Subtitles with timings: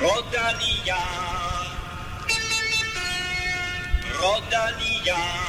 [0.00, 0.96] Rodalia.
[4.18, 5.40] Rodalia.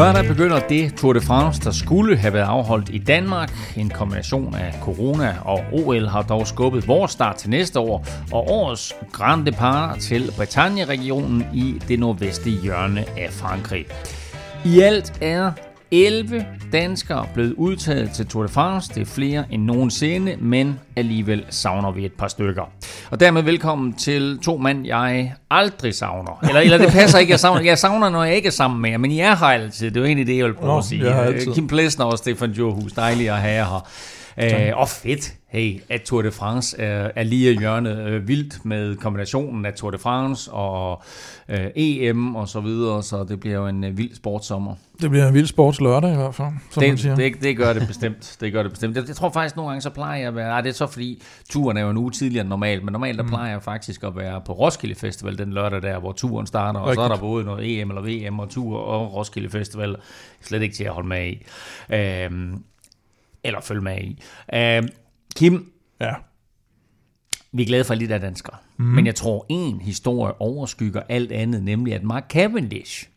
[0.00, 3.52] Lørdag begynder det Tour de France, der skulle have været afholdt i Danmark.
[3.76, 8.50] En kombination af corona og OL har dog skubbet vores start til næste år, og
[8.50, 13.86] årets Grand Depart til Bretagne-regionen i det nordvestlige hjørne af Frankrig.
[14.64, 15.52] I alt er
[15.92, 18.94] 11 danskere blevet udtaget til Tour de France.
[18.94, 22.62] Det er flere end nogensinde, men alligevel savner vi et par stykker.
[23.10, 26.38] Og dermed velkommen til to mand, jeg aldrig savner.
[26.48, 27.62] Eller, eller det passer ikke, jeg savner.
[27.62, 29.90] Jeg savner, når jeg ikke er sammen med jer, men I er her altid.
[29.90, 31.54] Det er jo egentlig det, jeg vil prøve Nå, at sige.
[31.54, 33.84] Kim Plesner og Stefan Johus, dejligt at have jer
[34.36, 34.70] her.
[34.70, 38.64] Øh, og fedt, hey, at Tour de France er, er lige i hjørnet øh, vildt
[38.64, 41.02] med kombinationen af Tour de France og
[41.48, 44.74] øh, EM og så videre, så det bliver jo en øh, vild sportsommer.
[45.00, 47.14] Det bliver en vild sports lørdag i hvert fald, som man Det, siger.
[47.16, 48.36] det, det gør det bestemt.
[48.40, 48.96] Det gør det bestemt.
[48.96, 50.50] Jeg, jeg tror faktisk nogle gange så plejer jeg at være.
[50.50, 53.16] Ej, det er så fordi turen er jo en uge tidligere end normalt, men normalt
[53.18, 53.28] der Mm.
[53.28, 56.94] plejer jeg faktisk at være på Roskilde Festival den lørdag der, hvor turen starter, og
[56.94, 59.96] så er der både noget EM eller VM og tur og Roskilde Festival.
[60.40, 61.42] Slet ikke til at holde med i.
[61.94, 62.62] Øhm,
[63.44, 64.22] eller følge med i.
[64.54, 64.88] Øhm,
[65.36, 66.14] Kim, Ja.
[67.52, 68.56] vi er glade for lidt af danskere.
[68.76, 68.84] Mm.
[68.84, 73.08] Men jeg tror, en historie overskygger alt andet, nemlig at Mark Cavendish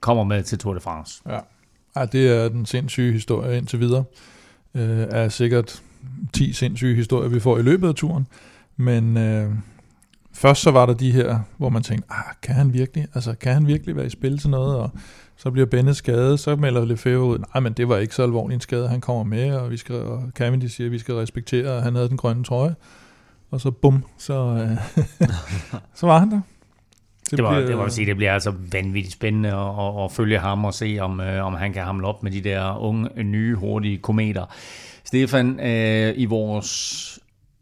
[0.00, 1.22] kommer med til Tour de France.
[1.28, 1.38] ja.
[1.96, 4.04] Ej, det er den sindssyge historie indtil videre.
[4.74, 5.82] Øh, er sikkert
[6.32, 8.26] 10 sindssyge historier, vi får i løbet af turen.
[8.76, 9.52] Men øh,
[10.32, 13.06] først så var der de her, hvor man tænkte, ah, kan han virkelig?
[13.14, 14.76] Altså, kan han virkelig være i spil til noget?
[14.76, 14.90] Og
[15.46, 18.54] så bliver Bennett skadet, så melder Lefebvre ud, nej, men det var ikke så alvorlig
[18.54, 21.76] en skade, han kommer med, og, vi skal, og Cavendish siger, at vi skal respektere,
[21.76, 22.74] at han havde den grønne trøje.
[23.50, 25.06] Og så bum, så, øh,
[26.00, 26.40] så var han der.
[27.30, 30.64] Det, var, det, var sige, det bliver altså vanvittigt spændende at, at, at følge ham
[30.64, 33.98] og se, om, øh, om han kan hamle op med de der unge, nye, hurtige
[33.98, 34.44] kometer.
[35.04, 37.18] Stefan, øh, i vores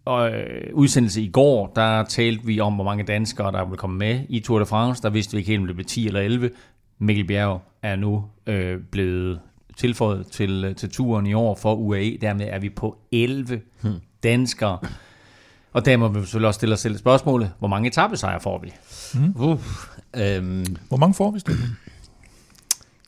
[0.09, 0.33] øh,
[0.73, 4.41] udsendelse i går, der talte vi om, hvor mange danskere, der ville komme med i
[4.41, 5.03] Tour de France.
[5.03, 6.51] Der vidste vi ikke helt, om det blev 10 eller 11.
[6.99, 9.41] Mikkel Bjerg er nu øh, blevet
[9.77, 12.19] tilføjet til, øh, til turen i år for UAE.
[12.21, 13.93] Dermed er vi på 11 hmm.
[14.23, 14.79] danskere.
[15.73, 18.73] Og der må vi selvfølgelig også stille os selv spørgsmålet, hvor mange etappesejre får vi?
[19.37, 19.59] Uh,
[20.17, 21.69] øhm, Hvor mange får vi, Stefan?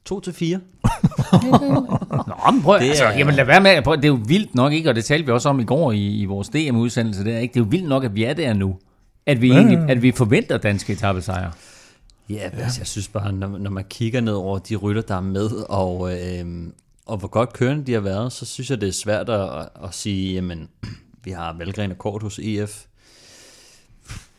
[0.05, 0.61] to til fire.
[2.29, 4.21] Nå, men prøv, det Det altså, er- jamen lad være med, prøv, det er jo
[4.27, 4.89] vildt nok, ikke?
[4.89, 7.53] Og det talte vi også om i går i, i vores DM-udsendelse der, ikke?
[7.55, 8.79] Det er jo vildt nok, at vi er der nu.
[9.27, 9.55] At vi, ja.
[9.55, 11.53] egentlig, at vi forventer danske etappesejre.
[12.31, 12.63] Ja, ja.
[12.63, 15.51] Altså, jeg synes bare, når, når man kigger ned over de rytter, der er med,
[15.69, 16.75] og, øhm,
[17.07, 19.95] og hvor godt kørende de har været, så synes jeg, det er svært at, at
[19.95, 20.69] sige, jamen,
[21.25, 22.85] vi har Valgren og Kort hos EF.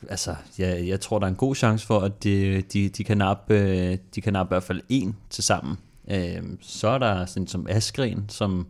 [0.09, 3.17] Altså, jeg, jeg tror, der er en god chance for, at de, de, de, kan,
[3.17, 5.77] nappe, øh, de kan nappe i hvert fald en til sammen.
[6.11, 8.67] Øhm, så er der sådan som Askren, som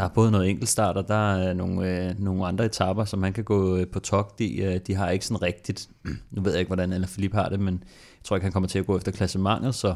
[0.00, 3.32] der er både noget enkeltstart, og der er nogle, øh, nogle andre etapper, som man
[3.32, 4.62] kan gå øh, på togt i.
[4.62, 5.88] Øh, de har ikke sådan rigtigt,
[6.30, 8.68] nu ved jeg ikke, hvordan Alain Philippe har det, men jeg tror ikke, han kommer
[8.68, 9.94] til at gå efter klassementet, så,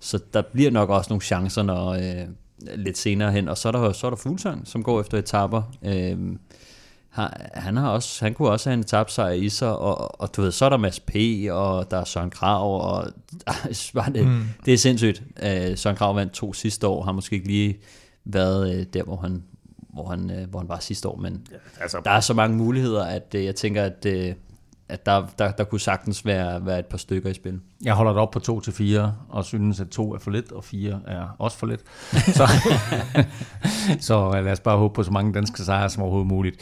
[0.00, 2.26] så der bliver nok også nogle chancer, når, øh,
[2.76, 3.48] lidt senere hen.
[3.48, 5.62] Og så er der, så er der Fuglsang, som går efter etapper.
[5.84, 6.18] Øh,
[7.54, 10.52] han, har også, han kunne også have en etapsejr i sig, og, og du ved,
[10.52, 11.14] så er der Mads P.,
[11.50, 13.06] og der er Søren Krav, og
[14.14, 14.44] det, mm.
[14.64, 15.22] det er sindssygt.
[15.42, 17.78] Øh, Søren Krav vandt to sidste år, har måske ikke lige
[18.26, 19.42] været øh, der, hvor han,
[19.94, 21.46] hvor, han, øh, hvor han var sidste år, men
[21.80, 24.34] Altså, der er så mange muligheder, at øh, jeg tænker, at, øh,
[24.88, 27.60] at der, der, der kunne sagtens være, være et par stykker i spil.
[27.84, 30.52] jeg holder det op på 2 til 4, og synes, at 2 er for lidt,
[30.52, 31.80] og 4 er også for lidt.
[32.38, 32.48] Så,
[34.06, 36.56] så lad os bare håbe på så mange danske sejre som overhovedet muligt.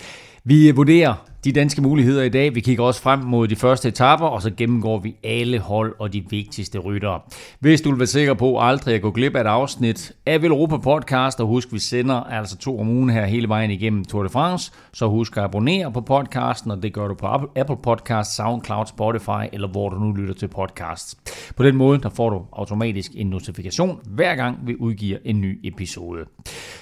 [0.44, 2.54] Vi vurderer de danske muligheder i dag.
[2.54, 6.12] Vi kigger også frem mod de første etapper, og så gennemgår vi alle hold og
[6.12, 7.20] de vigtigste ryttere.
[7.60, 10.50] Hvis du vil være sikker på aldrig at gå glip af et afsnit af Vel
[10.50, 14.22] Europa Podcast, og husk, vi sender altså to om ugen her hele vejen igennem Tour
[14.22, 17.26] de France, så husk at abonnere på podcasten, og det gør du på
[17.56, 21.16] Apple Podcast, SoundCloud, Spotify, eller hvor du nu lytter til podcasts.
[21.56, 25.60] På den måde, der får du automatisk en notifikation, hver gang vi udgiver en ny
[25.64, 26.20] episode.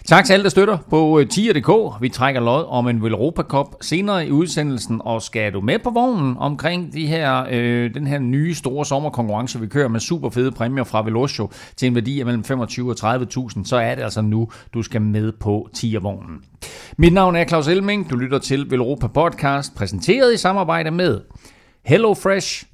[0.07, 2.03] Tak til alle, der støtter på øh, tier.dk.
[2.03, 4.52] Vi trækker lod om en Vel Europa Cup senere i udsendelsen,
[5.01, 9.61] og skal du med på vognen omkring de her, øh, den her nye store sommerkonkurrence,
[9.61, 12.97] vi kører med super fede præmier fra Velocio til en værdi af mellem 25 og
[13.01, 16.45] 30.000, så er det altså nu, du skal med på tiervognen.
[16.97, 18.11] Mit navn er Claus Elming.
[18.11, 21.21] Du lytter til Velropa Podcast, præsenteret i samarbejde med
[21.85, 22.67] Hello Fresh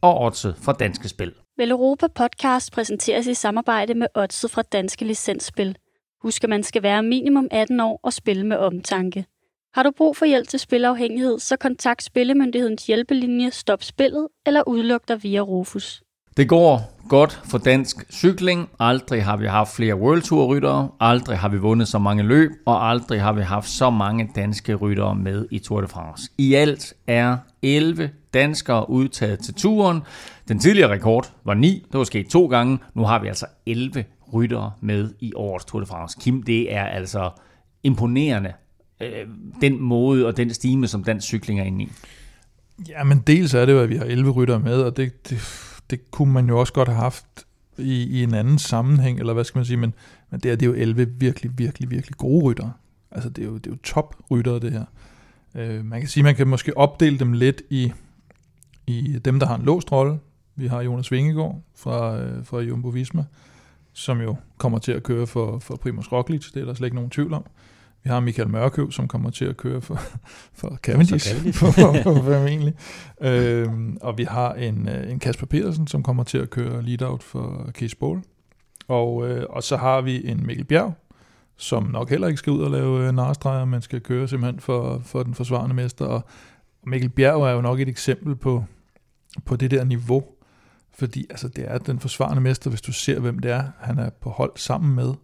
[0.00, 1.32] og Otse fra Danske Spil.
[1.58, 5.76] Velropa podcast præsenteres i samarbejde med Otse fra Danske Licensspil.
[6.22, 9.24] Husk, at man skal være minimum 18 år og spille med omtanke.
[9.74, 15.08] Har du brug for hjælp til spilafhængighed, så kontakt Spillemyndighedens hjælpelinje Stop Spillet eller udluk
[15.08, 16.02] dig via Rufus.
[16.36, 18.70] Det går godt for dansk cykling.
[18.78, 22.50] Aldrig har vi haft flere World Tour ryttere, aldrig har vi vundet så mange løb,
[22.66, 26.30] og aldrig har vi haft så mange danske ryttere med i Tour de France.
[26.38, 30.02] I alt er 11 danskere udtaget til turen.
[30.48, 32.78] Den tidligere rekord var 9, det var sket to gange.
[32.94, 34.04] Nu har vi altså 11
[34.34, 36.18] ryttere med i årets Tour de France.
[36.20, 37.30] Kim, det er altså
[37.82, 38.52] imponerende,
[39.00, 39.26] øh,
[39.60, 41.88] den måde og den stime, som dansk cykling er inde i.
[42.88, 45.38] Ja, men dels er det jo, at vi har 11 ryttere med, og det, det,
[45.90, 47.26] det kunne man jo også godt have haft
[47.78, 49.94] i, i en anden sammenhæng, eller hvad skal man sige, men,
[50.30, 52.72] men det, er, det er jo 11 virkelig, virkelig, virkelig gode ryttere.
[53.10, 54.84] Altså, det er jo, det er jo top ryttere, det her.
[55.54, 57.92] Øh, man kan sige, man kan måske opdele dem lidt i,
[58.86, 60.18] i dem, der har en låst rolle.
[60.56, 63.24] Vi har Jonas Vingegaard fra, øh, fra Jumbo Visma,
[63.92, 66.94] som jo kommer til at køre for, for Primoz Roglic, det er der slet ikke
[66.94, 67.44] nogen tvivl om.
[68.04, 70.00] Vi har Michael Mørkøv, som kommer til at køre for,
[70.60, 71.58] for Cavendish, Cavendish.
[71.58, 72.74] for, for, formentlig.
[73.20, 77.22] Øhm, og vi har en, øh, en Kasper Petersen, som kommer til at køre lead-out
[77.22, 78.22] for Case Bowl.
[78.88, 80.94] Og, øh, og så har vi en Mikkel Bjerg,
[81.56, 85.02] som nok heller ikke skal ud og lave øh, narestreger, men skal køre simpelthen for,
[85.04, 86.04] for den forsvarende mester.
[86.04, 86.24] Og
[86.86, 88.64] Mikkel Bjerg er jo nok et eksempel på,
[89.44, 90.24] på det der niveau,
[90.94, 94.10] fordi altså, det er den forsvarende mester, hvis du ser, hvem det er, han er
[94.10, 95.14] på hold sammen med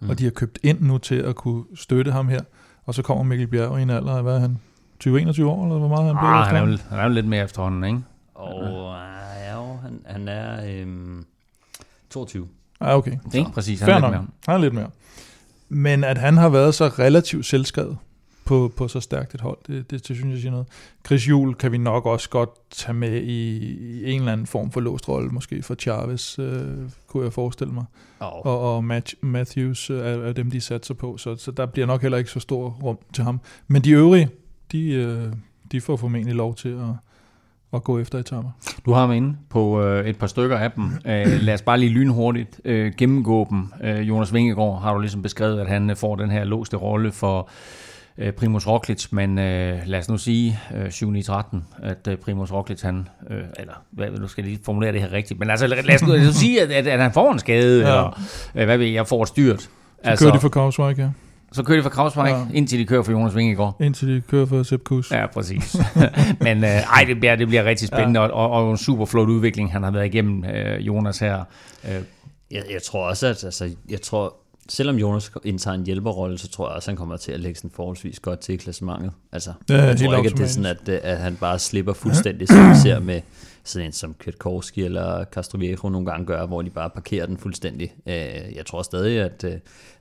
[0.00, 0.10] mm.
[0.10, 2.40] og de har købt ind nu til at kunne støtte ham her.
[2.84, 4.58] Og så kommer Mikkel Bjerg i en alder af, hvad er han,
[5.04, 7.26] 20-21 år, eller hvor meget han bliver ah, han, er jo, han er jo lidt
[7.26, 8.00] mere efterhånden, ikke?
[8.34, 8.94] Og
[9.46, 11.24] ja, jo, han, han er øhm,
[12.10, 12.48] 22.
[12.80, 13.16] Ja, okay.
[13.32, 14.26] Det er præcis, han er lidt mere.
[14.46, 14.90] Han er lidt mere.
[15.68, 17.98] Men at han har været så relativt selvskrevet,
[18.48, 19.58] på, på så stærkt et hold.
[19.66, 20.66] Det, det, det synes jeg siger noget.
[21.06, 24.70] Chris Juhl kan vi nok også godt tage med i, i en eller anden form
[24.70, 26.64] for låst rolle, måske for Chavez, øh,
[27.06, 27.84] kunne jeg forestille mig.
[28.20, 28.46] Oh.
[28.46, 31.86] Og, og Match, Matthews øh, er, er dem, de satser på, så, så der bliver
[31.86, 33.40] nok heller ikke så stor rum til ham.
[33.66, 34.28] Men de øvrige,
[34.72, 35.32] de, øh,
[35.72, 36.94] de får formentlig lov til at,
[37.72, 38.50] at gå efter etapper.
[38.84, 40.84] Du har med inde på øh, et par stykker af dem.
[41.06, 43.72] Øh, lad os bare lige lynhurtigt øh, gennemgå dem.
[43.82, 47.12] Øh, Jonas Vingegaard har du ligesom beskrevet, at han øh, får den her låste rolle
[47.12, 47.50] for
[48.18, 52.16] øh, Primus Roglic, men øh, lad os nu sige øh, 7 9 13 at øh,
[52.16, 55.50] Primus Roglic, han, øh, eller hvad, nu skal jeg lige formulere det her rigtigt, men
[55.50, 57.88] altså lad os nu, lad os sige, at, at, at han får en skade, ja.
[57.88, 58.20] eller
[58.54, 59.60] øh, hvad ved jeg, får et styrt.
[59.60, 59.68] Så
[60.04, 61.08] altså, kører de for Kravsvejk, ja.
[61.52, 62.44] Så kører de for Kravsvejk, ja.
[62.54, 63.76] indtil de kører for Jonas Vingegaard.
[63.80, 65.10] Indtil de kører for Sepp Kuss.
[65.10, 65.76] Ja, præcis.
[66.40, 68.26] Men øh, ej, det bliver, det bliver rigtig spændende, ja.
[68.26, 71.44] og, og en super flot udvikling, han har været igennem, øh, Jonas her.
[71.84, 72.02] Øh.
[72.50, 74.36] Jeg, jeg tror også, at altså, jeg tror,
[74.68, 77.70] selvom Jonas indtager en hjælperrolle, så tror jeg også, han kommer til at lægge sådan
[77.70, 79.12] forholdsvis godt til i klassementet.
[79.32, 82.48] Altså, ja, jeg tror ikke, at det er sådan, at, at han bare slipper fuldstændig,
[82.48, 83.20] som vi ser med
[83.64, 87.94] sådan en som Kwiatkowski eller Castroviejo nogle gange gør, hvor de bare parkerer den fuldstændig.
[88.06, 89.52] Øh, jeg tror stadig, at øh,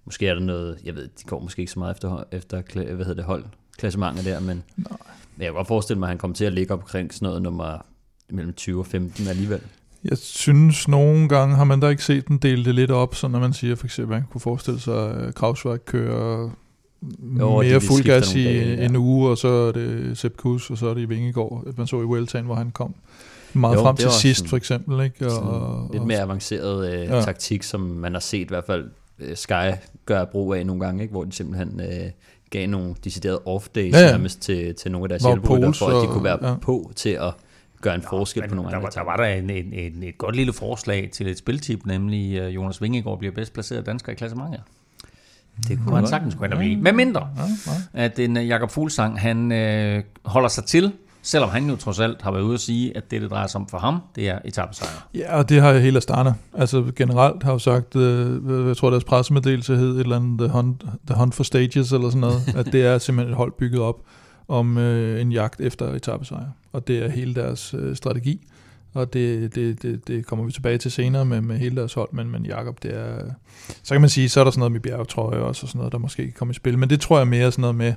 [0.05, 3.05] måske er der noget, jeg ved, de går måske ikke så meget efter, efter hvad
[3.05, 3.45] hedder det, hold
[3.77, 4.97] klassementet der, men Nej.
[5.37, 7.85] jeg kan godt forestille mig, at han kommer til at ligge omkring sådan noget nummer
[8.29, 9.61] mellem 20 og 15 alligevel.
[10.03, 13.27] Jeg synes nogle gange har man da ikke set den dele det lidt op, så
[13.27, 16.49] når man siger for eksempel, man kunne forestille sig, at Krausværk kører
[17.39, 18.85] jo, mere fuld gas i dage, ja.
[18.85, 21.73] en uge, og så er det Sepp Kuss, og så er det i Vingegård.
[21.77, 22.95] Man så i Vueltaen, hvor han kom
[23.53, 25.05] meget jo, frem til sidst, sådan, for eksempel.
[25.05, 25.27] Ikke?
[25.27, 27.21] Og, og, lidt mere avanceret øh, ja.
[27.21, 28.89] taktik, som man har set i hvert fald
[29.19, 29.71] øh, Sky
[30.05, 31.11] gøre brug af nogle gange, ikke?
[31.11, 32.11] hvor de simpelthen øh,
[32.49, 34.11] gav nogle deciderede off-days ja, ja.
[34.11, 36.55] nærmest til, til nogle af deres hjælperytter, for at de kunne være ja.
[36.61, 37.33] på til at
[37.81, 40.17] gøre en forskel Nå, på nogle der, andre der var der en, en, en, et
[40.17, 44.15] godt lille forslag til et spiltip, nemlig uh, Jonas Vingegaard bliver bedst placeret dansker i
[44.15, 44.61] klassementet.
[45.67, 46.77] Det kunne man sagtens kunne blive.
[46.77, 48.03] Med mindre, ja, ja.
[48.03, 52.21] at en uh, Jakob Fuglsang, han øh, holder sig til, selvom han jo trods alt
[52.21, 54.39] har været ude at sige, at det, det drejer sig om for ham, det er
[54.45, 55.07] etappesejr.
[55.13, 56.33] Ja, og det har jeg helt Astana.
[56.53, 60.47] Altså generelt har jo sagt, øh, jeg tror deres pressemeddelelse hed et eller andet The
[60.47, 63.81] Hunt, The Hunt for Stages, eller sådan noget, at det er simpelthen et hold bygget
[63.81, 63.95] op
[64.47, 66.49] om øh, en jagt efter etappesejr.
[66.71, 68.47] Og det er hele deres øh, strategi.
[68.93, 72.09] Og det, det, det, det kommer vi tilbage til senere med, med hele deres hold,
[72.11, 73.31] men, men Jakob, det er...
[73.83, 75.91] Så kan man sige, så er der sådan noget med bjergetrøje også, og sådan noget,
[75.91, 76.77] der måske kan komme i spil.
[76.77, 77.93] Men det tror jeg mere sådan noget med,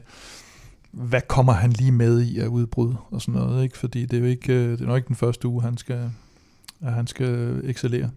[0.91, 3.79] hvad kommer han lige med i at udbrud og sådan noget, ikke?
[3.79, 6.11] Fordi det er jo ikke, øh, det er nok ikke den første uge, han skal,
[6.81, 8.11] at han skal excellere.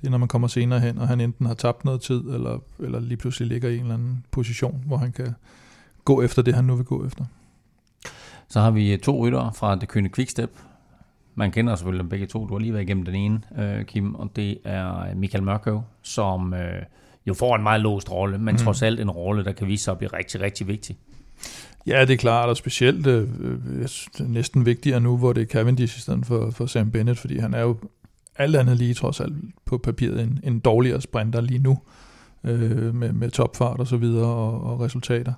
[0.00, 2.58] Det er, når man kommer senere hen, og han enten har tabt noget tid, eller,
[2.78, 5.34] eller lige pludselig ligger i en eller anden position, hvor han kan
[6.04, 7.24] gå efter det, han nu vil gå efter.
[8.48, 10.50] Så har vi to ryttere fra det kønne Quickstep.
[11.34, 12.46] Man kender selvfølgelig dem begge to.
[12.46, 16.54] Du har lige været igennem den ene, øh, Kim, og det er Michael Mørkøv, som
[16.54, 16.82] øh,
[17.26, 18.58] jo får en meget låst rolle, men mm.
[18.58, 20.96] trods alt en rolle, der kan vise sig at blive rigtig, rigtig vigtig.
[21.86, 23.88] Ja, det er klart, og specielt øh, øh
[24.20, 27.54] næsten vigtigere nu, hvor det er Cavendish i stedet for, for Sam Bennett, fordi han
[27.54, 27.76] er jo
[28.36, 29.34] alt andet lige trods alt
[29.64, 31.78] på papiret en, en dårligere sprinter lige nu,
[32.44, 35.32] øh, med, med topfart og så videre og, og resultater.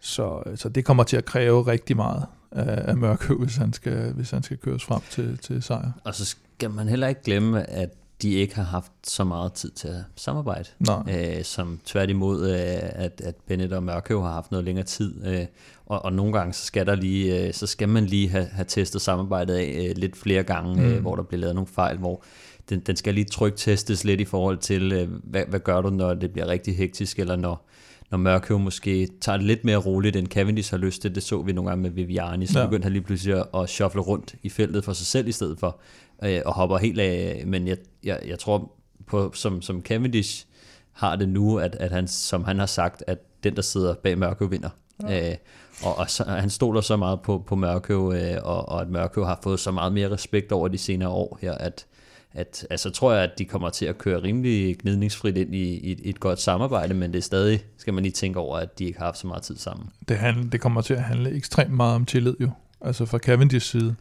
[0.00, 4.12] Så, så det kommer til at kræve rigtig meget af, af Mørkøv, hvis han skal,
[4.12, 5.90] hvis han skal køres frem til, til sejr.
[6.04, 7.90] Og så skal man heller ikke glemme, at
[8.22, 10.68] de ikke har haft så meget tid til at samarbejde.
[10.78, 11.36] Nej.
[11.38, 15.26] Øh, som tværtimod, øh, at, at Bennett og Mørkøv har haft noget længere tid.
[15.26, 15.46] Øh,
[15.86, 18.64] og, og nogle gange, så skal, der lige, øh, så skal man lige have, have
[18.68, 20.88] testet samarbejdet af øh, lidt flere gange, mm.
[20.88, 22.22] øh, hvor der bliver lavet nogle fejl, hvor
[22.68, 26.14] den, den skal lige testes lidt i forhold til, øh, hvad, hvad gør du, når
[26.14, 27.68] det bliver rigtig hektisk, eller når,
[28.10, 31.14] når Mørkøv måske tager det lidt mere roligt, end Cavendish har lyst til.
[31.14, 32.66] Det så vi nogle gange med Viviani, så ja.
[32.66, 35.80] begyndte han lige pludselig at shuffle rundt i feltet for sig selv i stedet for,
[36.24, 37.42] øh, og hopper helt af.
[37.46, 38.72] Men jeg, jeg, jeg tror,
[39.06, 40.46] på, som, som Cavendish
[40.92, 44.18] har det nu, at, at han, som han har sagt, at den, der sidder bag
[44.18, 44.70] Mørkøv, vinder.
[45.02, 45.30] Ja.
[45.30, 45.36] Øh,
[45.82, 49.24] og, og så, han stoler så meget på, på Mørkøv, øh, og, og at Mørkøv
[49.24, 51.86] har fået så meget mere respekt over de senere år her, at,
[52.34, 56.10] at altså tror jeg, at de kommer til at køre rimelig gnidningsfrit ind i, i,
[56.10, 58.98] et godt samarbejde, men det er stadig, skal man lige tænke over, at de ikke
[58.98, 59.88] har haft så meget tid sammen.
[60.08, 63.70] Det, handle, det kommer til at handle ekstremt meget om tillid jo, altså fra Cavendish
[63.70, 63.94] side,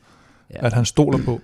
[0.54, 0.66] ja.
[0.66, 1.42] at han stoler på.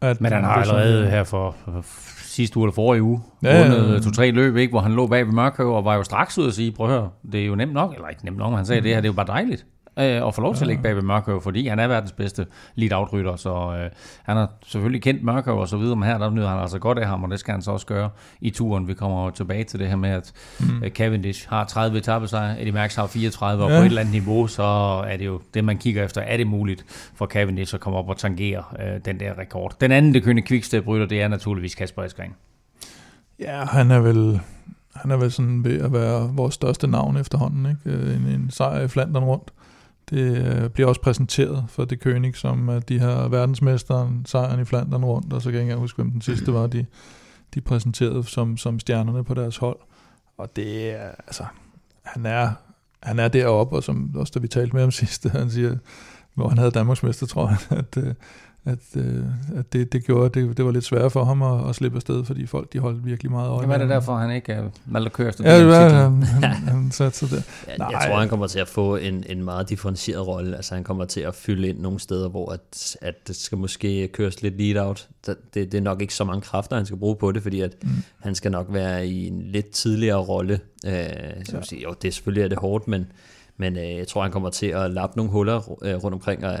[0.00, 1.84] At men han har allerede her for, for
[2.24, 4.00] sidste uge eller forrige uge, ja, vundet ja, ja.
[4.00, 6.52] to-tre løb, ikke, hvor han lå bag ved Mørkøv og var jo straks ud og
[6.52, 8.80] sige, prøv at høre, det er jo nemt nok, eller ikke nemt nok, han sagde,
[8.80, 8.82] mm.
[8.82, 9.66] det her det er jo bare dejligt
[10.00, 12.46] øh, og få lov til at ligge bag ved Mørkøv, fordi han er verdens bedste
[12.74, 13.90] lead-out-rytter, så øh,
[14.22, 16.98] han har selvfølgelig kendt Mørkøv og så videre, men her der nyder han altså godt
[16.98, 18.88] af ham, og det skal han så også gøre i turen.
[18.88, 20.82] Vi kommer tilbage til det her med, at mm.
[20.82, 23.76] øh, Cavendish har 30 etappesejre, Eddie Merckx har 34, og ja.
[23.76, 24.62] på et eller andet niveau, så
[25.06, 26.20] er det jo det, man kigger efter.
[26.20, 29.76] Er det muligt for Cavendish at komme op og tangere øh, den der rekord?
[29.80, 32.36] Den anden, det kønne quickstep-rytter, det er naturligvis Kasper Eskring.
[33.40, 34.40] Ja, han er vel
[34.94, 37.66] han er vel sådan ved at være vores største navn efterhånden.
[37.66, 38.14] Ikke?
[38.14, 39.52] En, en sejr i Flandern rundt.
[40.10, 44.64] Det øh, bliver også præsenteret for det König, som øh, de her verdensmesteren, sejren i
[44.64, 46.86] Flandern rundt, og så kan jeg ikke huske, hvem den sidste var, de,
[47.54, 49.78] de præsenterede som, som stjernerne på deres hold.
[50.38, 51.44] Og det er, altså,
[52.02, 52.50] han er,
[53.02, 55.76] han er deroppe, og som også da vi talte med ham sidst, han siger,
[56.34, 58.14] hvor han havde Danmarksmester, tror jeg, at, øh,
[58.64, 59.24] at, øh,
[59.56, 62.24] at det, det gjorde, det, det var lidt svært for ham at, at slippe afsted,
[62.24, 65.06] fordi folk de holdt virkelig meget øje Hvad er det derfor, han ikke er valgt
[65.06, 65.72] at køre efter ja, det?
[65.72, 67.42] Ja, han, han, han satte sig der.
[67.66, 70.56] Jeg, jeg tror, han kommer til at få en, en meget differentieret rolle.
[70.56, 74.08] Altså, han kommer til at fylde ind nogle steder, hvor at, at det skal måske
[74.08, 75.08] køres lidt lead-out.
[75.26, 77.74] Det, det er nok ikke så mange kræfter, han skal bruge på det, fordi at
[77.82, 77.90] mm.
[78.20, 80.60] han skal nok være i en lidt tidligere rolle.
[80.86, 80.92] Øh,
[81.44, 81.62] så ja.
[81.62, 83.06] sige, jo, det er selvfølgelig er det hårdt, men
[83.56, 86.58] men øh, jeg tror, han kommer til at lappe nogle huller øh, rundt omkring, og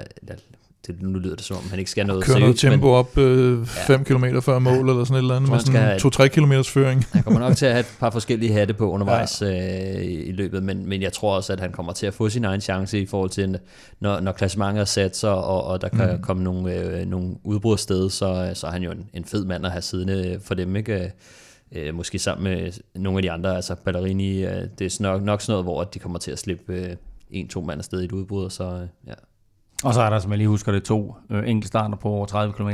[0.86, 3.14] det, nu lyder det som om, han ikke skal noget Kører noget tempo men, op
[3.14, 6.52] 5 øh, ja, km før mål, eller sådan et eller andet, med sådan 2-3 km
[6.52, 7.04] føring.
[7.12, 9.98] Han kommer nok til at have et par forskellige hatte på undervejs ja.
[9.98, 12.44] øh, i, løbet, men, men jeg tror også, at han kommer til at få sin
[12.44, 13.58] egen chance i forhold til,
[14.00, 16.22] når, når klassementet er sat sig, og, og der kan mm.
[16.22, 19.66] komme nogle, øh, nogle udbrud sted, så, så er han jo en, en fed mand
[19.66, 21.12] at have siddende for dem, ikke?
[21.72, 25.40] Øh, måske sammen med nogle af de andre, altså Ballerini, øh, det er nok, nok
[25.40, 26.96] sådan noget, hvor de kommer til at slippe øh,
[27.30, 29.14] en-to mand afsted i et udbrud, så øh, ja.
[29.84, 32.26] Og så er der, som jeg lige husker det, to øh, enkelte starter på over
[32.26, 32.68] 30 km,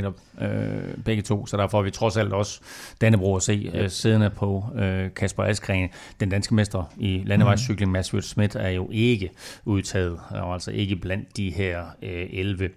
[0.45, 2.61] øh, begge to, så der får vi trods alt også
[3.01, 5.89] Dannebro at se øh, siddende på øh, Kasper Askren.
[6.21, 9.31] Den danske mester i landevejscykling, Mads Schmidt, er jo ikke
[9.65, 12.71] udtaget, og altså ikke blandt de her øh, 11.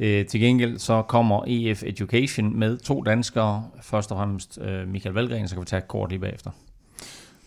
[0.00, 5.14] Øh, til gengæld så kommer EF Education med to danskere, først og fremmest øh, Michael
[5.14, 6.50] Valgren, så kan vi tage kort lige bagefter.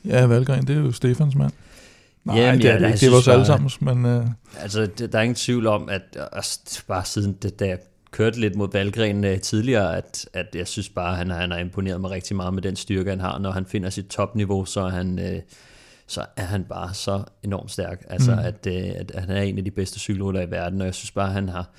[0.05, 1.51] Ja, Valgren, det er jo Stefans mand.
[2.25, 2.99] Nej, Jamen, det er det ikke.
[2.99, 4.05] Det er vores allesammens, men...
[4.05, 4.25] Uh...
[4.59, 7.77] Altså, det, der er ingen tvivl om, at altså, bare siden det, da jeg
[8.11, 11.57] kørte lidt mod Valgren uh, tidligere, at, at jeg synes bare, at han, han har
[11.57, 13.39] imponeret mig rigtig meget med den styrke, han har.
[13.39, 15.19] Når han finder sit topniveau, så er han...
[15.19, 15.41] Uh,
[16.07, 18.05] så er han bare så enormt stærk.
[18.09, 18.39] Altså, mm.
[18.39, 20.95] at, uh, at, at han er en af de bedste cykelrytter i verden, og jeg
[20.95, 21.69] synes bare, at han har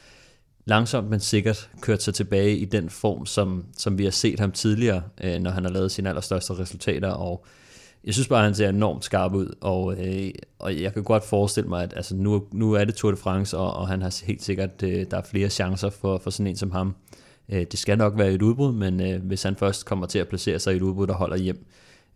[0.64, 4.52] langsomt, men sikkert kørt sig tilbage i den form, som, som vi har set ham
[4.52, 7.46] tidligere, uh, når han har lavet sine allerstørste resultater, og
[8.06, 11.24] jeg synes bare, at han ser enormt skarp ud, og, øh, og jeg kan godt
[11.24, 14.24] forestille mig, at altså, nu, nu er det Tour de France, og, og han har
[14.26, 16.94] helt sikkert, øh, der er flere chancer for, for sådan en som ham.
[17.48, 20.28] Øh, det skal nok være et udbrud, men øh, hvis han først kommer til at
[20.28, 21.66] placere sig i et udbrud, der holder hjem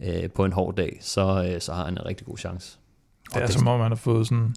[0.00, 2.78] øh, på en hård dag, så, øh, så har han en rigtig god chance.
[3.34, 4.54] Det er det, som om, han har fået sådan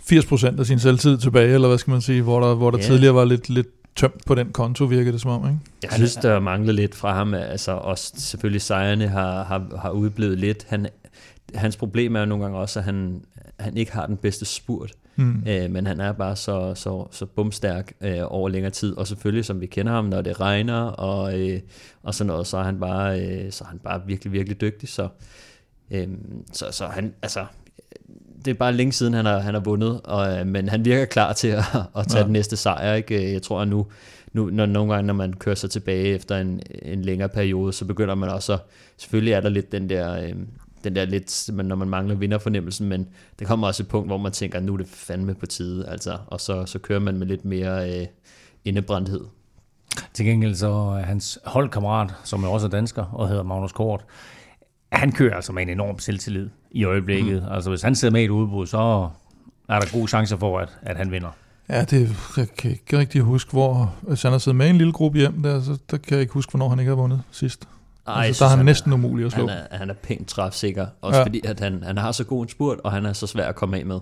[0.00, 2.86] 80% af sin selvtid tilbage, eller hvad skal man sige, hvor der, hvor der yeah.
[2.86, 5.60] tidligere var lidt, lidt tømt på den konto, virker det som om, ikke?
[5.82, 7.34] Jeg synes, der mangler lidt fra ham.
[7.34, 10.66] Altså, også selvfølgelig sejrene har, har, har udblevet lidt.
[10.68, 10.86] Han,
[11.54, 13.24] hans problem er jo nogle gange også, at han,
[13.60, 14.92] han ikke har den bedste spurt.
[15.16, 15.44] Mm.
[15.48, 18.96] Øh, men han er bare så, så, så bumstærk øh, over længere tid.
[18.96, 21.60] Og selvfølgelig, som vi kender ham, når det regner og, øh,
[22.02, 24.88] og sådan noget, så er han bare, øh, så er han bare virkelig, virkelig dygtig.
[24.88, 25.08] Så,
[25.90, 26.08] øh,
[26.52, 27.44] så, så han, altså,
[28.44, 31.04] det er bare længe siden, han har, han har vundet, og, øh, men han virker
[31.04, 31.64] klar til at,
[31.98, 32.24] at tage ja.
[32.24, 32.94] den næste sejr.
[32.94, 33.32] Ikke?
[33.32, 33.86] Jeg tror, at nu,
[34.32, 37.84] nu når, nogle gange, når man kører sig tilbage efter en, en længere periode, så
[37.84, 38.58] begynder man også,
[38.96, 40.34] selvfølgelig er der lidt den der, øh,
[40.84, 43.08] den der lidt, når man mangler vinderfornemmelsen, men
[43.38, 46.18] det kommer også et punkt, hvor man tænker, nu er det fandme på tide, altså,
[46.26, 48.06] og så, så kører man med lidt mere øh,
[48.64, 49.20] indebrændthed.
[50.14, 54.04] Til gengæld så hans holdkammerat, som er også er dansker og hedder Magnus Kort,
[54.92, 57.42] han kører altså med en enorm selvtillid i øjeblikket.
[57.42, 57.52] Mm.
[57.52, 59.08] Altså hvis han sidder med i et udbud, så
[59.68, 61.30] er der gode chancer for, at, at han vinder.
[61.68, 63.94] Ja, det jeg kan ikke rigtig huske, hvor...
[64.02, 66.32] Hvis han har siddet med en lille gruppe hjem, der, så der kan jeg ikke
[66.32, 67.68] huske, hvornår han ikke har vundet sidst.
[68.06, 69.48] Ej, altså, der er han, han næsten umulig at slå.
[69.48, 71.24] Han er, han er pænt træfsikker, også ja.
[71.24, 73.54] fordi at han, han har så god en spurt, og han er så svær at
[73.54, 73.98] komme af med.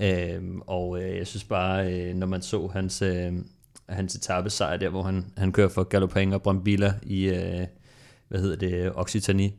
[0.00, 0.34] Ja.
[0.34, 3.32] Øhm, og øh, jeg synes bare, øh, når man så hans, øh,
[3.88, 7.66] hans etape sejr der, hvor han, han kører for Galopang og Brambilla i, øh,
[8.28, 9.50] hvad hedder det, Occitanie,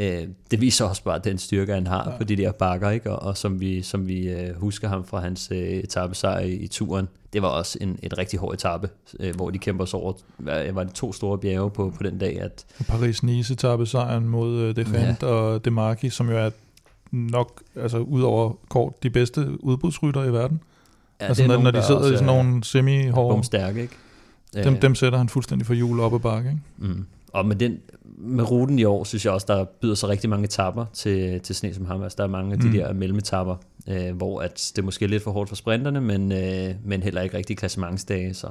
[0.00, 2.16] øh, det viser også bare den styrke, han har ja.
[2.16, 3.10] på de der bakker, ikke?
[3.10, 6.68] Og, og som vi, som vi øh, husker ham fra hans øh, etappesejr i, i
[6.68, 8.88] turen, det var også en, et rigtig hård etape,
[9.20, 12.18] øh, hvor de kæmper sig over, hvad, var det to store bjerge på, på den
[12.18, 12.40] dag.
[12.40, 15.26] At, Paris-Nice etappesejren mod øh, Defend ja.
[15.26, 16.50] og Demarki, som jo er
[17.10, 20.60] nok, altså ud over kort, de bedste udbudsrytter i verden.
[21.20, 23.44] Ja, altså når, når de sidder i sådan nogle semi-hårde...
[23.44, 23.94] stærke, ikke?
[24.54, 26.92] Dem, dem sætter han fuldstændig for jul op ad bakke, ikke?
[26.94, 27.06] Mm.
[27.32, 27.78] Og med den
[28.20, 31.54] med ruten i år, synes jeg også, der byder sig rigtig mange etapper til, til
[31.54, 32.02] sne som ham.
[32.02, 32.72] Altså, der er mange af de mm.
[32.72, 33.56] der mellemetapper,
[33.88, 37.22] øh, hvor at det måske er lidt for hårdt for sprinterne, men, øh, men heller
[37.22, 38.48] ikke rigtig klassementsdage, så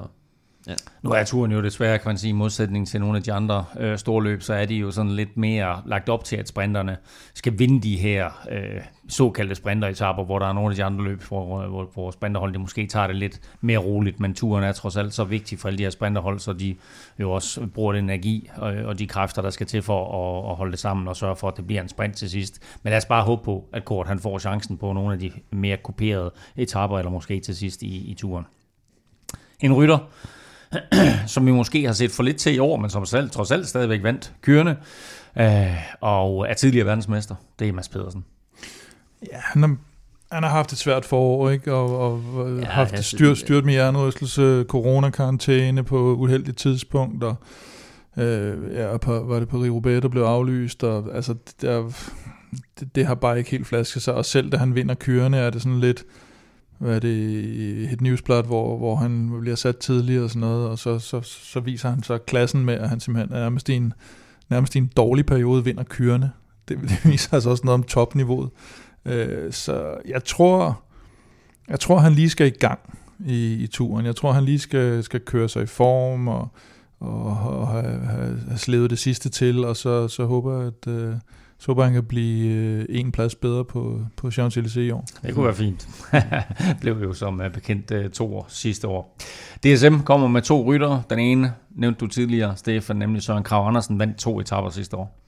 [0.69, 0.75] Ja.
[1.01, 3.65] Nu er turen jo desværre, kan man sige, i modsætning til nogle af de andre
[3.79, 6.97] øh, store løb, så er de jo sådan lidt mere lagt op til, at sprinterne
[7.33, 11.23] skal vinde de her øh, såkaldte sprinteretapper, hvor der er nogle af de andre løb,
[11.23, 15.13] hvor, hvor, hvor sprinterholdene måske tager det lidt mere roligt, men turen er trods alt
[15.13, 16.75] så vigtig for alle de her sprinterhold, så de
[17.19, 20.55] jo også bruger den energi og, og de kræfter, der skal til for at, at
[20.55, 22.61] holde det sammen og sørge for, at det bliver en sprint til sidst.
[22.83, 25.31] Men lad os bare håbe på, at Kort han får chancen på nogle af de
[25.51, 28.45] mere kuperede etapper, eller måske til sidst i, i turen.
[29.59, 29.97] En rytter,
[31.27, 33.67] som vi måske har set for lidt til i år, men som selv, trods alt
[33.67, 34.75] stadigvæk vandt kørende,
[35.39, 37.35] øh, og er tidligere verdensmester.
[37.59, 38.25] Det er Mads Pedersen.
[39.31, 39.75] Ja, han har,
[40.31, 41.73] han har haft et svært forår, ikke?
[41.73, 42.21] Og, og
[42.59, 47.35] ja, haft styrt, styrt med hjernerystelse, coronakarantæne på uheldigt tidspunkt, og
[48.17, 51.91] øh, ja, på, var det på Roubaix, der blev aflyst, og altså, der,
[52.79, 55.49] det, det har bare ikke helt flasket sig, og selv da han vinder kørende, er
[55.49, 56.03] det sådan lidt,
[56.79, 60.79] hvad er det, et newsblad, hvor, hvor han bliver sat tidligere og sådan noget, og
[60.79, 63.93] så, så, så viser han så klassen med, at han simpelthen er nærmest i en,
[64.49, 66.31] nærmest i en dårlig periode vinder kørende.
[66.67, 68.49] Det, det viser altså også noget om topniveauet.
[69.05, 70.81] Øh, så jeg tror,
[71.67, 72.79] jeg tror, han lige skal i gang
[73.25, 74.05] i, i turen.
[74.05, 76.47] Jeg tror, han lige skal, skal køre sig i form og,
[76.99, 80.93] og, og have, have, have slevet det sidste til, og så, så håber jeg, at,
[80.93, 81.15] øh,
[81.59, 85.05] så håber han kan blive øh, en plads bedre på, på Champs-Élysées i år.
[85.21, 85.87] Det kunne være fint.
[86.81, 89.17] blev jo som uh, bekendt uh, to år sidste år.
[89.63, 91.01] DSM kommer med to rytter.
[91.09, 95.19] Den ene nævnte du tidligere, Stefan, nemlig Søren Krav Andersen, vandt to etaper sidste år.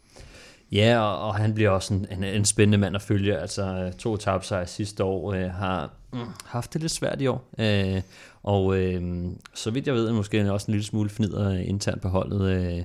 [0.72, 3.38] Ja, og, og han bliver også en, en, en spændende mand at følge.
[3.38, 7.50] Altså to etaper sidste år øh, har mm, haft det lidt svært i år.
[7.60, 8.02] Øh,
[8.44, 12.41] og øh, så vidt jeg ved, måske også en lille smule fnider internt på holdet.
[12.52, 12.84] Øh,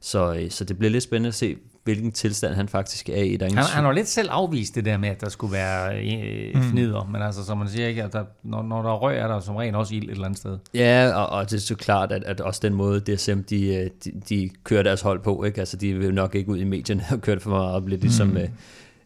[0.00, 3.36] så, øh, så det bliver lidt spændende at se, hvilken tilstand han faktisk er i.
[3.36, 5.98] Der er han, han har lidt selv afvist det der med, at der skulle være
[5.98, 6.62] øh, mm.
[6.62, 9.28] fnider, men altså, som man siger, ikke, at der, når, når der er røg, er
[9.28, 10.58] der som rent også ild et eller andet sted.
[10.74, 13.90] Ja, og, og det er så klart, at, at også den måde, DSM, de, øh,
[14.04, 15.58] de, de kører deres hold på, ikke?
[15.58, 18.00] Altså, de vil nok ikke ud i medierne og køre det for meget op, lidt
[18.00, 18.36] ligesom mm.
[18.36, 18.42] uh,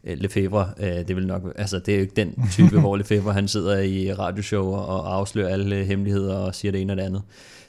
[0.05, 3.49] Lefebvre, uh, det vil nok, altså det er jo ikke den type, hvor Lefebvre han
[3.49, 7.23] sidder i radioshow og afslører alle hemmeligheder og siger det ene og det andet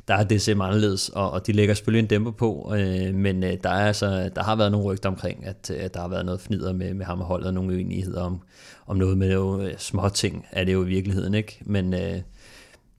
[0.08, 3.58] der er DCM anderledes, og, og de lægger selvfølgelig en dæmper på, øh, men øh,
[3.63, 6.41] der, er altså, der har været nogle rygter omkring, at, at der har været noget
[6.41, 8.41] fnider med, med ham og holdet, og nogle uenigheder om,
[8.88, 11.60] om noget med øh, jo, små ting, er det jo i virkeligheden, ikke?
[11.65, 12.22] Men, øh,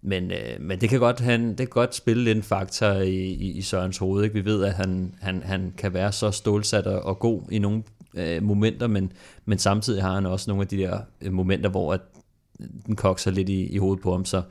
[0.03, 3.17] men, øh, men det kan godt, han, det kan godt spille lidt en faktor i,
[3.17, 4.25] i, i Sørens hoved.
[4.25, 4.35] Ikke?
[4.35, 7.83] Vi ved, at han, han, han kan være så stålsat og, og god i nogle
[8.15, 9.13] øh, momenter, men,
[9.45, 12.01] men samtidig har han også nogle af de der øh, momenter, hvor at
[12.87, 14.25] den kokser lidt i, i hovedet på ham.
[14.25, 14.43] Så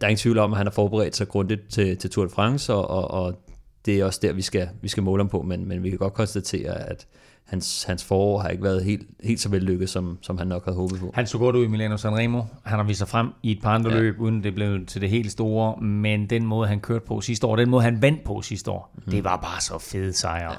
[0.00, 2.30] der er ingen tvivl om, at han har forberedt sig grundigt til, til Tour de
[2.30, 3.40] France, og, og, og
[3.86, 5.98] det er også der, vi skal, vi skal måle ham på, men, men vi kan
[5.98, 7.06] godt konstatere, at
[7.44, 10.76] hans, hans forår har ikke været helt, helt så vellykket, som, som han nok havde
[10.76, 11.10] håbet på.
[11.14, 12.42] Han så godt ud i Milano Sanremo.
[12.64, 13.98] Han har vist sig frem i et par andre ja.
[13.98, 15.80] løb, uden det blev til det helt store.
[15.80, 18.94] Men den måde, han kørte på sidste år, den måde, han vandt på sidste år,
[18.94, 19.12] mm.
[19.12, 20.52] det var bare så fed sejr.
[20.52, 20.56] Ja.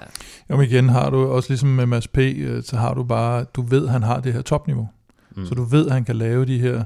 [0.50, 3.62] Jamen igen har du også ligesom med Mads P., øh, så har du bare, du
[3.62, 4.90] ved, han har det her topniveau.
[5.36, 5.46] Mm.
[5.46, 6.84] Så du ved, han kan lave de her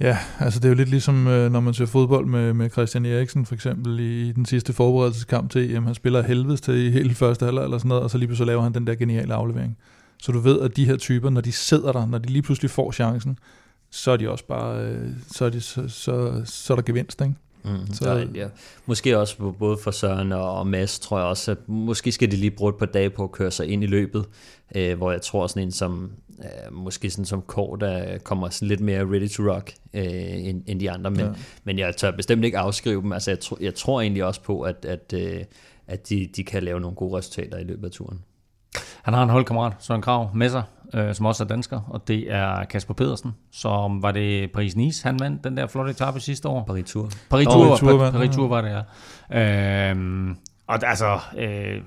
[0.00, 3.06] Ja, altså det er jo lidt ligesom, øh, når man ser fodbold med, med Christian
[3.06, 5.84] Eriksen for eksempel i, den sidste forberedelseskamp til EM.
[5.84, 8.46] Han spiller helvedes til i hele første halvleg eller sådan noget, og så lige pludselig
[8.46, 9.76] laver han den der geniale aflevering.
[10.22, 12.70] Så du ved, at de her typer, når de sidder der, når de lige pludselig
[12.70, 13.38] får chancen,
[13.90, 17.20] så er de også bare, øh, så, er de, så, så, så er der gevinst,
[17.20, 17.34] ikke?
[17.64, 18.46] Mm, så, der, ja.
[18.86, 22.50] Måske også både for Søren og Mads, tror jeg også, at måske skal de lige
[22.50, 24.24] bruge et par dage på at køre sig ind i løbet,
[24.74, 28.68] øh, hvor jeg tror sådan en som, øh, måske sådan som Kåre, der kommer sådan
[28.68, 30.04] lidt mere ready to rock øh,
[30.48, 31.28] end, end de andre, men, ja.
[31.64, 34.60] men jeg tør bestemt ikke afskrive dem, altså jeg, tro, jeg tror egentlig også på,
[34.60, 35.44] at, at, øh,
[35.86, 38.20] at de, de kan lave nogle gode resultater i løbet af turen.
[39.02, 40.62] Han har en holdkammerat, Søren Krav, med sig,
[40.94, 45.20] øh, som også er dansker, og det er Kasper Pedersen, som var det Paris-Nice, han
[45.20, 46.64] vandt den der flotte etape sidste år.
[46.66, 47.10] Paris-Tour.
[47.30, 48.84] Paris-Tour, Paris-Tour, Paris-Tour var det,
[49.30, 49.90] ja.
[49.90, 51.82] Øh, og altså, øh,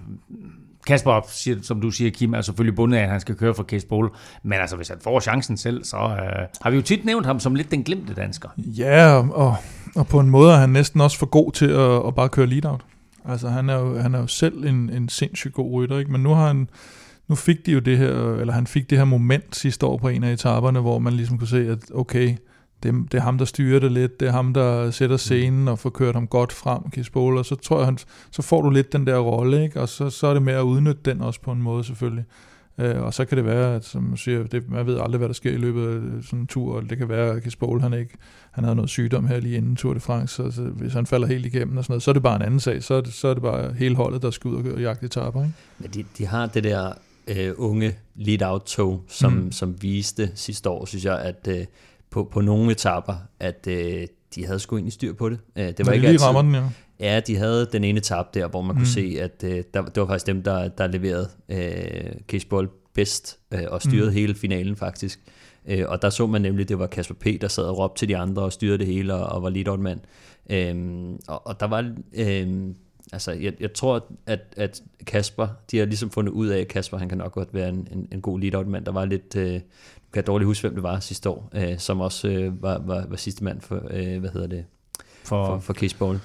[0.89, 3.63] Kasper, siger, som du siger, Kim, er selvfølgelig bundet af, at han skal køre for
[3.63, 4.09] Case Bowl.
[4.43, 7.39] Men altså, hvis han får chancen selv, så øh, har vi jo tit nævnt ham
[7.39, 8.49] som lidt den glemte dansker.
[8.57, 9.55] Ja, og,
[9.95, 12.47] og på en måde er han næsten også for god til at, at bare køre
[12.47, 12.81] lead-out.
[13.25, 16.11] Altså, han er jo, han er jo selv en, en sindssygt god rytter, ikke?
[16.11, 16.69] men nu har han
[17.27, 20.07] nu fik de jo det her, eller han fik det her moment sidste år på
[20.07, 22.35] en af etaperne, hvor man ligesom kunne se, at okay,
[22.83, 25.79] det, det er ham, der styrer det lidt, det er ham, der sætter scenen og
[25.79, 27.97] får kørt ham godt frem, Kisbol, og så tror jeg, han,
[28.31, 29.81] så får du lidt den der rolle, ikke?
[29.81, 32.25] og så, så er det med at udnytte den også på en måde selvfølgelig.
[32.77, 35.33] Øh, og så kan det være, at som siger, det, man ved aldrig, hvad der
[35.33, 38.17] sker i løbet af sådan en tur, og det kan være, at Kisbol, han ikke,
[38.51, 41.27] han havde noget sygdom her lige inden Tour de France, så, så hvis han falder
[41.27, 43.13] helt igennem og sådan noget, så er det bare en anden sag, så er det,
[43.13, 45.43] så er det bare hele holdet, der skal ud og jagte etaper.
[45.43, 45.53] Ikke?
[45.79, 46.93] Men de, de har det der
[47.27, 49.51] øh, unge lead-out-tog, som, mm.
[49.51, 51.65] som viste sidste år, synes jeg, at øh,
[52.09, 55.39] på, på nogle etapper, at øh, de havde sgu egentlig styr på det.
[55.55, 56.63] Øh, det var ikke lige altid, den, ja.
[56.99, 58.79] Ja, de havde den ene etape der, hvor man mm.
[58.79, 63.39] kunne se, at øh, der, det var faktisk dem, der, der leverede øh, Cashball bedst
[63.51, 64.13] øh, og styrede mm.
[64.13, 65.19] hele finalen faktisk.
[65.65, 67.99] Øh, og der så man nemlig, at det var Kasper P., der sad og råbte
[67.99, 69.99] til de andre og styrede det hele og, og var lead mand.
[70.49, 71.91] Øh, og, og der var...
[72.13, 72.73] Øh,
[73.11, 76.97] altså, jeg, jeg tror, at, at Kasper, de har ligesom fundet ud af, at Kasper,
[76.97, 78.81] han kan nok godt være en, en, en god lead.
[78.85, 79.59] Der var lidt, øh,
[80.13, 83.05] kan jeg dårligt huske, hvem det var sidste år, øh, som også øh, var, var,
[83.09, 84.65] var sidste mand for, øh, hvad hedder det,
[85.23, 86.19] for, for, for Case Bowl.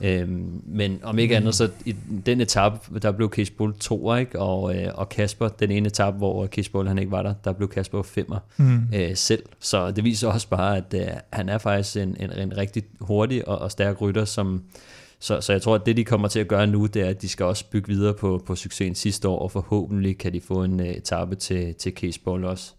[0.00, 1.94] Øhm, men om ikke andet, så i
[2.26, 4.38] den etape, der blev Case Bull to, ikke?
[4.38, 7.52] Og, øh, og Kasper, den ene etape, hvor Case Bull han ikke var der, der
[7.52, 8.80] blev Kasper femmer mm.
[8.94, 9.42] øh, selv.
[9.60, 13.48] Så det viser også bare, at øh, han er faktisk en, en, en rigtig hurtig
[13.48, 14.62] og, og stærk rytter, som,
[15.18, 17.22] så, så jeg tror, at det, de kommer til at gøre nu, det er, at
[17.22, 20.64] de skal også bygge videre på, på succesen sidste år, og forhåbentlig kan de få
[20.64, 22.72] en uh, etape til, til Caseball også.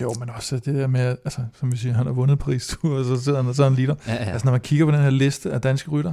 [0.00, 3.04] Jo, men også det der med, altså, som vi siger, han har vundet paris og
[3.04, 3.94] så sidder han og så en liter.
[4.06, 4.18] Ja, ja.
[4.18, 6.12] Altså, når man kigger på den her liste af danske rytter,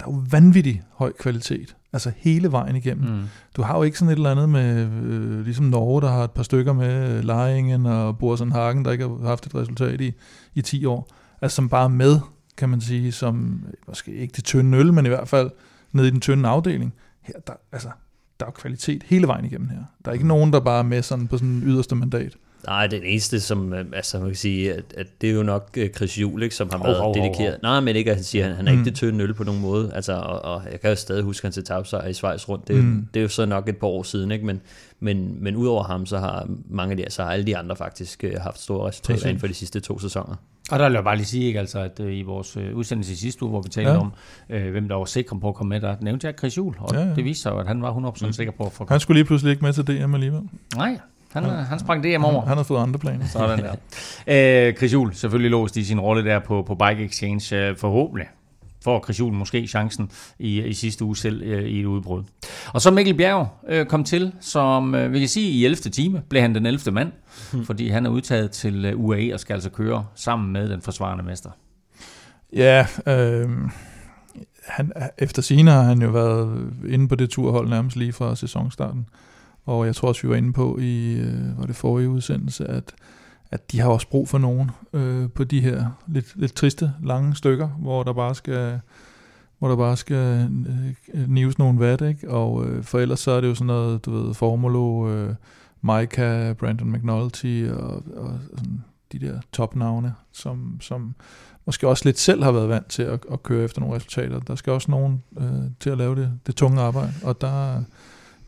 [0.00, 1.76] der er jo vanvittig høj kvalitet.
[1.92, 3.10] Altså hele vejen igennem.
[3.10, 3.22] Mm.
[3.56, 6.30] Du har jo ikke sådan et eller andet med, øh, ligesom Norge, der har et
[6.30, 10.12] par stykker med øh, Lejingen og Borsen Hagen, der ikke har haft et resultat i,
[10.54, 11.08] i 10 år.
[11.42, 12.20] Altså som bare med
[12.56, 15.50] kan man sige, som måske ikke det tynde øl, men i hvert fald
[15.92, 16.94] nede i den tynde afdeling.
[17.22, 17.88] Her, der, altså,
[18.40, 19.84] der er kvalitet hele vejen igennem her.
[20.04, 22.36] Der er ikke nogen, der bare er med sådan på sådan en yderste mandat.
[22.66, 25.78] Nej, det eneste, som øh, altså, man kan sige, at, at det er jo nok
[25.80, 27.52] uh, Chris Juhl, ikke, som har været oh, oh, dedikeret.
[27.52, 27.62] Oh, oh.
[27.62, 28.78] Nej, men ikke at han siger, at han er mm.
[28.78, 29.90] ikke det tynde øl på nogen måde.
[29.94, 32.68] Altså, og, og, jeg kan jo stadig huske hans tabsejr i Schweiz rundt.
[32.68, 33.08] Det, mm.
[33.14, 34.46] det er jo så nok et par år siden, ikke?
[34.46, 34.60] Men,
[35.00, 38.24] men, men udover ham, så har mange af de, så har alle de andre faktisk
[38.26, 39.26] uh, haft store resultater Præcis.
[39.26, 40.36] inden for de sidste to sæsoner.
[40.70, 43.12] Og der vil jeg bare lige sige, ikke, altså, at øh, i vores øh, udsendelse
[43.12, 43.98] i sidste uge, hvor vi talte ja.
[43.98, 44.12] om,
[44.50, 46.94] øh, hvem der var sikre på at komme med, der nævnte jeg Chris Juhl, og
[46.94, 47.14] ja, ja.
[47.14, 48.32] det viste sig at han var 100% mm.
[48.32, 50.40] sikker på at få Han skulle lige pludselig ikke med til DM alligevel.
[50.76, 50.98] Nej,
[51.32, 51.50] han, ja.
[51.50, 52.40] han sprang DM over.
[52.40, 53.26] Han, han har fået andre planer.
[53.26, 54.68] Sådan der.
[54.68, 58.26] øh, Chris Juhl selvfølgelig låst i sin rolle der på, på Bike Exchange, øh, forhåbentlig
[58.84, 62.22] får Chris Juhl måske chancen i, i sidste uge selv øh, i et udbrud.
[62.72, 65.76] Og så Mikkel Bjerg øh, kom til, som øh, vi kan sige i 11.
[65.76, 66.90] time blev han den 11.
[66.92, 67.12] mand,
[67.52, 67.64] hmm.
[67.64, 71.24] fordi han er udtaget til øh, UAE og skal altså køre sammen med den forsvarende
[71.24, 71.50] mester.
[72.52, 73.50] Ja, øh,
[74.66, 79.06] han, efter sine har han jo været inde på det turhold nærmest lige fra sæsonstarten.
[79.70, 82.94] Og jeg tror også, vi var inde på i øh, var det forrige udsendelse, at
[83.50, 87.36] at de har også brug for nogen øh, på de her lidt, lidt triste, lange
[87.36, 88.80] stykker, hvor der bare skal
[89.58, 90.50] hvor der bare skal
[91.14, 92.30] øh, nives nogle vat, ikke?
[92.30, 95.34] Og øh, for ellers så er det jo sådan noget, du ved, Formulo, øh,
[95.82, 101.14] Micah, Brandon McNulty og, og sådan de der topnavne, som, som
[101.66, 104.40] måske også lidt selv har været vant til at, at køre efter nogle resultater.
[104.40, 107.82] Der skal også nogen øh, til at lave det, det tunge arbejde, og der,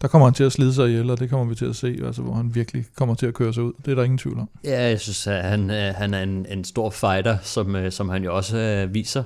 [0.02, 1.98] der kommer han til at slide sig ihjel, og det kommer vi til at se,
[2.04, 3.72] altså, hvor han virkelig kommer til at køre sig ud.
[3.84, 4.48] Det er der ingen tvivl om.
[4.64, 8.08] Ja, jeg synes, at han, øh, han er en, en stor fighter, som, øh, som
[8.08, 9.22] han jo også uh, viser,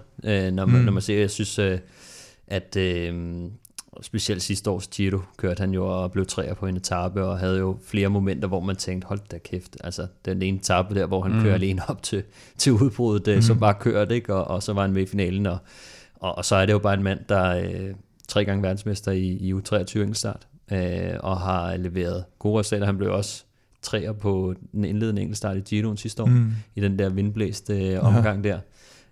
[0.50, 0.84] når, man, mm.
[0.84, 1.58] når man ser, jeg synes,
[2.48, 3.50] at uh,
[4.02, 7.58] specielt sidste års Giro kørte han jo og blev træer på en etape, og havde
[7.58, 11.22] jo flere momenter, hvor man tænkte, hold da kæft, altså den ene etape der, hvor
[11.22, 11.42] han mm.
[11.42, 12.22] kører alene op til,
[12.58, 13.42] til udbruddet, mm.
[13.42, 14.34] så bare kørte, ikke?
[14.34, 15.58] Og, og så var han med i finalen, og,
[16.14, 17.96] og, og så er det jo bare en mand, der uh,
[18.28, 22.86] tre gange verdensmester i, i U23 enkeltstart, øh, og har leveret gode resultater.
[22.86, 23.44] Han blev også
[23.82, 26.52] træer på den indledende enkeltstart i Giroen sidste år, mm.
[26.74, 28.50] i den der vindblæste øh, omgang ja.
[28.50, 28.58] der.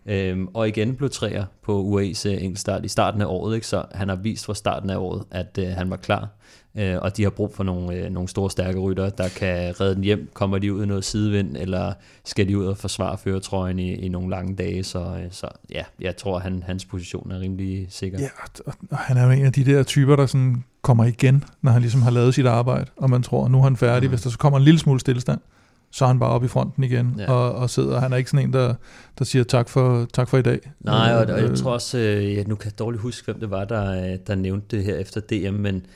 [0.06, 3.66] Øhm, og igen blev træer på UAE's enkeltstart i starten af året, ikke?
[3.66, 6.28] så han har vist fra starten af året, at øh, han var klar.
[6.78, 9.94] Øh, og de har brug for nogle, øh, nogle store, stærke rytter, der kan redde
[9.94, 10.30] den hjem.
[10.34, 11.92] Kommer de ud i noget sidevind, eller
[12.24, 14.84] skal de ud og forsvare føretrøjen i, i nogle lange dage?
[14.84, 18.18] Så, øh, så ja, jeg tror, han, hans position er rimelig sikker.
[18.18, 18.28] Ja,
[18.66, 21.72] og, og han er jo en af de der typer, der sådan kommer igen, når
[21.72, 24.08] han ligesom har lavet sit arbejde, og man tror, nu er han færdig.
[24.08, 24.10] Mm.
[24.10, 25.40] Hvis der så kommer en lille smule stillestand,
[25.90, 27.32] så er han bare oppe i fronten igen ja.
[27.32, 28.00] og, og sidder.
[28.00, 28.74] Han er ikke sådan en, der,
[29.18, 30.60] der siger tak for, tak for i dag.
[30.80, 33.50] Nej, og, og jeg tror også, øh, ja, nu kan jeg dårligt huske, hvem det
[33.50, 35.86] var, der, der nævnte det her efter DM, men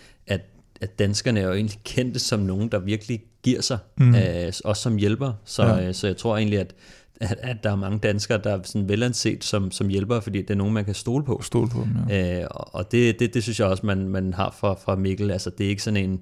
[0.81, 4.14] at danskerne er jo egentlig kendte som nogen, der virkelig giver sig, mm.
[4.14, 5.33] øh, også som hjælper.
[5.45, 5.88] Så, ja.
[5.88, 6.75] øh, så jeg tror egentlig, at,
[7.21, 10.51] at, at der er mange danskere, der er sådan velanset som, som hjælper, fordi det
[10.51, 11.41] er nogen, man kan stole på.
[11.43, 12.41] Stole på dem, ja.
[12.41, 15.31] øh, og det, det, det synes jeg også, man, man har fra, fra Mikkel.
[15.31, 16.21] Altså, det er ikke sådan en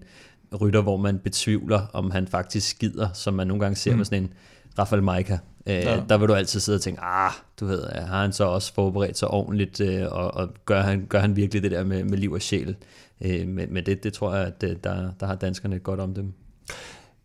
[0.60, 3.96] rytter, hvor man betvivler, om han faktisk skider, som man nogle gange ser mm.
[3.96, 4.32] med sådan en
[4.78, 5.38] Rafael Maika.
[5.66, 6.02] Øh, ja.
[6.08, 9.18] Der vil du altid sidde og tænke, ah, du ved, har han så også forberedt
[9.18, 12.32] sig ordentligt, øh, og, og gør, han, gør han virkelig det der med, med liv
[12.32, 12.76] og sjæl?
[13.20, 16.14] Øh, men men det, det tror jeg, at øh, der, der har danskerne godt om
[16.14, 16.32] dem.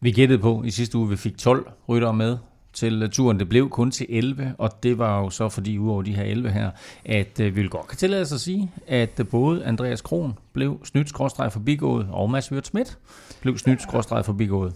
[0.01, 2.37] Vi gættede på i sidste uge, vi fik 12 ryttere med
[2.73, 3.39] til turen.
[3.39, 6.49] Det blev kun til 11, og det var jo så fordi udover de her 11
[6.49, 6.71] her,
[7.05, 10.79] at øh, vi vil godt kan tillade os at sige, at både Andreas Kron blev
[10.83, 12.97] snydt skråstreg forbigået, og Mads Wirt Schmidt
[13.41, 14.73] blev snydt skråstreg forbigået.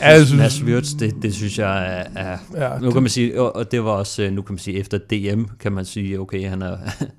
[0.00, 3.72] Altså, Mads Wirtz, det, det synes jeg er, er ja, nu kan man sige, og
[3.72, 6.62] det var også, øh, nu kan man sige, efter DM, kan man sige, okay, han
[6.62, 6.76] er,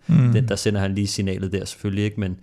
[0.08, 0.32] mm.
[0.34, 2.38] den, der sender han lige signalet der selvfølgelig, ikke, men,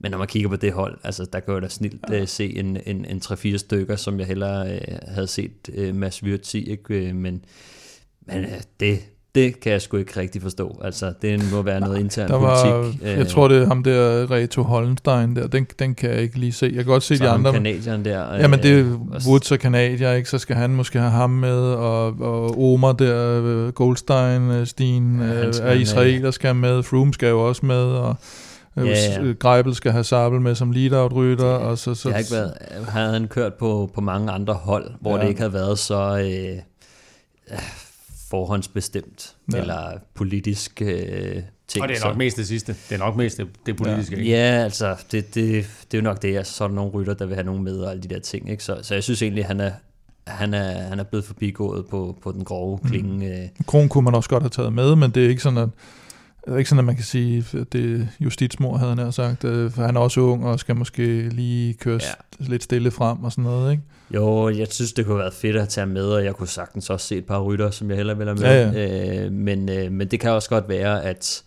[0.00, 2.22] men når man kigger på det hold, altså der kan jeg da snilt ja.
[2.22, 6.22] uh, se en, en, en 3-4 stykker, som jeg hellere uh, havde set uh, Mads
[6.22, 7.12] Wirtz i, ikke?
[7.14, 7.44] men,
[8.26, 9.00] men uh, det,
[9.34, 10.80] det kan jeg sgu ikke rigtig forstå.
[10.84, 13.02] Altså, det må være noget intern der var, politik.
[13.02, 15.46] Jeg tror, det er ham der, Reto Hollenstein der.
[15.46, 16.66] Den, den kan jeg ikke lige se.
[16.66, 17.52] Jeg kan godt se så de andre.
[17.52, 18.36] kanadieren der.
[18.36, 18.84] Ja, men det er
[19.26, 20.30] Woods og Kanadier, ikke?
[20.30, 25.26] Så skal han måske have ham med, og, og Omar der, Goldstein, Stien, ja,
[25.62, 28.16] er israeler skal med, Froome skal jo også med, og
[28.86, 29.32] Ja, ja.
[29.32, 31.46] Greibel skal have Sabel med som lead-out-rytter.
[31.46, 32.54] Ja, og så, så, det har ikke været,
[32.88, 35.22] havde han kørt på, på mange andre hold, hvor ja.
[35.22, 37.58] det ikke havde været så øh,
[38.30, 39.58] forhåndsbestemt ja.
[39.58, 41.82] eller politisk øh, ting.
[41.82, 42.18] Og det er nok så.
[42.18, 42.76] mest det sidste.
[42.88, 44.16] Det er nok mest det, det politiske.
[44.16, 44.32] Ja, ikke?
[44.32, 46.36] ja altså, det, det, det er jo nok det.
[46.36, 48.20] Altså, så er der nogle rytter, der vil have nogen med og alle de der
[48.20, 48.50] ting.
[48.50, 48.64] Ikke?
[48.64, 49.72] Så, så jeg synes egentlig, han er,
[50.26, 53.16] han er, han er blevet forbigået på, på den grove klinge.
[53.16, 53.22] Mm.
[53.22, 53.48] Øh.
[53.66, 55.68] Kron kunne man også godt have taget med, men det er ikke sådan, at
[56.44, 59.70] det er ikke sådan, at man kan sige, at det justitsmor, havde han sagt, øh,
[59.70, 62.44] for han er også ung og skal måske lige køre ja.
[62.44, 63.82] lidt stille frem og sådan noget, ikke?
[64.14, 66.90] Jo, jeg synes, det kunne have været fedt at tage med, og jeg kunne sagtens
[66.90, 68.44] også se et par rytter, som jeg heller vil have med.
[68.44, 69.24] Ja, ja.
[69.24, 71.42] Øh, men, øh, men det kan også godt være, at,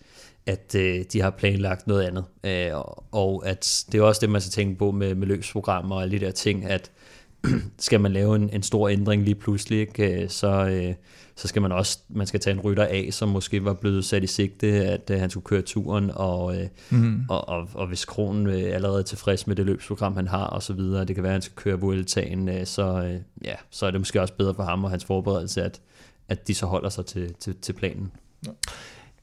[0.45, 2.23] at øh, de har planlagt noget andet.
[2.43, 6.01] Øh, og at det er også det, man skal tænke på med, med løbsprogrammer og
[6.01, 6.91] alle de der ting, at
[7.79, 10.67] skal man lave en, en stor ændring lige pludselig, ikke, øh, så...
[10.67, 10.93] Øh,
[11.35, 14.23] så skal man også man skal tage en rytter af, som måske var blevet sat
[14.23, 16.55] i sigte, at uh, han skulle køre turen, og,
[16.89, 17.25] mm.
[17.29, 20.63] og, og, og hvis Kronen uh, allerede er tilfreds med det løbsprogram, han har, og
[20.63, 23.85] så videre, det kan være, at han skal køre Vueltaen, uh, så, uh, ja, så
[23.85, 25.81] er det måske også bedre for ham og hans forberedelse, at,
[26.29, 28.11] at de så holder sig til, til, til planen.
[28.45, 28.51] Ja.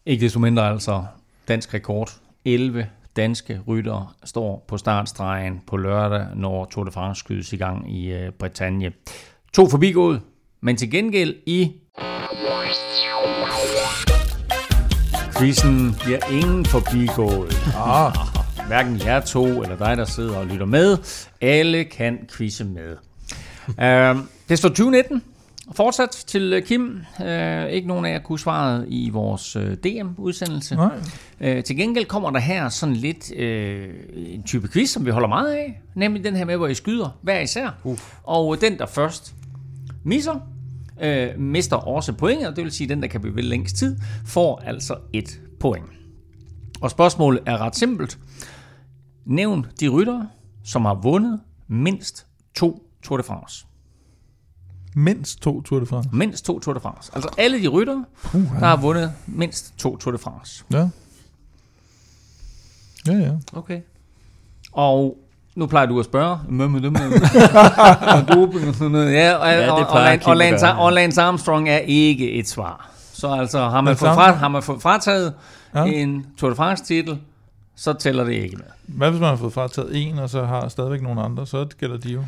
[0.07, 1.05] Ikke desto mindre altså
[1.49, 2.11] dansk rekord.
[2.45, 7.95] 11 danske rytter står på startstregen på lørdag, når Tour de France skydes i gang
[7.95, 8.93] i Bretagne.
[9.53, 10.21] To forbigået,
[10.61, 11.73] men til gengæld i
[15.39, 17.55] Quizzen bliver ingen forbigået.
[17.77, 18.13] Ah,
[18.67, 20.99] hverken jer to eller dig, der sidder og lytter med.
[21.41, 22.97] Alle kan quizze med.
[23.69, 25.23] Uh, det står 2019.
[25.73, 27.01] Fortsat til øh, Kim.
[27.21, 30.75] Uh, ikke nogen af jer kunne svare i vores uh, DM-udsendelse.
[30.77, 31.57] Nej.
[31.59, 35.29] Uh, til gengæld kommer der her sådan lidt uh, en type quiz, som vi holder
[35.29, 35.81] meget af.
[35.95, 37.69] Nemlig den her med, hvor I skyder hver især.
[37.85, 37.99] Uh.
[38.23, 39.35] Og den, der først
[40.05, 40.41] misser,
[41.01, 43.77] øh, mister også point, og det vil sige, at den, der kan blive ved længst
[43.77, 45.87] tid, får altså et point.
[46.81, 48.19] Og spørgsmålet er ret simpelt.
[49.25, 50.29] Nævn de ryttere,
[50.65, 53.67] som har vundet mindst to Tour de France.
[54.95, 56.09] Mindst to Tour de France?
[56.13, 57.13] Mindst to Tour de France.
[57.15, 60.65] Altså alle de ryttere, uh, der har vundet mindst to Tour de France.
[60.73, 60.89] Ja.
[63.07, 63.33] Ja, ja.
[63.53, 63.81] Okay.
[64.73, 65.19] Og
[65.61, 66.39] nu plejer du at spørge.
[69.13, 69.87] ja, og, ja, og,
[70.25, 72.91] og, Lance, og Lance Armstrong er ikke et svar.
[73.13, 75.35] Så altså, har man, fået, fra, har man fået frataget
[75.75, 75.85] ja.
[75.85, 77.19] en Tour de France titel,
[77.77, 78.65] så tæller det ikke med.
[78.87, 81.97] Hvad hvis man har fået frataget en, og så har stadigvæk nogle andre, så gælder
[81.97, 82.25] de jo.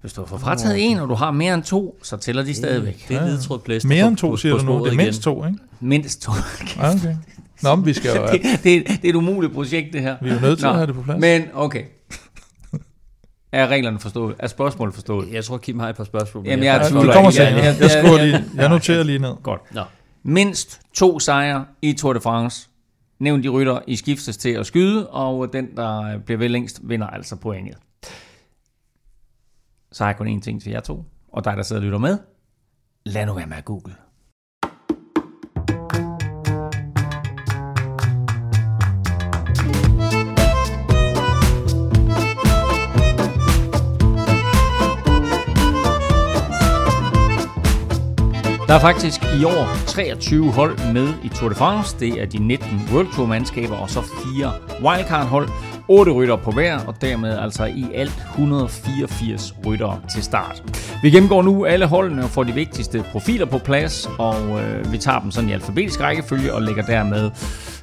[0.00, 2.54] Hvis du har fået frataget en, og du har mere end to, så tæller de
[2.54, 3.04] stadigvæk.
[3.08, 3.86] Det er ledtråd blæst.
[3.86, 4.84] Mere end to, siger du nu.
[4.84, 5.58] Det er mindst to, ikke?
[5.80, 6.32] Mindst to.
[6.80, 7.16] Ah, okay.
[7.62, 8.26] Nå, men vi skal jo...
[8.32, 10.16] det, det, det er et umuligt projekt, det her.
[10.22, 11.20] Vi er jo nødt til Nå, at have det på plads.
[11.20, 11.82] Men okay,
[13.52, 14.36] er reglerne forstået?
[14.38, 15.32] Er spørgsmålet forstået?
[15.32, 16.46] Jeg tror, Kim har et par spørgsmål.
[16.46, 19.34] Jamen, jeg, jeg, jeg, kommer jeg, jeg, jeg, jeg, jeg, jeg noterer lige ned.
[19.42, 19.74] Godt.
[19.74, 19.82] Nå.
[20.22, 22.68] mindst to sejre i Tour de France.
[23.18, 27.06] Nævn de rytter, I skiftes til at skyde, og den, der bliver ved længst, vinder
[27.06, 27.76] altså pointet.
[29.92, 31.98] Så har jeg kun én ting til jer to, og dig, der sidder og lytter
[31.98, 32.18] med.
[33.06, 33.94] Lad nu være med at google.
[48.70, 51.96] Der er faktisk i år 23 hold med i Tour de France.
[52.00, 54.52] Det er de 19 World Tour mandskaber og så fire
[54.82, 55.48] wildcard hold.
[55.88, 60.62] 8 rytter på hver, og dermed altså i alt 184 ryttere til start.
[61.02, 64.98] Vi gennemgår nu alle holdene og får de vigtigste profiler på plads, og øh, vi
[64.98, 67.30] tager dem sådan i alfabetisk rækkefølge og lægger dermed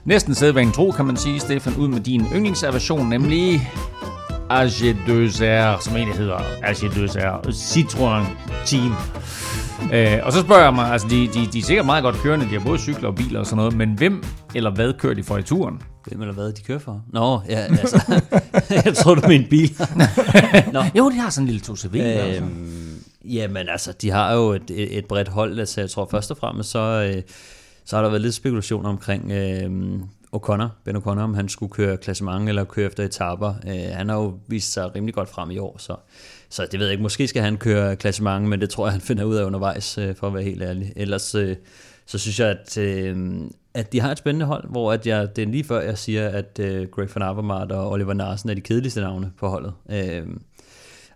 [0.06, 3.70] næsten sædvanen tro, kan man sige, Stefan, ud med din yndlingsaversion, nemlig
[4.52, 8.26] AG2R, som egentlig hedder AG2R Citroën
[8.66, 8.94] Team.
[9.94, 12.46] Øh, og så spørger jeg mig, altså de, de, de er sikkert meget godt kørende,
[12.46, 14.24] de har både cykler og biler og sådan noget, men hvem
[14.56, 15.82] eller hvad kører de for i turen?
[16.06, 17.04] Hvem eller hvad de kører for?
[17.14, 18.22] Nå, ja, altså,
[18.86, 19.82] jeg tror du min bil.
[20.74, 20.84] Nå.
[20.98, 21.98] Jo, de har sådan en lille 2CV.
[21.98, 23.04] Øhm.
[23.26, 26.70] Jamen altså, de har jo et, et, bredt hold, altså jeg tror først og fremmest,
[26.70, 27.22] så, øh,
[27.86, 30.00] så har der været lidt spekulation omkring øh,
[30.36, 33.54] O'Connor, Ben O'Connor, om han skulle køre klassement eller køre efter etaper.
[33.68, 35.96] Øh, han har jo vist sig rimelig godt frem i år, så
[36.50, 39.02] så det ved jeg ikke, måske skal han køre klassement, men det tror jeg, han
[39.02, 40.94] finder ud af undervejs, øh, for at være helt ærlig.
[40.96, 41.56] Ellers øh,
[42.06, 43.42] så synes jeg, at, øh,
[43.74, 46.30] at de har et spændende hold, hvor at jeg, det er lige før, jeg siger,
[46.30, 46.60] at
[46.92, 49.74] Greg van Avermaet og Oliver Narsen er de kedeligste navne på holdet.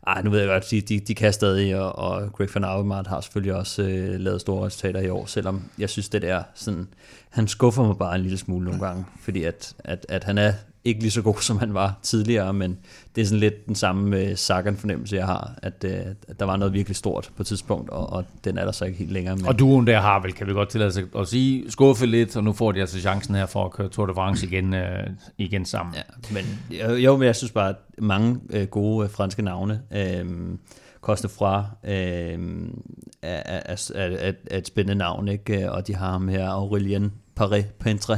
[0.07, 3.07] ej, nu ved jeg godt, de, de, de kan stadig, og, og Greg van Avermaet
[3.07, 6.87] har selvfølgelig også øh, lavet store resultater i år, selvom jeg synes, det er sådan,
[7.29, 10.53] han skuffer mig bare en lille smule nogle gange, fordi at, at, at han er
[10.85, 12.77] ikke lige så god, som han var tidligere, men
[13.15, 15.91] det er sådan lidt den samme øh, Sagan-fornemmelse, jeg har, at, øh,
[16.27, 18.85] at der var noget virkelig stort på et tidspunkt, og, og den er der så
[18.85, 19.35] ikke helt længere.
[19.35, 19.45] Men...
[19.45, 22.43] Og duen der har vel, kan vi godt tillade sig at sige, skuffe lidt, og
[22.43, 25.65] nu får de altså chancen her for at køre Tour de France igen, øh, igen
[25.65, 25.95] sammen.
[25.95, 26.01] Ja,
[26.33, 26.45] men
[26.97, 30.25] jo, men jeg synes bare, at mange øh, gode øh, franske navne, øh,
[31.01, 32.39] Coste fra øh,
[33.21, 35.71] er, er, er, er et spændende navn, ikke?
[35.71, 38.17] og de har ham her, Aurelien Paré-Pentre,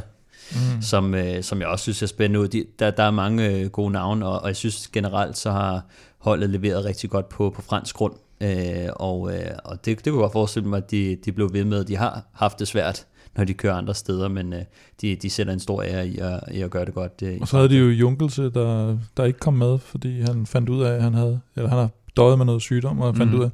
[0.56, 0.82] mm.
[0.82, 2.48] som, øh, som jeg også synes er spændende ud.
[2.48, 5.86] De, der, der er mange øh, gode navne, og, og jeg synes generelt, så har
[6.18, 8.14] holdet leveret rigtig godt på, på fransk grund.
[8.42, 11.54] Øh, og øh, og det, det kunne jeg godt forestille mig, at de, de blev
[11.54, 11.84] ved med.
[11.84, 13.06] De har haft det svært,
[13.38, 14.62] når de kører andre steder, men øh,
[15.02, 17.14] de, de sætter en stor ære i at, i at gøre det godt.
[17.24, 20.70] Øh, og så havde de jo Junkelse, der, der ikke kom med, fordi han fandt
[20.70, 23.40] ud af, at han havde, eller han har døjet med noget sygdom, og fandt mm.
[23.40, 23.50] ud af,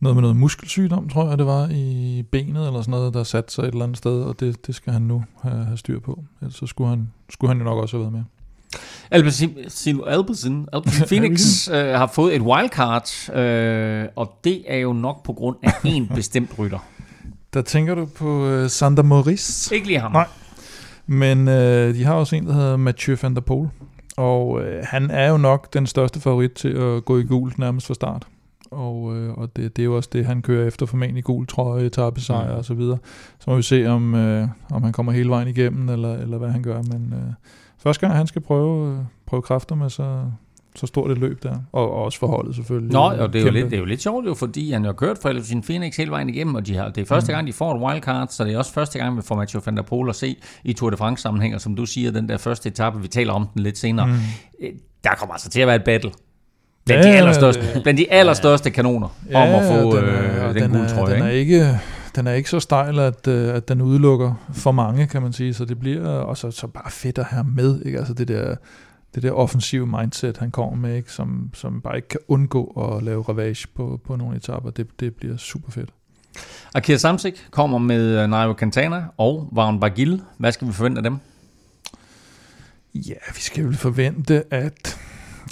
[0.00, 3.54] noget med noget muskelsygdom, tror jeg det var, i benet eller sådan noget, der satte
[3.54, 6.24] sig et eller andet sted, og det, det skal han nu have, have styr på.
[6.42, 8.22] Ellers så skulle han, skulle han jo nok også have været med.
[9.10, 9.56] Albacin,
[10.06, 10.66] Albacin
[11.08, 15.72] Phoenix øh, har fået et wildcard, øh, og det er jo nok på grund af
[15.84, 16.78] en bestemt rytter.
[17.54, 19.74] Der tænker du på øh, Sander Maurice?
[19.74, 20.12] Ikke lige ham.
[20.12, 20.26] Nej.
[21.06, 23.68] Men øh, de har også en, der hedder Mathieu van der Poel.
[24.16, 27.86] Og øh, han er jo nok den største favorit til at gå i gult nærmest
[27.86, 28.26] fra start
[28.74, 31.84] og, øh, og det, det er jo også det, han kører efter formentlig gul trøje,
[31.84, 32.58] etappesejr mm.
[32.58, 32.98] og så videre.
[33.38, 36.48] Så må vi se, om, øh, om han kommer hele vejen igennem, eller, eller hvad
[36.48, 36.82] han gør.
[36.82, 37.32] Men øh,
[37.78, 40.24] første gang, han skal prøve, øh, prøve kræfter med så,
[40.76, 42.92] så stort et løb der, og, og også forholdet selvfølgelig.
[42.92, 44.92] Nå, og det er, jo lidt, det er jo lidt sjovt, jo, fordi han har
[44.92, 47.34] kørt for sin Phoenix hele vejen igennem, og de har, det er første mm.
[47.34, 49.76] gang, de får et wildcard, så det er også første gang, vi får Mathieu van
[49.76, 52.36] der Poel at se i Tour de France sammenhæng, og som du siger, den der
[52.36, 54.12] første etape, vi taler om den lidt senere, mm.
[54.62, 54.70] Øh,
[55.04, 56.10] der kommer altså til at være et battle.
[56.84, 60.48] Blandt, ja, de allerstørste, det, blandt de allerstørste kanoner ja, om at få den, er,
[60.48, 61.14] øh, den, den gule trøje.
[61.14, 61.80] Den er ikke,
[62.16, 65.54] den er ikke så stejl, at, øh, at den udelukker for mange, kan man sige.
[65.54, 67.82] Så det bliver også så bare fedt at have med.
[67.84, 67.98] Ikke?
[67.98, 68.54] Altså det der,
[69.14, 71.12] det der offensive mindset, han kommer med, ikke?
[71.12, 72.64] Som, som bare ikke kan undgå
[72.96, 74.70] at lave ravage på, på nogle etapper.
[74.70, 75.90] Det, det bliver super fedt.
[76.74, 80.22] Akira Samsik kommer med øh, Nairo Quintana og Vagn Bagil.
[80.38, 81.18] Hvad skal vi forvente af dem?
[82.94, 84.98] Ja, vi skal vel forvente, at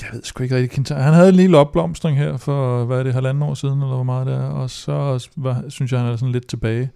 [0.01, 3.15] jeg ved sgu ikke rigtig, han havde en lille opblomstring her for, hvad er det,
[3.15, 6.17] halvanden år siden, eller hvor meget det er, og så var, synes jeg, han er
[6.17, 6.91] sådan lidt tilbage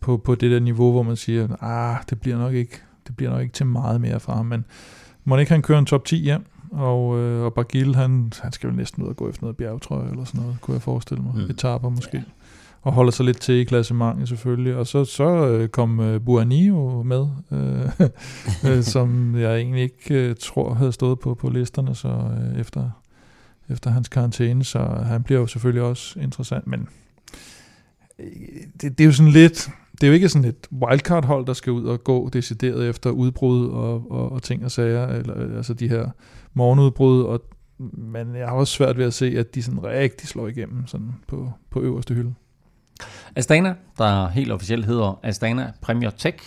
[0.00, 3.30] på, på det der niveau, hvor man siger, ah, det bliver nok ikke, det bliver
[3.30, 4.64] nok ikke til meget mere fra ham, men
[5.24, 8.70] må ikke han køre en top 10 hjem, og, øh, og Bagil, han, han skal
[8.70, 11.32] jo næsten ud og gå efter noget bjergtrøje eller sådan noget, kunne jeg forestille mig.
[11.34, 11.50] Mm.
[11.50, 12.16] Etaper måske.
[12.16, 12.22] Ja
[12.86, 14.76] og holder sig lidt til i klassementet selvfølgelig.
[14.76, 18.08] Og så, så øh, kom øh, Buanio med, øh,
[18.70, 22.90] øh, som jeg egentlig ikke øh, tror havde stået på på listerne så øh, efter,
[23.68, 26.88] efter hans karantæne, så han bliver jo selvfølgelig også interessant, men
[28.18, 28.26] øh,
[28.82, 31.72] det, det er jo sådan lidt, det er jo ikke sådan et wildcard-hold, der skal
[31.72, 35.88] ud og gå decideret efter udbrud og, og, og ting og sager, eller altså de
[35.88, 36.10] her
[36.54, 37.40] morgenudbrud, og,
[37.92, 41.12] men jeg har også svært ved at se, at de sådan rigtig slår igennem sådan
[41.26, 42.34] på, på øverste hylde.
[43.36, 46.38] Astana, der helt officielt hedder Astana Premier Tech,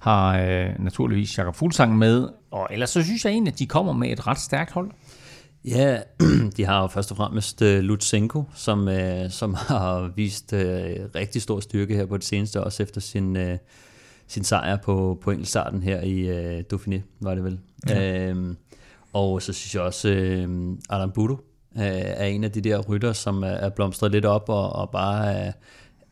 [0.00, 3.92] har øh, naturligvis Jakob Fuglsang med, og ellers så synes jeg egentlig, at de kommer
[3.92, 4.90] med et ret stærkt hold.
[5.64, 5.98] Ja,
[6.56, 10.60] de har jo først og fremmest uh, Lutsenko, som, uh, som har vist uh,
[11.14, 13.56] rigtig stor styrke her på det seneste, også efter sin, uh,
[14.26, 17.58] sin sejr på, på enkeltstarten her i uh, Dauphiné, var det vel.
[17.88, 18.32] Ja.
[18.32, 18.54] Uh,
[19.12, 21.34] og så synes jeg også, uh, Adam Budo
[21.74, 24.90] uh, er en af de der rytter, som er, er blomstret lidt op og, og
[24.90, 25.52] bare er,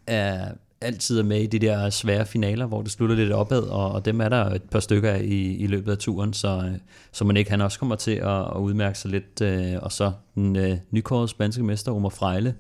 [0.06, 0.48] er
[0.84, 4.04] altid er med i de der svære finaler, hvor det slutter lidt opad, og, og
[4.04, 6.72] dem er der et par stykker af i, i løbet af turen, så,
[7.12, 9.40] så man ikke han også kommer til at, at udmærke sig lidt.
[9.40, 12.54] Øh, og så den øh, nykårede spanske mester, Omar Frejle,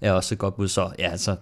[0.00, 0.68] er også et godt bud.
[0.68, 1.36] Så ja, altså,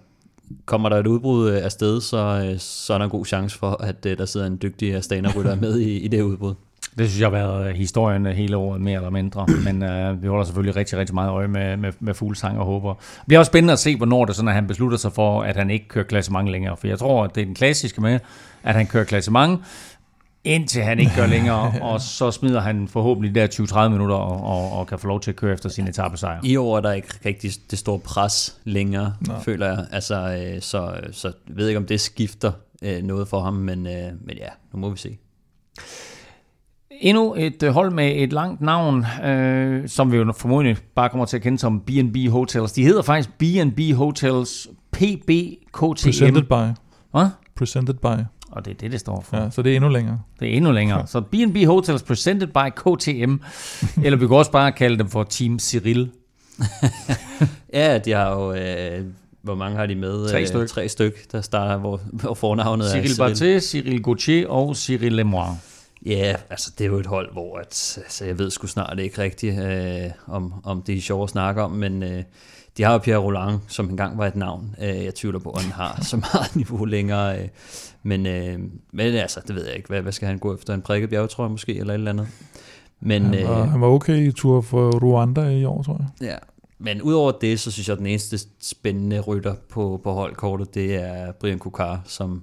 [0.65, 4.05] kommer der et udbrud af sted, så, så er der en god chance for, at
[4.05, 6.55] der sidder en dygtig Astana-rytter med i, i det udbrud.
[6.99, 9.47] Det synes jeg har været historien hele året, mere eller mindre.
[9.67, 12.95] Men øh, vi holder selvfølgelig rigtig, rigtig meget øje med, med, med fuglsang og håber.
[12.95, 15.57] Det bliver også spændende at se, hvornår det sådan, at han beslutter sig for, at
[15.57, 16.77] han ikke kører klassement længere.
[16.77, 18.19] For jeg tror, at det er den klassiske med,
[18.63, 19.61] at han kører klassement,
[20.45, 23.47] indtil han ikke gør længere, og så smider han forhåbentlig der
[23.87, 26.41] 20-30 minutter og, og, og kan få lov til at køre efter sin etappesejr.
[26.45, 29.35] I år er der ikke rigtig det store pres længere, Nå.
[29.45, 29.87] føler jeg.
[29.93, 30.15] Altså,
[30.55, 34.13] øh, så, så jeg ved ikke, om det skifter øh, noget for ham, men, øh,
[34.21, 35.19] men ja, nu må vi se.
[37.03, 41.25] Endnu et øh, hold med et langt navn, øh, som vi jo formodentlig bare kommer
[41.25, 42.73] til at kende som B&B Hotels.
[42.73, 46.05] De hedder faktisk B&B Hotels PBKTM.
[46.05, 46.79] Presented by.
[47.11, 47.27] Hvad?
[47.57, 48.25] Presented by.
[48.51, 49.37] Og det er det, det står for.
[49.37, 50.21] Ja, så det er endnu længere.
[50.41, 51.07] Det er endnu længere.
[51.07, 53.37] Så B&B Hotels presented by KTM.
[54.05, 56.11] eller vi kan også bare kalde dem for Team Cyril.
[57.75, 58.53] ja, de har jo...
[58.53, 59.05] Øh,
[59.43, 60.31] hvor mange har de med?
[60.31, 60.69] Tre styk.
[60.69, 63.37] Tre styk, der starter, hvor, hvor fornavnet Cyril er Cyril.
[63.37, 65.57] Cyril Barthé, Cyril Gauthier og Cyril Lemoine.
[66.07, 69.23] Ja, altså det er jo et hold, hvor at, altså, jeg ved sgu snart ikke
[69.23, 72.23] rigtigt, øh, om, om det er sjovt at snakke om, men øh,
[72.77, 74.75] de har jo Pierre Roland, som engang var et navn.
[74.83, 77.43] Øh, jeg tvivler på, at han har så meget niveau længere.
[77.43, 77.49] Øh,
[78.03, 78.59] men, øh,
[78.93, 79.89] men altså, det ved jeg ikke.
[79.89, 80.75] Hvad, hvad skal han gå efter?
[80.75, 82.29] En prikket bjergetrøje måske, eller et eller andet?
[83.01, 86.29] Men, han, var, øh, han var okay i tur for Rwanda i år, tror jeg.
[86.29, 86.37] Ja,
[86.79, 90.95] men udover det, så synes jeg, at den eneste spændende rytter på, på holdkortet, det
[90.95, 92.43] er Brian Kukar, som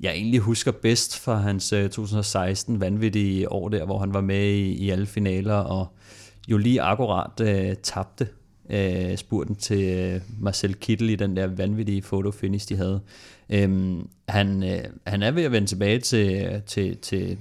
[0.00, 4.46] jeg egentlig husker bedst fra hans øh, 2016 vanvittige år der, hvor han var med
[4.46, 5.86] i, i alle finaler, og
[6.48, 8.28] jo lige akkurat øh, tabte
[8.70, 13.00] øh, spurten til øh, Marcel Kittel i den der vanvittige fotofinish, de havde.
[13.50, 17.38] Øhm, han, øh, han er ved at vende tilbage til, til, til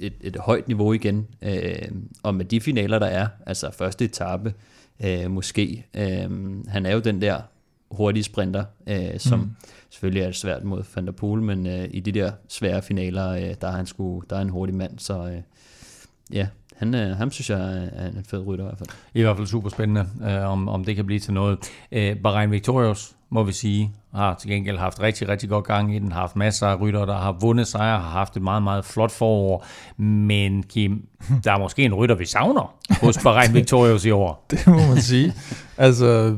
[0.00, 1.88] et, et højt niveau igen, øh,
[2.22, 4.54] og med de finaler, der er, altså første etape,
[5.04, 5.86] øh, måske.
[5.94, 6.30] Øh,
[6.68, 7.40] han er jo den der
[7.92, 9.56] hurtige sprinter, øh, som mm.
[9.90, 13.28] selvfølgelig er det svært mod Van der Poel, men øh, i de der svære finaler,
[13.28, 15.42] øh, der, er han sgu, der er en hurtig mand, så øh,
[16.32, 18.88] ja, han, øh, ham synes jeg er en fed rytter i hvert fald.
[19.14, 21.58] I hvert fald super spændende, øh, om, om det kan blive til noget.
[21.92, 25.98] Øh, Bahrain Victorious, må vi sige, har til gengæld haft rigtig, rigtig godt gang i
[25.98, 28.84] den, har haft masser af rytter, der har vundet sejre, har haft et meget, meget
[28.84, 29.66] flot forår,
[30.02, 31.06] men Kim,
[31.44, 34.44] der er måske en rytter, vi savner hos Bahrain Victorious i år.
[34.50, 35.32] Det må man sige.
[35.76, 36.36] Altså,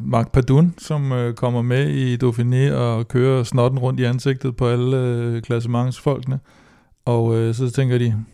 [0.00, 4.68] Mark Padun, som øh, kommer med i Dauphiné og kører snotten rundt i ansigtet på
[4.68, 6.40] alle øh, klassementsfolkene,
[7.04, 8.24] og øh, så tænker de,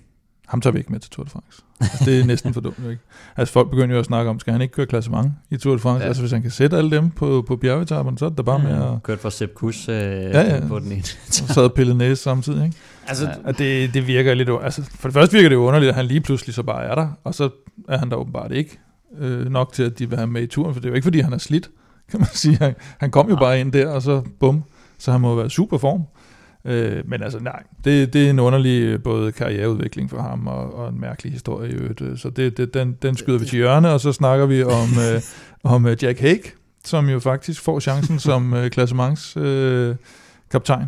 [0.47, 1.63] ham tager vi ikke med til Tour de France.
[1.81, 3.03] Altså, det er næsten for dumt, ikke?
[3.37, 5.79] Altså folk begynder jo at snakke om, skal han ikke køre klassement i Tour de
[5.79, 6.03] France?
[6.03, 6.09] Ja.
[6.09, 8.71] Altså hvis han kan sætte alle dem på, på bjergetapperne, så er det bare med
[8.71, 9.03] at...
[9.03, 10.67] Kørt for Sepp Kuss øh, ja, ja.
[10.69, 11.03] på den ene.
[11.29, 12.77] og så havde pillet næse samtidig, ikke?
[13.07, 13.53] Altså, ja.
[13.53, 14.51] det, det virker lidt...
[14.63, 16.95] Altså, for det første virker det jo underligt, at han lige pludselig så bare er
[16.95, 17.51] der, og så
[17.89, 18.79] er han der åbenbart ikke
[19.19, 21.07] øh, nok til, at de vil have med i turen, for det er jo ikke,
[21.07, 21.71] fordi han er slidt,
[22.11, 22.57] kan man sige.
[22.57, 23.41] Han, han kom jo ja.
[23.41, 24.65] bare ind der, og så bum,
[24.99, 26.03] så han må være super form.
[26.65, 30.75] Øh, men altså nej, det, det er en underlig øh, både karriereudvikling for ham og,
[30.75, 32.01] og en mærkelig historie i øvrigt.
[32.01, 34.89] Øh, så det, det, den, den skyder vi til hjørne, og så snakker vi om,
[35.15, 35.23] øh,
[35.65, 36.51] om øh, Jack Hague,
[36.85, 39.97] som jo faktisk får chancen som øh, klassements øh,
[40.51, 40.87] kaptajn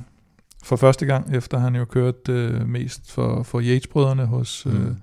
[0.62, 4.66] for første gang, efter han jo kørt øh, mest for, for Yates-brødrene hos...
[4.66, 4.97] Øh, mm.